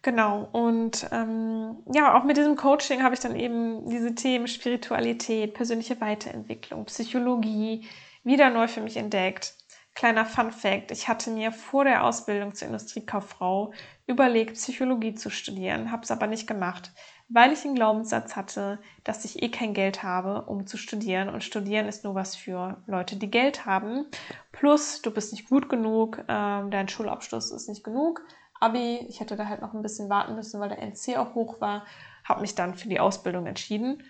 Genau, 0.01 0.49
und 0.51 1.07
ähm, 1.11 1.77
ja, 1.93 2.17
auch 2.17 2.25
mit 2.25 2.35
diesem 2.35 2.57
Coaching 2.57 3.03
habe 3.03 3.15
ich 3.15 3.21
dann 3.21 3.37
eben 3.37 3.87
diese 3.87 4.13
Themen 4.13 4.47
Spiritualität, 4.47 5.53
persönliche 5.53 6.01
Weiterentwicklung, 6.01 6.85
Psychologie 6.85 7.87
wieder 8.25 8.49
neu 8.49 8.67
für 8.67 8.81
mich 8.81 8.97
entdeckt. 8.97 9.55
Kleiner 9.95 10.25
Fun 10.25 10.51
Fact, 10.51 10.91
ich 10.91 11.07
hatte 11.07 11.29
mir 11.29 11.51
vor 11.51 11.83
der 11.83 12.03
Ausbildung 12.03 12.55
zur 12.55 12.67
Industriekauffrau 12.67 13.73
überlegt, 14.07 14.55
Psychologie 14.55 15.13
zu 15.13 15.29
studieren, 15.29 15.91
habe 15.91 16.03
es 16.03 16.09
aber 16.09 16.25
nicht 16.25 16.47
gemacht, 16.47 16.91
weil 17.29 17.51
ich 17.51 17.61
den 17.61 17.75
Glaubenssatz 17.75 18.35
hatte, 18.35 18.79
dass 19.03 19.23
ich 19.23 19.43
eh 19.43 19.49
kein 19.49 19.73
Geld 19.73 20.03
habe, 20.03 20.43
um 20.45 20.67
zu 20.67 20.77
studieren. 20.77 21.29
Und 21.29 21.43
studieren 21.43 21.87
ist 21.87 22.03
nur 22.03 22.15
was 22.15 22.35
für 22.35 22.81
Leute, 22.85 23.15
die 23.15 23.31
Geld 23.31 23.65
haben. 23.65 24.05
Plus, 24.51 25.01
du 25.01 25.11
bist 25.11 25.31
nicht 25.31 25.49
gut 25.49 25.69
genug, 25.69 26.19
äh, 26.19 26.25
dein 26.27 26.87
Schulabschluss 26.89 27.51
ist 27.51 27.69
nicht 27.69 27.83
genug 27.83 28.21
Abi. 28.63 29.05
Ich 29.09 29.19
hätte 29.19 29.35
da 29.35 29.47
halt 29.47 29.61
noch 29.61 29.73
ein 29.73 29.81
bisschen 29.81 30.09
warten 30.09 30.35
müssen, 30.35 30.59
weil 30.59 30.69
der 30.69 30.81
NC 30.81 31.17
auch 31.17 31.35
hoch 31.35 31.59
war. 31.59 31.85
Habe 32.23 32.41
mich 32.41 32.55
dann 32.55 32.75
für 32.75 32.87
die 32.87 32.99
Ausbildung 32.99 33.45
entschieden. 33.45 34.03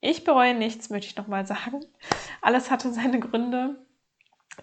Ich 0.00 0.24
bereue 0.24 0.54
nichts, 0.54 0.90
möchte 0.90 1.08
ich 1.08 1.16
nochmal 1.16 1.46
sagen. 1.46 1.80
Alles 2.42 2.70
hatte 2.70 2.92
seine 2.92 3.20
Gründe. 3.20 3.85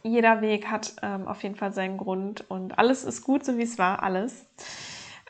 Jeder 0.02 0.42
Weg 0.42 0.68
hat 0.70 0.96
ähm, 1.02 1.28
auf 1.28 1.44
jeden 1.44 1.56
Fall 1.56 1.74
seinen 1.74 1.98
Grund 1.98 2.50
und 2.50 2.78
alles 2.80 3.04
ist 3.04 3.22
gut, 3.24 3.46
so 3.46 3.58
wie 3.58 3.64
es 3.64 3.78
war, 3.78 4.04
alles. 4.04 4.46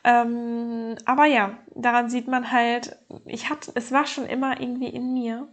Ähm, 0.04 0.96
aber 1.06 1.26
ja, 1.26 1.58
daran 1.74 2.10
sieht 2.10 2.28
man 2.28 2.50
halt, 2.50 2.98
ich 3.26 3.48
hatte, 3.50 3.72
es 3.74 3.90
war 3.92 4.06
schon 4.06 4.26
immer 4.26 4.60
irgendwie 4.60 4.88
in 4.88 5.14
mir, 5.14 5.48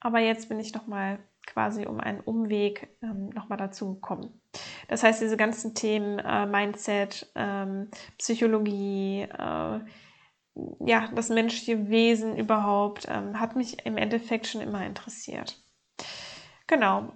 aber 0.00 0.20
jetzt 0.20 0.48
bin 0.48 0.58
ich 0.60 0.72
nochmal 0.74 1.18
quasi 1.46 1.86
um 1.86 2.00
einen 2.00 2.20
Umweg 2.20 2.88
ähm, 3.02 3.28
nochmal 3.30 3.58
dazu 3.58 3.94
gekommen. 3.94 4.40
Das 4.88 5.02
heißt, 5.02 5.20
diese 5.20 5.36
ganzen 5.36 5.74
Themen 5.74 6.18
äh, 6.18 6.46
Mindset, 6.46 7.30
ähm, 7.34 7.90
Psychologie, 8.18 9.22
äh, 9.22 9.80
ja, 10.86 11.08
das 11.14 11.28
menschliche 11.28 11.88
Wesen 11.88 12.36
überhaupt, 12.36 13.06
ähm, 13.08 13.38
hat 13.40 13.56
mich 13.56 13.84
im 13.86 13.96
Endeffekt 13.96 14.46
schon 14.46 14.60
immer 14.60 14.84
interessiert. 14.86 15.62
Genau. 16.66 17.12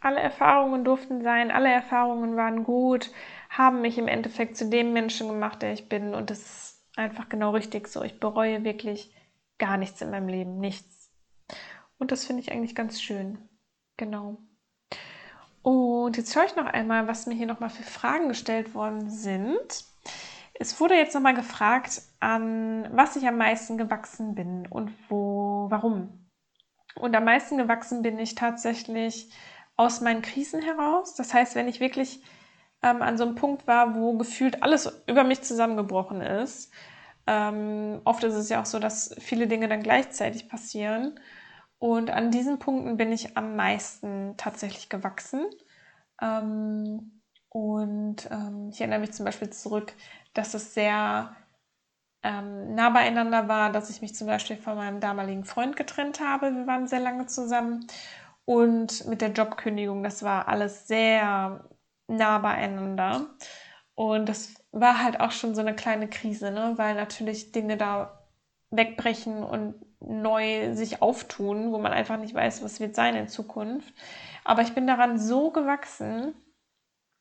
Alle 0.00 0.20
Erfahrungen 0.20 0.84
durften 0.84 1.22
sein, 1.22 1.50
alle 1.50 1.70
Erfahrungen 1.70 2.36
waren 2.36 2.64
gut, 2.64 3.10
haben 3.50 3.82
mich 3.82 3.98
im 3.98 4.08
Endeffekt 4.08 4.56
zu 4.56 4.68
dem 4.68 4.92
Menschen 4.92 5.28
gemacht, 5.28 5.60
der 5.62 5.72
ich 5.72 5.88
bin. 5.88 6.14
Und 6.14 6.30
das 6.30 6.38
ist 6.40 6.88
einfach 6.96 7.28
genau 7.28 7.50
richtig 7.50 7.88
so. 7.88 8.02
Ich 8.02 8.18
bereue 8.18 8.64
wirklich 8.64 9.14
gar 9.58 9.76
nichts 9.76 10.00
in 10.00 10.10
meinem 10.10 10.28
Leben, 10.28 10.58
nichts. 10.58 11.10
Und 11.98 12.12
das 12.12 12.24
finde 12.24 12.42
ich 12.42 12.50
eigentlich 12.50 12.74
ganz 12.74 13.00
schön. 13.00 13.38
Genau. 13.98 14.38
Und 15.62 16.16
jetzt 16.16 16.32
schaue 16.32 16.46
ich 16.46 16.56
noch 16.56 16.66
einmal, 16.66 17.06
was 17.06 17.26
mir 17.26 17.34
hier 17.34 17.46
nochmal 17.46 17.68
für 17.68 17.82
Fragen 17.82 18.28
gestellt 18.28 18.74
worden 18.74 19.10
sind. 19.10 19.84
Es 20.54 20.80
wurde 20.80 20.94
jetzt 20.94 21.14
nochmal 21.14 21.34
gefragt, 21.34 22.02
an 22.20 22.88
was 22.92 23.16
ich 23.16 23.26
am 23.28 23.36
meisten 23.36 23.76
gewachsen 23.76 24.34
bin 24.34 24.66
und 24.66 24.90
wo, 25.08 25.66
warum. 25.70 26.30
Und 26.94 27.14
am 27.14 27.24
meisten 27.24 27.58
gewachsen 27.58 28.02
bin 28.02 28.18
ich 28.18 28.34
tatsächlich 28.34 29.30
aus 29.80 30.02
meinen 30.02 30.20
Krisen 30.20 30.60
heraus. 30.60 31.14
Das 31.14 31.32
heißt, 31.32 31.54
wenn 31.54 31.66
ich 31.66 31.80
wirklich 31.80 32.22
ähm, 32.82 33.00
an 33.00 33.16
so 33.16 33.24
einem 33.24 33.34
Punkt 33.34 33.66
war, 33.66 33.94
wo 33.94 34.12
gefühlt 34.18 34.62
alles 34.62 35.02
über 35.06 35.24
mich 35.24 35.40
zusammengebrochen 35.40 36.20
ist. 36.20 36.70
Ähm, 37.26 38.02
oft 38.04 38.22
ist 38.24 38.34
es 38.34 38.50
ja 38.50 38.60
auch 38.60 38.66
so, 38.66 38.78
dass 38.78 39.14
viele 39.18 39.46
Dinge 39.46 39.68
dann 39.68 39.82
gleichzeitig 39.82 40.50
passieren. 40.50 41.18
Und 41.78 42.10
an 42.10 42.30
diesen 42.30 42.58
Punkten 42.58 42.98
bin 42.98 43.10
ich 43.10 43.38
am 43.38 43.56
meisten 43.56 44.34
tatsächlich 44.36 44.90
gewachsen. 44.90 45.46
Ähm, 46.20 47.22
und 47.48 48.28
ähm, 48.30 48.68
ich 48.70 48.80
erinnere 48.82 49.00
mich 49.00 49.12
zum 49.12 49.24
Beispiel 49.24 49.48
zurück, 49.48 49.94
dass 50.34 50.52
es 50.52 50.74
sehr 50.74 51.34
ähm, 52.22 52.74
nah 52.74 52.90
beieinander 52.90 53.48
war, 53.48 53.72
dass 53.72 53.88
ich 53.88 54.02
mich 54.02 54.14
zum 54.14 54.26
Beispiel 54.26 54.58
von 54.58 54.76
meinem 54.76 55.00
damaligen 55.00 55.44
Freund 55.46 55.74
getrennt 55.76 56.20
habe. 56.20 56.54
Wir 56.54 56.66
waren 56.66 56.86
sehr 56.86 57.00
lange 57.00 57.26
zusammen. 57.26 57.86
Und 58.50 59.06
mit 59.06 59.20
der 59.20 59.30
Jobkündigung, 59.30 60.02
das 60.02 60.24
war 60.24 60.48
alles 60.48 60.88
sehr 60.88 61.64
nah 62.08 62.38
beieinander. 62.38 63.26
Und 63.94 64.28
das 64.28 64.54
war 64.72 65.04
halt 65.04 65.20
auch 65.20 65.30
schon 65.30 65.54
so 65.54 65.60
eine 65.60 65.76
kleine 65.76 66.08
Krise, 66.08 66.50
ne? 66.50 66.72
weil 66.74 66.96
natürlich 66.96 67.52
Dinge 67.52 67.76
da 67.76 68.26
wegbrechen 68.72 69.44
und 69.44 69.76
neu 70.00 70.74
sich 70.74 71.00
auftun, 71.00 71.70
wo 71.70 71.78
man 71.78 71.92
einfach 71.92 72.16
nicht 72.16 72.34
weiß, 72.34 72.64
was 72.64 72.80
wird 72.80 72.96
sein 72.96 73.14
in 73.14 73.28
Zukunft. 73.28 73.94
Aber 74.42 74.62
ich 74.62 74.74
bin 74.74 74.88
daran 74.88 75.16
so 75.16 75.52
gewachsen 75.52 76.34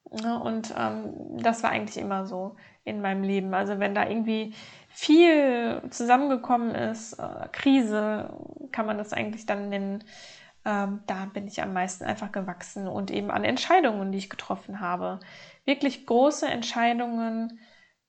ne, 0.09 0.41
und 0.41 0.73
ähm, 0.75 1.13
das 1.43 1.61
war 1.61 1.69
eigentlich 1.69 1.97
immer 1.97 2.25
so 2.25 2.55
in 2.85 3.01
meinem 3.01 3.21
Leben. 3.21 3.53
Also 3.53 3.77
wenn 3.77 3.93
da 3.93 4.09
irgendwie 4.09 4.55
viel 4.87 5.79
zusammengekommen 5.91 6.73
ist, 6.73 7.19
äh, 7.19 7.47
Krise 7.51 8.33
kann 8.71 8.87
man 8.87 8.97
das 8.97 9.13
eigentlich 9.13 9.45
dann 9.45 9.69
nennen, 9.69 10.03
ähm, 10.65 11.01
da 11.07 11.25
bin 11.25 11.47
ich 11.47 11.61
am 11.61 11.73
meisten 11.73 12.03
einfach 12.03 12.31
gewachsen 12.31 12.87
und 12.87 13.11
eben 13.11 13.31
an 13.31 13.43
Entscheidungen, 13.43 14.11
die 14.11 14.17
ich 14.17 14.29
getroffen 14.29 14.79
habe. 14.79 15.19
Wirklich 15.65 16.05
große 16.05 16.47
Entscheidungen, 16.47 17.59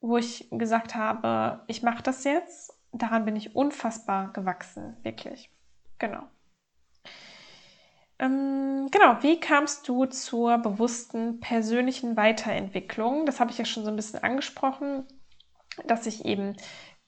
wo 0.00 0.16
ich 0.16 0.48
gesagt 0.50 0.94
habe, 0.94 1.62
ich 1.66 1.82
mache 1.82 2.02
das 2.02 2.24
jetzt 2.24 2.80
daran 2.92 3.24
bin 3.24 3.36
ich 3.36 3.54
unfassbar 3.54 4.32
gewachsen, 4.32 4.96
wirklich. 5.02 5.50
Genau. 5.98 6.22
Ähm, 8.18 8.88
genau, 8.90 9.22
wie 9.22 9.40
kamst 9.40 9.88
du 9.88 10.04
zur 10.06 10.58
bewussten 10.58 11.40
persönlichen 11.40 12.16
Weiterentwicklung? 12.16 13.26
Das 13.26 13.40
habe 13.40 13.50
ich 13.50 13.58
ja 13.58 13.64
schon 13.64 13.84
so 13.84 13.90
ein 13.90 13.96
bisschen 13.96 14.22
angesprochen, 14.22 15.04
dass 15.86 16.06
ich 16.06 16.24
eben 16.24 16.56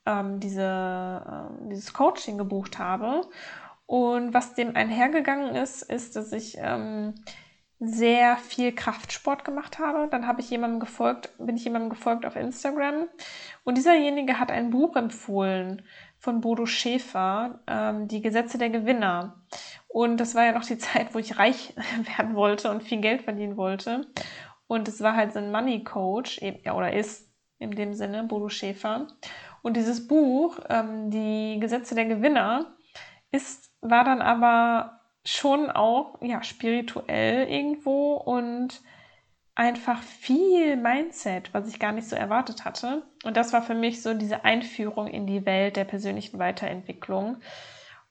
ähm, 0.07 0.41
diese, 0.41 0.63
äh, 0.63 1.69
dieses 1.69 1.93
Coaching 1.93 2.39
gebucht 2.39 2.79
habe. 2.79 3.23
Und 3.87 4.33
was 4.33 4.55
dem 4.55 4.77
einhergegangen 4.77 5.55
ist, 5.55 5.83
ist, 5.83 6.17
dass 6.17 6.33
ich 6.33 6.57
ähm, 6.59 7.15
sehr 7.85 8.37
viel 8.37 8.73
Kraftsport 8.73 9.45
gemacht 9.45 9.79
habe. 9.79 10.09
Dann 10.09 10.27
habe 10.27 10.41
ich 10.41 10.51
jemandem 10.51 10.79
gefolgt, 10.81 11.33
bin 11.39 11.57
ich 11.57 11.65
jemandem 11.65 11.91
gefolgt 11.91 12.25
auf 12.25 12.37
Instagram 12.37 13.09
und 13.65 13.77
dieserjenige 13.77 14.39
hat 14.39 14.53
ein 14.53 14.71
Buch 14.71 14.95
empfohlen 14.95 15.83
von 16.19 16.41
Bodo 16.41 16.65
Schäfer, 16.65 17.61
ähm, 17.67 18.07
Die 18.07 18.23
Gesetze 18.23 18.57
der 18.57 18.71
Gewinner. 18.71 19.43
Und 19.89 20.19
das 20.19 20.37
war 20.37 20.45
ja 20.45 20.53
noch 20.53 20.65
die 20.65 20.79
Zeit, 20.79 21.13
wo 21.15 21.19
ich 21.19 21.39
reich 21.39 21.75
werden 22.17 22.37
wollte 22.37 22.71
und 22.71 22.85
viel 22.85 23.01
Geld 23.01 23.23
verdienen 23.23 23.57
wollte. 23.57 24.07
Und 24.69 24.87
es 24.87 25.01
war 25.01 25.17
halt 25.17 25.33
so 25.33 25.41
ein 25.41 25.51
Money 25.51 25.83
Coach, 25.83 26.41
ja, 26.41 26.75
oder 26.75 26.93
ist 26.93 27.29
in 27.59 27.73
dem 27.73 27.95
Sinne, 27.95 28.25
Bodo 28.25 28.49
Schäfer. 28.49 29.09
Und 29.63 29.77
dieses 29.77 30.07
Buch, 30.07 30.61
ähm, 30.69 31.11
Die 31.11 31.59
Gesetze 31.61 31.97
der 31.97 32.07
Gewinner, 32.07 32.77
ist, 33.33 33.72
war 33.83 34.05
dann 34.05 34.23
aber 34.23 35.01
schon 35.25 35.71
auch 35.71 36.21
ja, 36.23 36.43
spirituell 36.43 37.47
irgendwo 37.49 38.15
und 38.15 38.81
einfach 39.55 40.03
viel 40.03 40.77
Mindset, 40.77 41.53
was 41.53 41.69
ich 41.69 41.79
gar 41.79 41.93
nicht 41.93 42.09
so 42.09 42.17
erwartet 42.17 42.65
hatte. 42.65 43.03
Und 43.25 43.37
das 43.37 43.53
war 43.53 43.63
für 43.63 43.75
mich 43.75 44.03
so 44.03 44.15
diese 44.15 44.45
Einführung 44.45 45.09
in 45.09 45.27
die 45.27 45.45
Welt 45.45 45.77
der 45.77 45.85
persönlichen 45.85 46.39
Weiterentwicklung. 46.39 47.37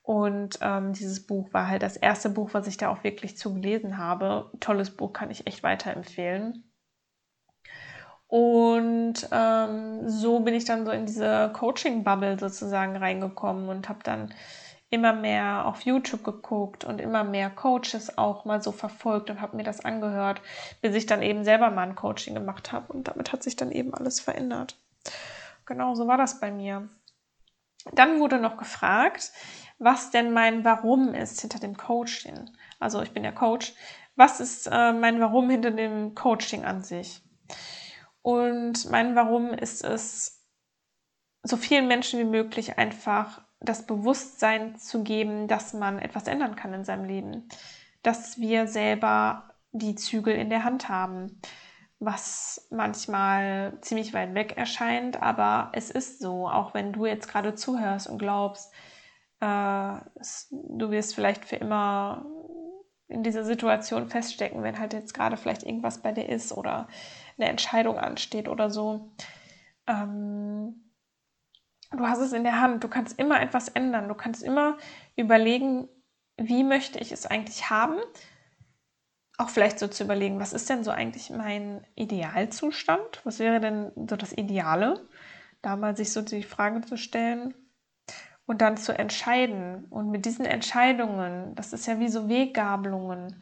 Und 0.03 0.59
ähm, 0.61 0.93
dieses 0.93 1.25
Buch 1.25 1.51
war 1.53 1.67
halt 1.67 1.83
das 1.83 1.97
erste 1.97 2.29
Buch, 2.29 2.49
was 2.53 2.67
ich 2.67 2.77
da 2.77 2.89
auch 2.89 3.03
wirklich 3.03 3.37
zugelesen 3.37 3.97
habe. 3.97 4.51
Tolles 4.59 4.91
Buch, 4.91 5.13
kann 5.13 5.31
ich 5.31 5.47
echt 5.47 5.63
weiterempfehlen. 5.63 6.63
Und 8.27 9.27
ähm, 9.31 10.07
so 10.09 10.39
bin 10.39 10.53
ich 10.53 10.65
dann 10.65 10.85
so 10.85 10.91
in 10.91 11.05
diese 11.05 11.51
Coaching-Bubble 11.53 12.39
sozusagen 12.39 12.95
reingekommen 12.95 13.67
und 13.67 13.89
habe 13.89 13.99
dann 14.03 14.33
immer 14.91 15.13
mehr 15.13 15.65
auf 15.65 15.81
YouTube 15.81 16.23
geguckt 16.23 16.83
und 16.83 16.99
immer 16.99 17.23
mehr 17.23 17.49
Coaches 17.49 18.17
auch 18.17 18.43
mal 18.45 18.61
so 18.61 18.73
verfolgt 18.73 19.29
und 19.29 19.41
habe 19.41 19.55
mir 19.55 19.63
das 19.63 19.83
angehört, 19.83 20.41
bis 20.81 20.93
ich 20.93 21.05
dann 21.05 21.21
eben 21.21 21.45
selber 21.45 21.71
mal 21.71 21.87
ein 21.87 21.95
Coaching 21.95 22.35
gemacht 22.35 22.71
habe. 22.73 22.91
Und 22.91 23.07
damit 23.07 23.31
hat 23.31 23.41
sich 23.41 23.55
dann 23.55 23.71
eben 23.71 23.93
alles 23.93 24.19
verändert. 24.19 24.77
Genau, 25.65 25.95
so 25.95 26.07
war 26.07 26.17
das 26.17 26.41
bei 26.41 26.51
mir. 26.51 26.89
Dann 27.93 28.19
wurde 28.19 28.37
noch 28.37 28.57
gefragt, 28.57 29.31
was 29.79 30.11
denn 30.11 30.33
mein 30.33 30.65
Warum 30.65 31.13
ist 31.13 31.39
hinter 31.39 31.59
dem 31.59 31.77
Coaching. 31.77 32.49
Also 32.79 33.01
ich 33.01 33.13
bin 33.13 33.23
ja 33.23 33.31
Coach. 33.31 33.73
Was 34.17 34.41
ist 34.41 34.67
äh, 34.67 34.91
mein 34.91 35.21
Warum 35.21 35.49
hinter 35.49 35.71
dem 35.71 36.15
Coaching 36.15 36.65
an 36.65 36.83
sich? 36.83 37.23
Und 38.21 38.89
mein 38.91 39.15
Warum 39.15 39.53
ist 39.53 39.85
es, 39.85 40.45
so 41.43 41.55
vielen 41.55 41.87
Menschen 41.87 42.19
wie 42.19 42.25
möglich 42.25 42.77
einfach 42.77 43.41
das 43.61 43.85
Bewusstsein 43.85 44.77
zu 44.77 45.03
geben, 45.03 45.47
dass 45.47 45.73
man 45.73 45.99
etwas 45.99 46.27
ändern 46.27 46.55
kann 46.55 46.73
in 46.73 46.83
seinem 46.85 47.05
Leben, 47.05 47.47
dass 48.03 48.39
wir 48.39 48.67
selber 48.67 49.51
die 49.71 49.95
Zügel 49.95 50.35
in 50.35 50.49
der 50.49 50.63
Hand 50.63 50.89
haben, 50.89 51.39
was 51.99 52.67
manchmal 52.71 53.77
ziemlich 53.81 54.13
weit 54.13 54.33
weg 54.33 54.57
erscheint, 54.57 55.21
aber 55.21 55.71
es 55.73 55.91
ist 55.91 56.19
so, 56.19 56.49
auch 56.49 56.73
wenn 56.73 56.91
du 56.93 57.05
jetzt 57.05 57.27
gerade 57.27 57.55
zuhörst 57.55 58.07
und 58.07 58.17
glaubst, 58.17 58.71
Äh, 59.41 59.97
du 60.51 60.91
wirst 60.91 61.15
vielleicht 61.15 61.45
für 61.45 61.55
immer 61.55 62.25
in 63.07 63.23
dieser 63.23 63.43
Situation 63.43 64.07
feststecken, 64.07 64.61
wenn 64.61 64.77
halt 64.77 64.93
jetzt 64.93 65.13
gerade 65.15 65.35
vielleicht 65.35 65.63
irgendwas 65.63 66.01
bei 66.03 66.11
dir 66.11 66.29
ist 66.29 66.51
oder 66.51 66.87
eine 67.37 67.49
Entscheidung 67.49 67.97
ansteht 67.97 68.47
oder 68.47 68.69
so. 68.69 69.09
Ähm, 69.87 70.90
du 71.91 72.07
hast 72.07 72.19
es 72.19 72.33
in 72.33 72.43
der 72.43 72.61
Hand, 72.61 72.83
du 72.83 72.87
kannst 72.87 73.19
immer 73.19 73.41
etwas 73.41 73.69
ändern, 73.69 74.07
du 74.07 74.15
kannst 74.15 74.43
immer 74.43 74.77
überlegen, 75.15 75.87
wie 76.37 76.63
möchte 76.63 76.99
ich 76.99 77.11
es 77.11 77.25
eigentlich 77.25 77.69
haben. 77.69 77.97
Auch 79.37 79.49
vielleicht 79.49 79.79
so 79.79 79.87
zu 79.87 80.03
überlegen, 80.03 80.39
was 80.39 80.53
ist 80.53 80.69
denn 80.69 80.83
so 80.83 80.91
eigentlich 80.91 81.29
mein 81.29 81.85
Idealzustand? 81.95 83.21
Was 83.23 83.39
wäre 83.39 83.59
denn 83.59 83.91
so 83.95 84.15
das 84.15 84.33
Ideale? 84.33 85.07
Da 85.61 85.75
mal 85.75 85.95
sich 85.95 86.13
so 86.13 86.21
die 86.21 86.43
Frage 86.43 86.81
zu 86.81 86.97
stellen 86.97 87.53
und 88.45 88.61
dann 88.61 88.77
zu 88.77 88.97
entscheiden. 88.97 89.85
Und 89.85 90.11
mit 90.11 90.25
diesen 90.25 90.45
Entscheidungen, 90.45 91.55
das 91.55 91.73
ist 91.73 91.87
ja 91.87 91.99
wie 91.99 92.09
so 92.09 92.29
Weggabelungen, 92.29 93.41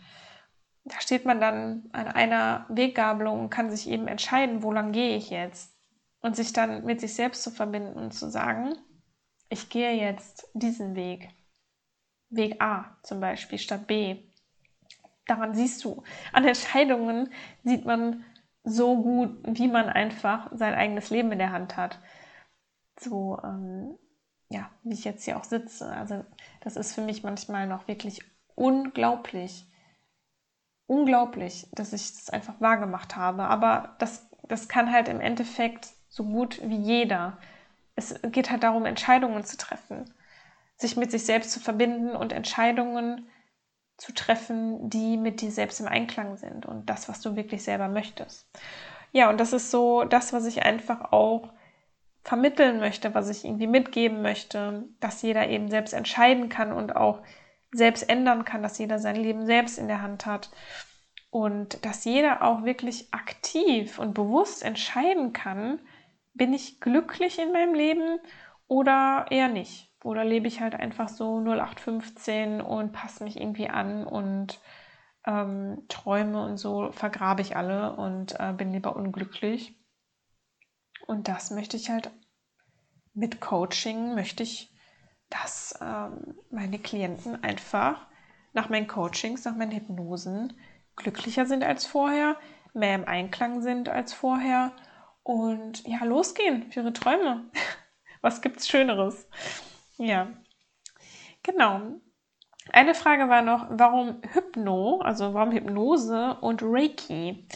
da 0.85 0.99
steht 1.01 1.25
man 1.25 1.39
dann 1.39 1.89
an 1.91 2.07
einer 2.07 2.65
Weggabelung 2.69 3.41
und 3.41 3.49
kann 3.49 3.69
sich 3.69 3.89
eben 3.89 4.07
entscheiden, 4.07 4.63
wo 4.63 4.71
lang 4.71 4.91
gehe 4.91 5.17
ich 5.17 5.29
jetzt. 5.29 5.78
Und 6.21 6.35
sich 6.35 6.51
dann 6.51 6.83
mit 6.85 6.99
sich 6.99 7.13
selbst 7.13 7.43
zu 7.43 7.51
verbinden 7.51 7.93
und 7.93 8.13
zu 8.13 8.29
sagen, 8.29 8.75
ich 9.49 9.69
gehe 9.69 9.93
jetzt 9.93 10.49
diesen 10.53 10.95
Weg. 10.95 11.29
Weg 12.29 12.61
A 12.61 12.97
zum 13.03 13.19
Beispiel 13.19 13.57
statt 13.57 13.87
B. 13.87 14.17
Daran 15.25 15.53
siehst 15.53 15.83
du, 15.83 16.03
an 16.33 16.45
Entscheidungen 16.45 17.31
sieht 17.63 17.85
man 17.85 18.25
so 18.63 19.01
gut, 19.01 19.39
wie 19.45 19.67
man 19.67 19.89
einfach 19.89 20.51
sein 20.53 20.73
eigenes 20.73 21.09
Leben 21.09 21.31
in 21.31 21.39
der 21.39 21.51
Hand 21.51 21.77
hat. 21.77 21.99
So, 22.99 23.39
ähm, 23.43 23.97
ja, 24.49 24.69
wie 24.83 24.93
ich 24.93 25.05
jetzt 25.05 25.23
hier 25.23 25.37
auch 25.37 25.43
sitze. 25.43 25.89
Also 25.91 26.25
das 26.61 26.75
ist 26.75 26.93
für 26.93 27.01
mich 27.01 27.23
manchmal 27.23 27.67
noch 27.67 27.87
wirklich 27.87 28.21
unglaublich. 28.55 29.65
Unglaublich, 30.87 31.67
dass 31.71 31.93
ich 31.93 32.11
das 32.13 32.29
einfach 32.29 32.59
wahrgemacht 32.59 33.15
habe. 33.15 33.43
Aber 33.43 33.95
das, 33.99 34.27
das 34.47 34.67
kann 34.67 34.91
halt 34.91 35.07
im 35.07 35.21
Endeffekt 35.21 35.89
so 36.09 36.23
gut 36.23 36.59
wie 36.63 36.77
jeder. 36.77 37.37
Es 37.95 38.19
geht 38.23 38.49
halt 38.49 38.63
darum, 38.63 38.85
Entscheidungen 38.85 39.43
zu 39.43 39.57
treffen, 39.57 40.13
sich 40.75 40.97
mit 40.97 41.11
sich 41.11 41.25
selbst 41.25 41.51
zu 41.51 41.59
verbinden 41.59 42.15
und 42.15 42.33
Entscheidungen 42.33 43.29
zu 43.97 44.13
treffen, 44.13 44.89
die 44.89 45.17
mit 45.17 45.41
dir 45.41 45.51
selbst 45.51 45.79
im 45.79 45.87
Einklang 45.87 46.37
sind 46.37 46.65
und 46.65 46.89
das, 46.89 47.09
was 47.09 47.21
du 47.21 47.35
wirklich 47.35 47.63
selber 47.63 47.87
möchtest. 47.87 48.47
Ja, 49.11 49.29
und 49.29 49.39
das 49.39 49.53
ist 49.53 49.71
so 49.71 50.03
das, 50.03 50.33
was 50.33 50.45
ich 50.45 50.63
einfach 50.63 51.11
auch 51.11 51.51
vermitteln 52.23 52.79
möchte, 52.79 53.13
was 53.13 53.29
ich 53.29 53.43
irgendwie 53.43 53.67
mitgeben 53.67 54.21
möchte, 54.21 54.87
dass 54.99 55.21
jeder 55.21 55.47
eben 55.49 55.69
selbst 55.69 55.93
entscheiden 55.93 56.49
kann 56.49 56.71
und 56.71 56.95
auch 56.95 57.21
selbst 57.71 58.09
ändern 58.09 58.45
kann, 58.45 58.63
dass 58.63 58.77
jeder 58.77 58.99
sein 58.99 59.15
Leben 59.15 59.45
selbst 59.45 59.77
in 59.77 59.87
der 59.87 60.01
Hand 60.01 60.25
hat 60.25 60.49
und 61.29 61.85
dass 61.85 62.05
jeder 62.05 62.43
auch 62.43 62.63
wirklich 62.63 63.13
aktiv 63.13 63.99
und 63.99 64.13
bewusst 64.13 64.63
entscheiden 64.63 65.33
kann, 65.33 65.79
bin 66.33 66.53
ich 66.53 66.79
glücklich 66.79 67.39
in 67.39 67.51
meinem 67.51 67.73
Leben 67.73 68.19
oder 68.67 69.25
eher 69.29 69.49
nicht? 69.49 69.91
Oder 70.03 70.23
lebe 70.23 70.47
ich 70.47 70.61
halt 70.61 70.75
einfach 70.75 71.09
so 71.09 71.39
0815 71.39 72.61
und 72.61 72.93
passe 72.93 73.23
mich 73.23 73.39
irgendwie 73.39 73.69
an 73.69 74.05
und 74.05 74.59
ähm, 75.25 75.83
Träume 75.89 76.43
und 76.45 76.57
so 76.57 76.91
vergrabe 76.91 77.41
ich 77.41 77.57
alle 77.57 77.95
und 77.95 78.39
äh, 78.39 78.53
bin 78.53 78.71
lieber 78.71 78.95
unglücklich. 78.95 79.75
Und 81.05 81.27
das 81.27 81.51
möchte 81.51 81.75
ich 81.75 81.89
halt 81.89 82.11
mit 83.13 83.41
Coaching, 83.41 84.15
möchte 84.15 84.43
ich, 84.43 84.71
dass 85.29 85.77
ähm, 85.81 86.35
meine 86.49 86.79
Klienten 86.79 87.43
einfach 87.43 88.07
nach 88.53 88.69
meinen 88.69 88.87
Coachings, 88.87 89.45
nach 89.45 89.55
meinen 89.55 89.71
Hypnosen 89.71 90.53
glücklicher 90.95 91.45
sind 91.45 91.63
als 91.63 91.85
vorher, 91.85 92.37
mehr 92.73 92.95
im 92.95 93.05
Einklang 93.05 93.61
sind 93.61 93.89
als 93.89 94.13
vorher 94.13 94.71
und 95.23 95.87
ja, 95.87 96.03
losgehen 96.03 96.71
für 96.71 96.81
ihre 96.81 96.93
Träume. 96.93 97.49
Was 98.21 98.41
gibt's 98.41 98.67
Schöneres? 98.67 99.27
Ja, 99.97 100.27
genau. 101.43 101.81
Eine 102.71 102.93
Frage 102.93 103.29
war 103.29 103.41
noch, 103.41 103.65
warum 103.69 104.21
Hypno, 104.33 104.99
also 105.01 105.33
warum 105.33 105.51
Hypnose 105.51 106.37
und 106.41 106.61
Reiki? 106.63 107.47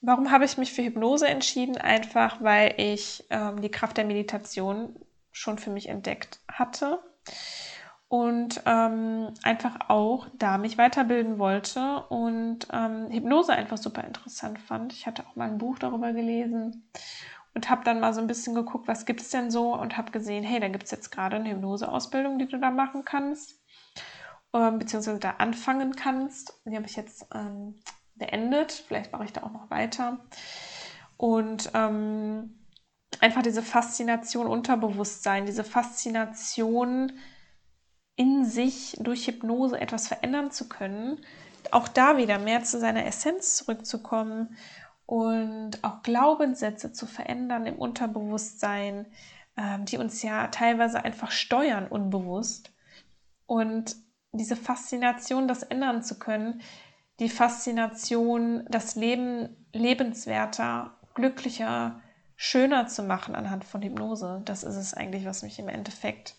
Warum 0.00 0.30
habe 0.30 0.44
ich 0.44 0.58
mich 0.58 0.72
für 0.72 0.82
Hypnose 0.82 1.28
entschieden? 1.28 1.78
Einfach, 1.78 2.42
weil 2.42 2.74
ich 2.76 3.24
ähm, 3.30 3.62
die 3.62 3.70
Kraft 3.70 3.96
der 3.96 4.04
Meditation 4.04 4.96
schon 5.30 5.58
für 5.58 5.70
mich 5.70 5.88
entdeckt 5.88 6.40
hatte 6.48 7.02
und 8.12 8.60
ähm, 8.66 9.32
einfach 9.42 9.88
auch 9.88 10.26
da 10.34 10.58
mich 10.58 10.76
weiterbilden 10.76 11.38
wollte 11.38 12.04
und 12.10 12.68
ähm, 12.70 13.06
Hypnose 13.10 13.54
einfach 13.54 13.78
super 13.78 14.04
interessant 14.04 14.58
fand. 14.58 14.92
Ich 14.92 15.06
hatte 15.06 15.24
auch 15.26 15.34
mal 15.34 15.48
ein 15.48 15.56
Buch 15.56 15.78
darüber 15.78 16.12
gelesen 16.12 16.90
und 17.54 17.70
habe 17.70 17.84
dann 17.84 18.00
mal 18.00 18.12
so 18.12 18.20
ein 18.20 18.26
bisschen 18.26 18.54
geguckt, 18.54 18.86
was 18.86 19.06
gibt 19.06 19.22
es 19.22 19.30
denn 19.30 19.50
so 19.50 19.74
und 19.74 19.96
habe 19.96 20.12
gesehen, 20.12 20.44
hey, 20.44 20.60
da 20.60 20.68
gibt 20.68 20.84
es 20.84 20.90
jetzt 20.90 21.10
gerade 21.10 21.36
eine 21.36 21.52
Hypnoseausbildung, 21.52 22.38
die 22.38 22.48
du 22.48 22.58
da 22.58 22.70
machen 22.70 23.06
kannst, 23.06 23.62
ähm, 24.52 24.78
beziehungsweise 24.78 25.18
da 25.18 25.36
anfangen 25.38 25.96
kannst. 25.96 26.60
Die 26.66 26.76
habe 26.76 26.84
ich 26.84 26.96
jetzt 26.96 27.24
ähm, 27.34 27.76
beendet. 28.14 28.72
Vielleicht 28.72 29.10
mache 29.12 29.24
ich 29.24 29.32
da 29.32 29.42
auch 29.42 29.52
noch 29.52 29.70
weiter. 29.70 30.18
Und 31.16 31.70
ähm, 31.72 32.58
einfach 33.20 33.40
diese 33.40 33.62
Faszination 33.62 34.48
Unterbewusstsein, 34.48 35.46
diese 35.46 35.64
Faszination 35.64 37.12
in 38.16 38.44
sich 38.44 38.96
durch 39.00 39.26
Hypnose 39.26 39.80
etwas 39.80 40.08
verändern 40.08 40.50
zu 40.50 40.68
können, 40.68 41.18
auch 41.70 41.88
da 41.88 42.16
wieder 42.16 42.38
mehr 42.38 42.62
zu 42.62 42.78
seiner 42.78 43.06
Essenz 43.06 43.56
zurückzukommen 43.56 44.56
und 45.06 45.82
auch 45.82 46.02
Glaubenssätze 46.02 46.92
zu 46.92 47.06
verändern 47.06 47.66
im 47.66 47.76
Unterbewusstsein, 47.76 49.06
ähm, 49.56 49.84
die 49.84 49.98
uns 49.98 50.22
ja 50.22 50.48
teilweise 50.48 51.04
einfach 51.04 51.30
steuern 51.30 51.86
unbewusst. 51.86 52.72
Und 53.46 53.96
diese 54.32 54.56
Faszination, 54.56 55.48
das 55.48 55.62
ändern 55.62 56.02
zu 56.02 56.18
können, 56.18 56.62
die 57.20 57.28
Faszination, 57.28 58.64
das 58.68 58.96
Leben 58.96 59.66
lebenswerter, 59.72 60.98
glücklicher, 61.14 62.00
schöner 62.36 62.86
zu 62.86 63.02
machen 63.02 63.34
anhand 63.34 63.64
von 63.64 63.82
Hypnose. 63.82 64.42
Das 64.44 64.64
ist 64.64 64.76
es 64.76 64.94
eigentlich, 64.94 65.26
was 65.26 65.42
mich 65.42 65.58
im 65.58 65.68
Endeffekt 65.68 66.34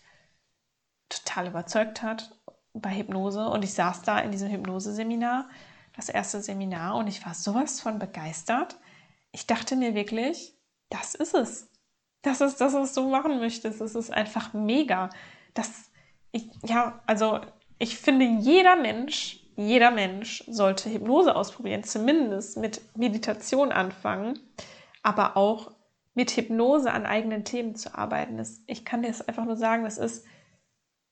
total 1.22 1.48
überzeugt 1.48 2.02
hat 2.02 2.36
bei 2.72 2.96
Hypnose. 2.96 3.48
Und 3.48 3.64
ich 3.64 3.74
saß 3.74 4.02
da 4.02 4.18
in 4.18 4.32
diesem 4.32 4.50
Hypnose-Seminar, 4.50 5.48
das 5.96 6.08
erste 6.08 6.42
Seminar, 6.42 6.96
und 6.96 7.06
ich 7.06 7.24
war 7.24 7.34
sowas 7.34 7.80
von 7.80 7.98
begeistert. 7.98 8.76
Ich 9.30 9.46
dachte 9.46 9.76
mir 9.76 9.94
wirklich, 9.94 10.54
das 10.90 11.14
ist 11.14 11.34
es. 11.34 11.70
Das 12.22 12.40
ist 12.40 12.60
das, 12.60 12.74
was 12.74 12.94
du 12.94 13.08
machen 13.08 13.38
möchtest. 13.38 13.80
Das 13.80 13.94
ist 13.94 14.12
einfach 14.12 14.52
mega. 14.54 15.10
Das, 15.54 15.90
ich, 16.32 16.48
ja, 16.64 17.00
also 17.06 17.40
ich 17.78 17.96
finde, 17.98 18.24
jeder 18.24 18.76
Mensch 18.76 19.44
jeder 19.56 19.90
Mensch 19.90 20.44
sollte 20.48 20.90
Hypnose 20.90 21.36
ausprobieren, 21.36 21.84
zumindest 21.84 22.56
mit 22.56 22.80
Meditation 22.96 23.72
anfangen, 23.72 24.40
aber 25.02 25.36
auch 25.36 25.72
mit 26.14 26.32
Hypnose 26.36 26.92
an 26.92 27.06
eigenen 27.06 27.44
Themen 27.44 27.74
zu 27.74 27.96
arbeiten. 27.96 28.36
Das, 28.36 28.62
ich 28.66 28.84
kann 28.84 29.02
dir 29.02 29.08
das 29.08 29.26
einfach 29.26 29.44
nur 29.44 29.56
sagen, 29.56 29.84
das 29.84 29.98
ist, 29.98 30.24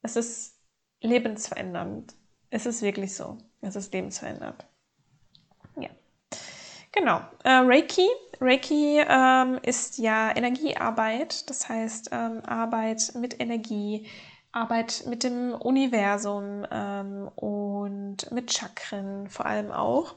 es 0.03 0.17
ist 0.17 0.59
lebensverändernd. 1.01 2.15
Es 2.51 2.67
ist 2.67 2.83
wirklich 2.83 3.15
so. 3.15 3.39
Es 3.61 3.77
ist 3.77 3.93
lebensverändernd. 3.95 4.67
Ja. 5.81 5.91
Genau. 6.93 7.21
Äh, 7.45 7.51
Reiki. 7.51 8.07
Reiki 8.41 9.01
ähm, 9.09 9.59
ist 9.63 9.99
ja 9.99 10.37
Energiearbeit, 10.37 11.49
das 11.49 11.69
heißt 11.69 12.11
ähm, 12.13 12.43
Arbeit 12.45 13.13
mit 13.15 13.41
Energie, 13.41 14.09
Arbeit 14.51 15.05
mit 15.07 15.23
dem 15.23 15.55
Universum 15.55 16.67
ähm, 16.71 17.29
und 17.37 18.31
mit 18.33 18.53
Chakren 18.53 19.31
vor 19.31 19.47
allem 19.47 19.71
auch. 19.71 20.17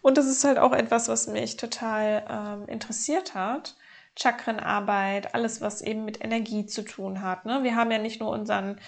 Und 0.00 0.16
das 0.16 0.26
ist 0.26 0.42
halt 0.42 0.58
auch 0.58 0.72
etwas, 0.72 1.08
was 1.08 1.28
mich 1.28 1.56
total 1.56 2.24
ähm, 2.28 2.68
interessiert 2.68 3.34
hat. 3.34 3.76
Chakrenarbeit, 4.18 5.34
alles, 5.34 5.60
was 5.60 5.82
eben 5.82 6.06
mit 6.06 6.24
Energie 6.24 6.64
zu 6.64 6.82
tun 6.82 7.20
hat. 7.20 7.44
Ne? 7.44 7.62
Wir 7.62 7.76
haben 7.76 7.90
ja 7.90 7.98
nicht 7.98 8.20
nur 8.20 8.30
unseren 8.30 8.80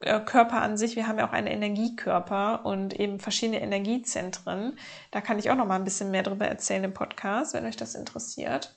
Körper 0.00 0.62
an 0.62 0.76
sich, 0.76 0.94
wir 0.94 1.08
haben 1.08 1.18
ja 1.18 1.28
auch 1.28 1.32
einen 1.32 1.48
Energiekörper 1.48 2.64
und 2.64 2.98
eben 2.98 3.18
verschiedene 3.18 3.60
Energiezentren. 3.60 4.78
Da 5.10 5.20
kann 5.20 5.38
ich 5.38 5.50
auch 5.50 5.56
noch 5.56 5.66
mal 5.66 5.76
ein 5.76 5.84
bisschen 5.84 6.10
mehr 6.10 6.22
darüber 6.22 6.46
erzählen 6.46 6.84
im 6.84 6.94
Podcast, 6.94 7.54
wenn 7.54 7.66
euch 7.66 7.76
das 7.76 7.94
interessiert. 7.94 8.76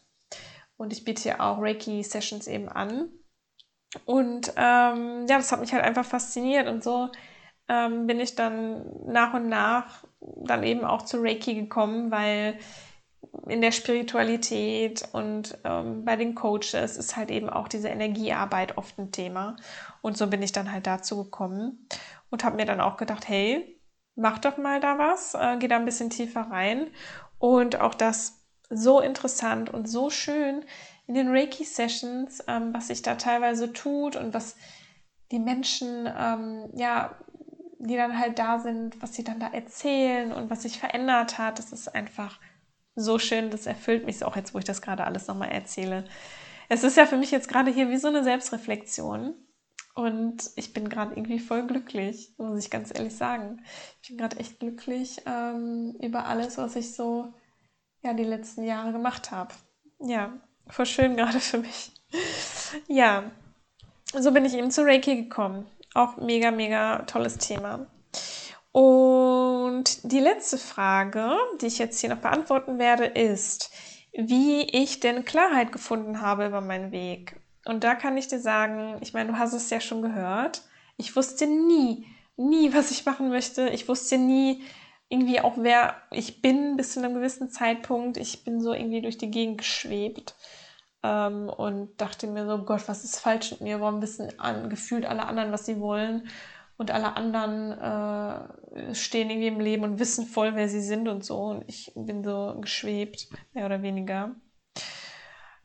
Und 0.77 0.93
ich 0.93 1.03
biete 1.05 1.29
ja 1.29 1.39
auch 1.39 1.61
Reiki-Sessions 1.61 2.47
eben 2.47 2.69
an 2.69 3.09
und 4.05 4.53
ähm, 4.55 5.25
ja, 5.27 5.37
das 5.37 5.51
hat 5.51 5.59
mich 5.59 5.73
halt 5.73 5.83
einfach 5.83 6.05
fasziniert 6.05 6.67
und 6.67 6.83
so 6.83 7.09
ähm, 7.67 8.07
bin 8.07 8.19
ich 8.19 8.35
dann 8.35 8.85
nach 9.05 9.33
und 9.33 9.49
nach 9.49 10.03
dann 10.19 10.63
eben 10.63 10.85
auch 10.85 11.03
zu 11.03 11.17
Reiki 11.21 11.55
gekommen, 11.55 12.11
weil 12.11 12.57
in 13.47 13.61
der 13.61 13.71
Spiritualität 13.71 15.07
und 15.13 15.57
ähm, 15.63 16.05
bei 16.05 16.15
den 16.15 16.35
Coaches 16.35 16.97
ist 16.97 17.15
halt 17.15 17.31
eben 17.31 17.49
auch 17.49 17.67
diese 17.67 17.89
Energiearbeit 17.89 18.77
oft 18.77 18.97
ein 18.97 19.11
Thema. 19.11 19.55
Und 20.01 20.17
so 20.17 20.27
bin 20.27 20.41
ich 20.41 20.51
dann 20.51 20.71
halt 20.71 20.87
dazu 20.87 21.23
gekommen 21.23 21.87
und 22.29 22.43
habe 22.43 22.55
mir 22.55 22.65
dann 22.65 22.81
auch 22.81 22.97
gedacht, 22.97 23.27
hey, 23.27 23.79
mach 24.15 24.39
doch 24.39 24.57
mal 24.57 24.79
da 24.79 24.97
was, 24.97 25.33
äh, 25.33 25.57
geh 25.59 25.67
da 25.67 25.77
ein 25.77 25.85
bisschen 25.85 26.09
tiefer 26.09 26.41
rein. 26.41 26.87
Und 27.37 27.79
auch 27.79 27.93
das 27.93 28.45
so 28.69 29.01
interessant 29.01 29.69
und 29.69 29.87
so 29.87 30.09
schön 30.09 30.65
in 31.07 31.15
den 31.15 31.29
Reiki-Sessions, 31.29 32.43
ähm, 32.47 32.73
was 32.73 32.87
sich 32.87 33.01
da 33.01 33.15
teilweise 33.15 33.73
tut 33.73 34.15
und 34.15 34.33
was 34.33 34.55
die 35.31 35.39
Menschen, 35.39 36.09
ähm, 36.17 36.69
ja, 36.75 37.15
die 37.79 37.95
dann 37.95 38.17
halt 38.17 38.37
da 38.37 38.59
sind, 38.59 39.01
was 39.01 39.15
sie 39.15 39.23
dann 39.23 39.39
da 39.39 39.47
erzählen 39.47 40.31
und 40.31 40.49
was 40.49 40.61
sich 40.61 40.79
verändert 40.79 41.37
hat. 41.37 41.57
Das 41.57 41.71
ist 41.71 41.93
einfach 41.93 42.39
so 42.95 43.19
schön, 43.19 43.49
das 43.49 43.65
erfüllt 43.65 44.05
mich 44.05 44.23
auch 44.23 44.35
jetzt, 44.35 44.53
wo 44.53 44.59
ich 44.59 44.65
das 44.65 44.81
gerade 44.81 45.05
alles 45.05 45.27
nochmal 45.27 45.49
erzähle. 45.49 46.05
Es 46.69 46.83
ist 46.83 46.97
ja 46.97 47.05
für 47.05 47.17
mich 47.17 47.31
jetzt 47.31 47.49
gerade 47.49 47.71
hier 47.71 47.89
wie 47.89 47.97
so 47.97 48.07
eine 48.07 48.23
Selbstreflexion. 48.23 49.35
Und 49.93 50.51
ich 50.55 50.73
bin 50.73 50.87
gerade 50.87 51.15
irgendwie 51.15 51.39
voll 51.39 51.67
glücklich, 51.67 52.33
muss 52.37 52.63
ich 52.63 52.69
ganz 52.69 52.95
ehrlich 52.95 53.15
sagen. 53.15 53.61
Ich 54.01 54.09
bin 54.09 54.17
gerade 54.17 54.37
echt 54.37 54.59
glücklich 54.59 55.21
ähm, 55.25 55.97
über 56.01 56.25
alles, 56.25 56.57
was 56.57 56.77
ich 56.77 56.95
so 56.95 57.33
ja, 58.01 58.13
die 58.13 58.23
letzten 58.23 58.63
Jahre 58.63 58.93
gemacht 58.93 59.31
habe. 59.31 59.53
Ja, 59.99 60.33
voll 60.67 60.85
schön 60.85 61.15
gerade 61.17 61.39
für 61.39 61.57
mich. 61.57 61.91
ja, 62.87 63.31
so 64.13 64.31
bin 64.31 64.45
ich 64.45 64.53
eben 64.53 64.71
zu 64.71 64.83
Reiki 64.83 65.15
gekommen. 65.23 65.67
Auch 65.93 66.17
mega, 66.17 66.51
mega 66.51 66.99
tolles 66.99 67.37
Thema. 67.37 67.87
Und 68.71 69.83
die 70.03 70.19
letzte 70.19 70.57
Frage, 70.57 71.35
die 71.61 71.67
ich 71.67 71.77
jetzt 71.77 71.99
hier 71.99 72.09
noch 72.09 72.21
beantworten 72.21 72.79
werde, 72.79 73.05
ist, 73.05 73.71
wie 74.13 74.61
ich 74.61 74.99
denn 74.99 75.25
Klarheit 75.25 75.71
gefunden 75.71 76.21
habe 76.21 76.45
über 76.45 76.61
meinen 76.61 76.91
Weg. 76.91 77.35
Und 77.65 77.83
da 77.83 77.95
kann 77.95 78.17
ich 78.17 78.27
dir 78.27 78.39
sagen, 78.39 78.97
ich 79.01 79.13
meine, 79.13 79.31
du 79.31 79.37
hast 79.37 79.53
es 79.53 79.69
ja 79.69 79.81
schon 79.81 80.01
gehört, 80.01 80.63
ich 80.97 81.15
wusste 81.15 81.47
nie, 81.47 82.05
nie, 82.37 82.73
was 82.73 82.91
ich 82.91 83.05
machen 83.05 83.29
möchte. 83.29 83.69
Ich 83.69 83.87
wusste 83.87 84.17
nie 84.17 84.63
irgendwie 85.09 85.41
auch, 85.41 85.55
wer 85.57 85.95
ich 86.11 86.41
bin 86.41 86.77
bis 86.77 86.93
zu 86.93 86.99
einem 86.99 87.15
gewissen 87.15 87.49
Zeitpunkt. 87.49 88.17
Ich 88.17 88.43
bin 88.43 88.61
so 88.61 88.73
irgendwie 88.73 89.01
durch 89.01 89.17
die 89.17 89.31
Gegend 89.31 89.57
geschwebt 89.59 90.35
ähm, 91.03 91.49
und 91.49 91.99
dachte 91.99 92.27
mir 92.27 92.45
so, 92.45 92.63
Gott, 92.63 92.87
was 92.87 93.03
ist 93.03 93.19
falsch 93.19 93.51
mit 93.51 93.61
mir? 93.61 93.81
Warum 93.81 94.01
wissen 94.01 94.39
an, 94.39 94.69
gefühlt 94.69 95.05
alle 95.05 95.25
anderen, 95.25 95.51
was 95.51 95.65
sie 95.65 95.79
wollen? 95.79 96.29
Und 96.81 96.89
alle 96.89 97.15
anderen 97.15 97.73
äh, 97.77 98.95
stehen 98.95 99.29
irgendwie 99.29 99.49
im 99.49 99.59
Leben 99.59 99.83
und 99.83 99.99
wissen 99.99 100.25
voll, 100.25 100.55
wer 100.55 100.67
sie 100.67 100.81
sind 100.81 101.07
und 101.07 101.23
so. 101.23 101.37
Und 101.37 101.63
ich 101.67 101.91
bin 101.95 102.23
so 102.23 102.57
geschwebt, 102.59 103.27
mehr 103.53 103.67
oder 103.67 103.83
weniger. 103.83 104.35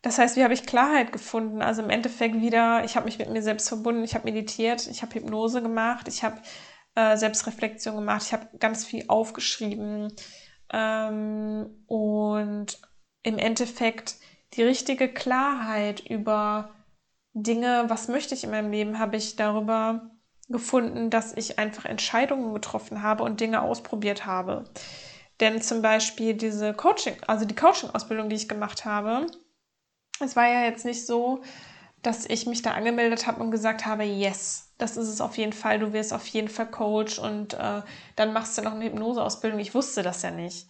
Das 0.03 0.19
heißt, 0.19 0.37
wie 0.37 0.45
habe 0.45 0.53
ich 0.53 0.67
Klarheit 0.67 1.13
gefunden? 1.13 1.63
Also 1.63 1.83
im 1.83 1.89
Endeffekt 1.89 2.43
wieder, 2.43 2.85
ich 2.85 2.97
habe 2.97 3.07
mich 3.07 3.19
mit 3.19 3.31
mir 3.31 3.41
selbst 3.41 3.67
verbunden, 3.67 4.05
ich 4.05 4.15
habe 4.15 4.27
meditiert, 4.27 4.87
ich 4.89 5.01
habe 5.01 5.15
Hypnose 5.15 5.63
gemacht, 5.63 6.07
ich 6.07 6.23
habe 6.23 6.37
äh, 6.97 7.17
Selbstreflexion 7.17 7.97
gemacht, 7.97 8.25
ich 8.27 8.35
habe 8.35 8.51
ganz 8.59 8.85
viel 8.85 9.07
aufgeschrieben 9.09 10.13
ähm, 10.71 11.83
und 11.87 12.79
im 13.23 13.39
Endeffekt 13.39 14.17
die 14.53 14.65
richtige 14.65 15.09
Klarheit 15.09 16.01
über 16.11 16.75
Dinge, 17.33 17.87
was 17.89 18.09
möchte 18.09 18.35
ich 18.35 18.45
in 18.45 18.51
meinem 18.51 18.71
Leben, 18.71 18.99
habe 18.99 19.17
ich 19.17 19.37
darüber 19.37 20.11
gefunden, 20.49 21.11
dass 21.11 21.33
ich 21.33 21.59
einfach 21.59 21.85
Entscheidungen 21.85 22.55
getroffen 22.55 23.03
habe 23.03 23.25
und 23.25 23.41
Dinge 23.41 23.63
ausprobiert 23.63 24.27
habe. 24.27 24.65
Denn 25.41 25.61
zum 25.61 25.83
Beispiel 25.83 26.35
diese 26.35 26.73
Coaching, 26.73 27.17
also 27.27 27.45
die 27.45 27.55
Coaching-Ausbildung, 27.55 28.29
die 28.29 28.37
ich 28.37 28.49
gemacht 28.49 28.85
habe, 28.85 29.27
es 30.21 30.37
war 30.37 30.49
ja 30.49 30.65
jetzt 30.65 30.85
nicht 30.85 31.05
so, 31.05 31.43
dass 32.03 32.25
ich 32.25 32.47
mich 32.47 32.63
da 32.63 32.73
angemeldet 32.73 33.27
habe 33.27 33.43
und 33.43 33.51
gesagt 33.51 33.85
habe, 33.85 34.05
yes, 34.05 34.73
das 34.79 34.97
ist 34.97 35.09
es 35.09 35.21
auf 35.21 35.37
jeden 35.37 35.53
Fall, 35.53 35.79
du 35.79 35.93
wirst 35.93 36.13
auf 36.13 36.27
jeden 36.29 36.49
Fall 36.49 36.71
Coach 36.71 37.19
und 37.19 37.55
äh, 37.55 37.83
dann 38.15 38.33
machst 38.33 38.57
du 38.57 38.63
noch 38.63 38.73
eine 38.73 38.85
Hypnoseausbildung. 38.85 39.59
Ich 39.61 39.75
wusste 39.75 40.03
das 40.03 40.23
ja 40.23 40.31
nicht. 40.31 40.69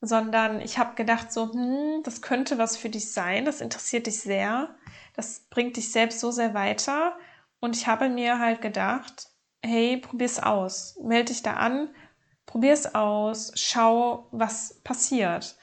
Sondern 0.00 0.60
ich 0.60 0.78
habe 0.78 0.94
gedacht, 0.94 1.32
so, 1.32 1.52
hm, 1.52 2.02
das 2.04 2.22
könnte 2.22 2.58
was 2.58 2.76
für 2.76 2.88
dich 2.88 3.12
sein, 3.12 3.44
das 3.44 3.60
interessiert 3.60 4.06
dich 4.06 4.20
sehr, 4.20 4.74
das 5.14 5.46
bringt 5.50 5.76
dich 5.76 5.92
selbst 5.92 6.20
so 6.20 6.30
sehr 6.30 6.54
weiter. 6.54 7.16
Und 7.60 7.76
ich 7.76 7.86
habe 7.86 8.08
mir 8.08 8.38
halt 8.38 8.60
gedacht, 8.60 9.28
hey, 9.62 9.96
probier's 9.98 10.38
aus, 10.40 10.98
melde 11.02 11.32
dich 11.32 11.42
da 11.42 11.54
an, 11.54 11.90
probier's 12.46 12.94
aus, 12.94 13.52
schau, 13.56 14.28
was 14.30 14.80
passiert. 14.84 15.56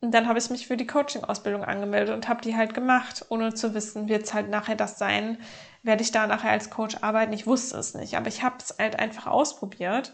Und 0.00 0.12
dann 0.12 0.28
habe 0.28 0.38
ich 0.38 0.50
mich 0.50 0.66
für 0.66 0.76
die 0.76 0.86
Coaching-Ausbildung 0.86 1.64
angemeldet 1.64 2.14
und 2.14 2.28
habe 2.28 2.42
die 2.42 2.56
halt 2.56 2.74
gemacht, 2.74 3.26
ohne 3.28 3.54
zu 3.54 3.74
wissen, 3.74 4.08
wird 4.08 4.24
es 4.24 4.34
halt 4.34 4.50
nachher 4.50 4.76
das 4.76 4.98
sein, 4.98 5.38
werde 5.82 6.02
ich 6.02 6.12
da 6.12 6.26
nachher 6.26 6.50
als 6.50 6.70
Coach 6.70 6.98
arbeiten. 7.00 7.32
Ich 7.32 7.46
wusste 7.46 7.78
es 7.78 7.94
nicht, 7.94 8.16
aber 8.16 8.28
ich 8.28 8.42
habe 8.42 8.56
es 8.58 8.76
halt 8.78 8.98
einfach 8.98 9.26
ausprobiert 9.26 10.12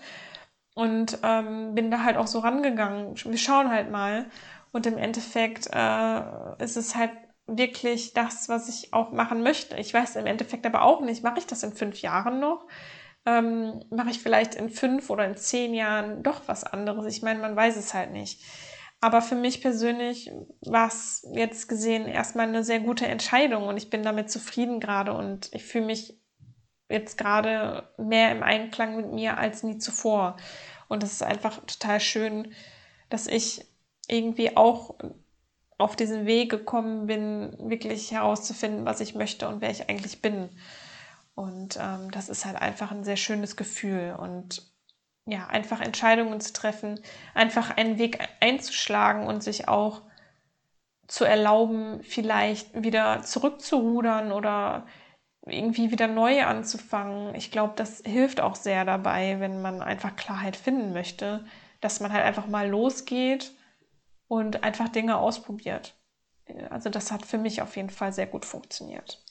und 0.75 1.19
ähm, 1.23 1.75
bin 1.75 1.91
da 1.91 2.05
halt 2.05 2.17
auch 2.17 2.27
so 2.27 2.39
rangegangen. 2.41 3.17
Wir 3.17 3.39
schauen 3.39 3.71
halt 3.71 3.91
mal. 3.91 4.27
Und 4.73 4.87
im 4.87 4.97
Endeffekt 4.97 5.69
äh, 5.73 6.63
ist 6.65 6.77
es 6.77 6.95
halt 6.97 7.11
wirklich 7.59 8.13
das, 8.13 8.49
was 8.49 8.69
ich 8.69 8.93
auch 8.93 9.13
machen 9.13 9.43
möchte. 9.43 9.77
Ich 9.77 9.93
weiß 9.93 10.17
im 10.17 10.27
Endeffekt 10.27 10.67
aber 10.67 10.83
auch 10.83 11.01
nicht, 11.01 11.23
mache 11.23 11.39
ich 11.39 11.47
das 11.47 11.63
in 11.63 11.73
fünf 11.73 12.01
Jahren 12.01 12.41
noch? 12.41 12.67
Ähm, 13.25 13.85
mache 13.91 14.11
ich 14.11 14.21
vielleicht 14.21 14.55
in 14.55 14.69
fünf 14.69 15.11
oder 15.11 15.25
in 15.25 15.37
zehn 15.37 15.75
Jahren 15.75 16.23
doch 16.23 16.43
was 16.47 16.65
anderes? 16.65 17.07
Ich 17.07 17.23
meine, 17.23 17.41
man 17.41 17.55
weiß 17.55 17.77
es 17.77 17.95
halt 17.95 18.13
nicht. 18.13 18.43
Aber 19.01 19.21
für 19.21 19.35
mich 19.35 19.61
persönlich 19.61 20.31
war 20.61 20.87
es 20.89 21.27
jetzt 21.33 21.69
gesehen 21.69 22.07
erstmal 22.07 22.47
eine 22.47 22.63
sehr 22.63 22.81
gute 22.81 23.07
Entscheidung 23.07 23.67
und 23.67 23.77
ich 23.77 23.91
bin 23.91 24.05
damit 24.05 24.31
zufrieden 24.31 24.79
gerade 24.79 25.13
und 25.13 25.51
ich 25.53 25.65
fühle 25.65 25.87
mich 25.87 26.17
jetzt 26.89 27.19
gerade 27.19 27.89
mehr 27.99 28.31
im 28.31 28.45
Einklang 28.45 28.97
mit 28.97 29.13
mir 29.13 29.39
als 29.39 29.65
nie 29.65 29.79
zuvor. 29.79 30.37
Und 30.89 31.03
es 31.03 31.13
ist 31.15 31.23
einfach 31.23 31.59
total 31.67 31.99
schön, 31.99 32.53
dass 33.09 33.27
ich 33.27 33.67
irgendwie 34.09 34.57
auch 34.57 34.95
auf 35.79 35.97
diesen 35.97 36.27
Weg 36.27 36.51
gekommen 36.51 37.07
bin, 37.07 37.57
wirklich 37.59 38.11
herauszufinden, 38.13 38.85
was 38.85 39.01
ich 39.01 39.15
möchte 39.15 39.49
und 39.49 39.61
wer 39.61 39.71
ich 39.71 39.89
eigentlich 39.89 40.23
bin. 40.23 40.49
Und 41.35 41.79
ähm, 41.81 42.11
das 42.11 42.29
ist 42.29 42.45
halt 42.45 42.57
einfach 42.57 42.91
ein 42.91 43.05
sehr 43.05 43.17
schönes 43.17 43.57
Gefühl. 43.57 44.15
Und 44.19 44.63
ja, 45.27 45.47
einfach 45.47 45.81
Entscheidungen 45.81 46.41
zu 46.41 46.53
treffen, 46.53 47.01
einfach 47.35 47.77
einen 47.77 47.99
Weg 47.99 48.19
einzuschlagen 48.41 49.27
und 49.27 49.43
sich 49.43 49.69
auch 49.69 50.03
zu 51.07 51.25
erlauben, 51.25 52.03
vielleicht 52.03 52.83
wieder 52.83 53.23
zurückzurudern 53.23 54.33
oder 54.33 54.87
irgendwie 55.47 55.91
wieder 55.91 56.07
neu 56.07 56.45
anzufangen. 56.45 57.35
Ich 57.35 57.51
glaube, 57.51 57.75
das 57.77 58.03
hilft 58.05 58.41
auch 58.41 58.55
sehr 58.55 58.85
dabei, 58.85 59.41
wenn 59.41 59.61
man 59.61 59.83
einfach 59.83 60.17
Klarheit 60.17 60.57
finden 60.57 60.93
möchte, 60.93 61.45
dass 61.81 62.01
man 62.01 62.13
halt 62.13 62.25
einfach 62.25 62.47
mal 62.47 62.69
losgeht 62.69 63.53
und 64.33 64.65
einfach 64.65 64.89
Dinge 64.89 65.19
ausprobiert. 65.19 65.95
Also 66.71 66.89
das 66.89 67.13
hat 67.13 67.27
für 67.27 67.37
mich 67.37 67.61
auf 67.61 67.77
jeden 67.77 67.91
Fall 67.91 68.15
sehr 68.15 68.27
gut 68.27 68.47
funktioniert. 68.47 69.23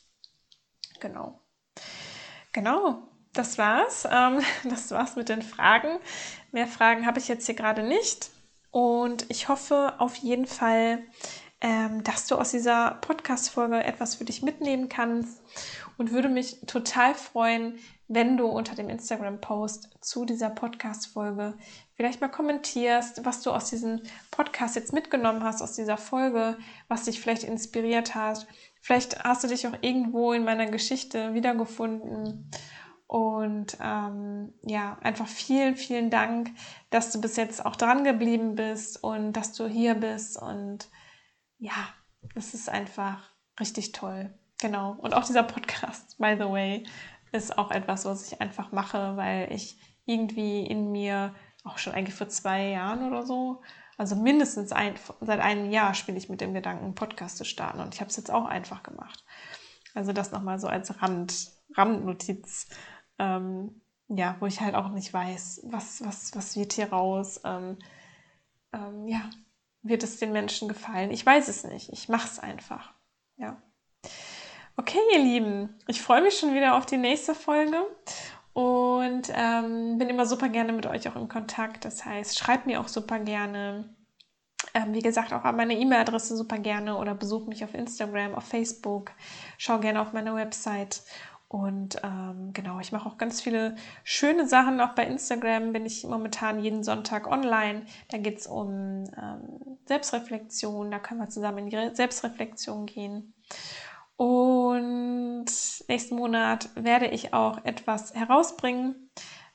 Genau. 1.00 1.42
Genau 2.52 3.02
das 3.34 3.58
war's. 3.58 4.08
Ähm, 4.12 4.42
das 4.70 4.92
war's 4.92 5.16
mit 5.16 5.30
den 5.30 5.42
Fragen. 5.42 5.98
Mehr 6.52 6.68
Fragen 6.68 7.08
habe 7.08 7.18
ich 7.18 7.28
jetzt 7.28 7.48
hier 7.48 7.56
gerade 7.56 7.82
nicht. 7.82 8.30
Und 8.70 9.26
ich 9.30 9.50
hoffe 9.50 9.96
auf 9.98 10.18
jeden 10.18 10.46
Fall, 10.46 11.02
ähm, 11.62 12.04
dass 12.04 12.28
du 12.28 12.36
aus 12.36 12.52
dieser 12.52 12.92
Podcast-Folge 13.02 13.84
etwas 13.84 14.14
für 14.14 14.26
dich 14.26 14.44
mitnehmen 14.44 14.88
kannst 14.88 15.42
und 15.98 16.12
würde 16.12 16.30
mich 16.30 16.62
total 16.68 17.16
freuen, 17.16 17.80
wenn 18.08 18.38
du 18.38 18.46
unter 18.46 18.76
dem 18.76 18.88
Instagram-Post 18.88 19.98
zu 20.00 20.26
dieser 20.26 20.52
Podcast-Folge 20.52 21.58
vielleicht 22.02 22.20
mal 22.20 22.30
kommentierst, 22.30 23.24
was 23.26 23.44
du 23.44 23.52
aus 23.52 23.70
diesem 23.70 24.02
Podcast 24.32 24.76
jetzt 24.76 24.92
mitgenommen 24.92 25.44
hast, 25.44 25.62
aus 25.62 25.74
dieser 25.74 25.98
Folge, 25.98 26.58
was 26.88 27.04
dich 27.04 27.22
vielleicht 27.22 27.44
inspiriert 27.44 28.16
hat. 28.16 28.48
Vielleicht 28.82 29.24
hast 29.24 29.44
du 29.44 29.48
dich 29.48 29.68
auch 29.68 29.76
irgendwo 29.82 30.34
in 30.34 30.44
meiner 30.44 30.66
Geschichte 30.66 31.36
wiedergefunden 31.36 32.50
und 33.06 33.78
ähm, 33.80 34.52
ja, 34.64 34.98
einfach 35.04 35.28
vielen, 35.28 35.76
vielen 35.76 36.10
Dank, 36.10 36.50
dass 36.90 37.12
du 37.12 37.22
bis 37.22 37.36
jetzt 37.36 37.64
auch 37.64 37.76
dran 37.76 38.04
geblieben 38.04 38.56
bist 38.56 39.04
und 39.04 39.34
dass 39.34 39.54
du 39.54 39.68
hier 39.68 39.94
bist. 39.94 40.42
Und 40.42 40.90
ja, 41.60 41.88
das 42.34 42.56
ist 42.56 42.68
einfach 42.68 43.30
richtig 43.60 43.92
toll. 43.92 44.34
Genau. 44.60 44.94
Und 44.94 45.14
auch 45.14 45.24
dieser 45.24 45.44
Podcast, 45.44 46.18
by 46.18 46.36
the 46.36 46.50
way, 46.50 46.84
ist 47.32 47.60
auch 47.60 47.70
etwas, 47.70 48.06
was 48.06 48.26
ich 48.26 48.42
einfach 48.42 48.72
mache, 48.72 49.16
weil 49.18 49.54
ich 49.54 49.78
irgendwie 50.06 50.66
in 50.66 50.92
mir 50.92 51.36
auch 51.64 51.78
schon 51.78 51.94
eigentlich 51.94 52.16
vor 52.16 52.30
zwei 52.30 52.70
Jahren 52.70 53.08
oder 53.08 53.26
so, 53.26 53.62
also 53.98 54.16
mindestens 54.16 54.72
ein, 54.72 54.96
seit 55.20 55.40
einem 55.40 55.70
Jahr 55.70 55.94
spiele 55.94 56.18
ich 56.18 56.30
mit 56.30 56.42
dem 56.42 56.54
Gedanken, 56.54 56.86
einen 56.86 56.96
Podcast 56.96 57.38
zu 57.38 57.46
starten. 57.46 57.80
Und 57.80 57.94
ich 57.94 58.02
habe 58.02 58.10
es 58.10 58.18
jetzt 58.18 58.32
auch 58.32 58.46
einfach 58.46 58.84
gemacht. 58.84 59.24
Also 59.94 60.14
das 60.14 60.32
nochmal 60.32 60.60
so 60.60 60.68
als 60.68 61.02
Rand, 61.02 61.52
Randnotiz 61.76 62.68
ähm, 63.20 63.82
ja, 64.18 64.36
wo 64.40 64.46
ich 64.46 64.60
halt 64.60 64.76
auch 64.76 64.90
nicht 64.90 65.14
weiß, 65.14 65.62
was, 65.66 66.04
was, 66.06 66.36
was 66.36 66.58
wird 66.58 66.74
hier 66.74 66.90
raus. 66.90 67.40
Ähm, 67.46 67.78
ähm, 68.74 69.08
ja, 69.08 69.30
wird 69.84 70.04
es 70.04 70.18
den 70.18 70.32
Menschen 70.32 70.68
gefallen? 70.68 71.12
Ich 71.12 71.26
weiß 71.26 71.48
es 71.48 71.64
nicht. 71.64 71.90
Ich 71.94 72.10
mache 72.10 72.28
es 72.28 72.40
einfach. 72.40 72.94
Ja. 73.38 73.62
Okay, 74.76 75.00
ihr 75.14 75.20
Lieben, 75.20 75.78
ich 75.88 76.02
freue 76.02 76.22
mich 76.22 76.38
schon 76.38 76.54
wieder 76.54 76.76
auf 76.76 76.86
die 76.86 76.98
nächste 76.98 77.36
Folge 77.36 77.78
und 78.54 79.32
ähm, 79.34 79.98
bin 79.98 80.10
immer 80.10 80.26
super 80.26 80.50
gerne 80.50 80.74
mit 80.74 80.86
euch 80.86 81.08
auch 81.08 81.16
in 81.16 81.30
Kontakt. 81.30 81.86
Das 81.86 82.06
heißt, 82.06 82.38
schreibt 82.38 82.66
mir 82.66 82.82
auch 82.82 82.88
super 82.88 83.20
gerne. 83.20 83.96
Ähm, 84.74 84.94
wie 84.94 85.02
gesagt, 85.02 85.34
auch 85.34 85.44
an 85.44 85.56
meine 85.56 85.78
E-Mail-Adresse 85.78 86.38
super 86.38 86.58
gerne 86.58 86.98
oder 86.98 87.16
besucht 87.16 87.48
mich 87.48 87.64
auf 87.64 87.74
Instagram, 87.74 88.36
auf 88.36 88.44
Facebook. 88.44 89.12
Schau 89.58 89.80
gerne 89.80 90.02
auf 90.02 90.14
meine 90.14 90.36
Website. 90.36 91.02
Und 91.48 91.98
ähm, 92.02 92.52
genau, 92.54 92.80
ich 92.80 92.94
mache 92.94 93.10
auch 93.10 93.18
ganz 93.18 93.42
viele 93.42 93.76
schöne 94.06 94.48
Sachen. 94.48 94.80
Auch 94.80 94.96
bei 94.96 95.06
Instagram 95.06 95.74
bin 95.74 95.86
ich 95.86 96.06
momentan 96.06 96.64
jeden 96.64 96.84
Sonntag 96.84 97.28
online. 97.28 97.86
Da 98.10 98.18
geht 98.20 98.40
es 98.40 98.48
um 98.48 99.04
ähm, 99.22 99.78
Selbstreflexion. 99.86 100.92
Da 100.92 101.00
können 101.00 101.20
wir 101.20 101.28
zusammen 101.28 101.58
in 101.58 101.70
die 101.70 101.96
Selbstreflexion 101.96 102.86
gehen. 102.86 103.34
Und 104.22 105.48
nächsten 105.88 106.16
Monat 106.16 106.70
werde 106.76 107.08
ich 107.08 107.34
auch 107.34 107.66
etwas 107.66 108.14
herausbringen. 108.14 109.10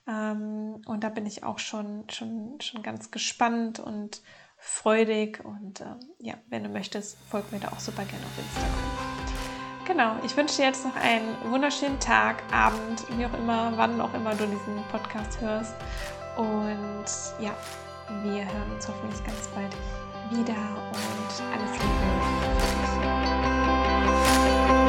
Ähm, 0.08 0.82
und 0.86 1.04
da 1.04 1.08
bin 1.08 1.24
ich 1.24 1.44
auch 1.44 1.60
schon, 1.60 2.02
schon, 2.10 2.60
schon 2.60 2.82
ganz 2.82 3.12
gespannt 3.12 3.78
und 3.78 4.22
freudig. 4.58 5.44
Und 5.44 5.82
ähm, 5.82 6.00
ja, 6.18 6.34
wenn 6.48 6.64
du 6.64 6.68
möchtest, 6.68 7.16
folg 7.30 7.52
mir 7.52 7.60
da 7.60 7.68
auch 7.68 7.78
super 7.78 8.04
gerne 8.06 8.24
auf 8.24 8.38
Instagram. 8.38 9.86
Genau, 9.86 10.16
ich 10.24 10.36
wünsche 10.36 10.56
dir 10.56 10.64
jetzt 10.64 10.84
noch 10.84 10.96
einen 10.96 11.28
wunderschönen 11.52 12.00
Tag, 12.00 12.42
Abend, 12.52 13.04
wie 13.16 13.24
auch 13.24 13.34
immer, 13.34 13.72
wann 13.76 14.00
auch 14.00 14.14
immer 14.14 14.34
du 14.34 14.46
diesen 14.46 14.82
Podcast 14.90 15.40
hörst. 15.40 15.76
Und 16.36 17.04
ja, 17.38 17.54
wir 18.24 18.44
hören 18.44 18.72
uns 18.74 18.88
hoffentlich 18.88 19.24
ganz 19.24 19.46
bald 19.54 19.72
wieder 20.32 20.56
und 20.90 21.42
alles 21.52 21.70
Liebe. 21.70 23.35
thank 24.46 24.70
you 24.70 24.85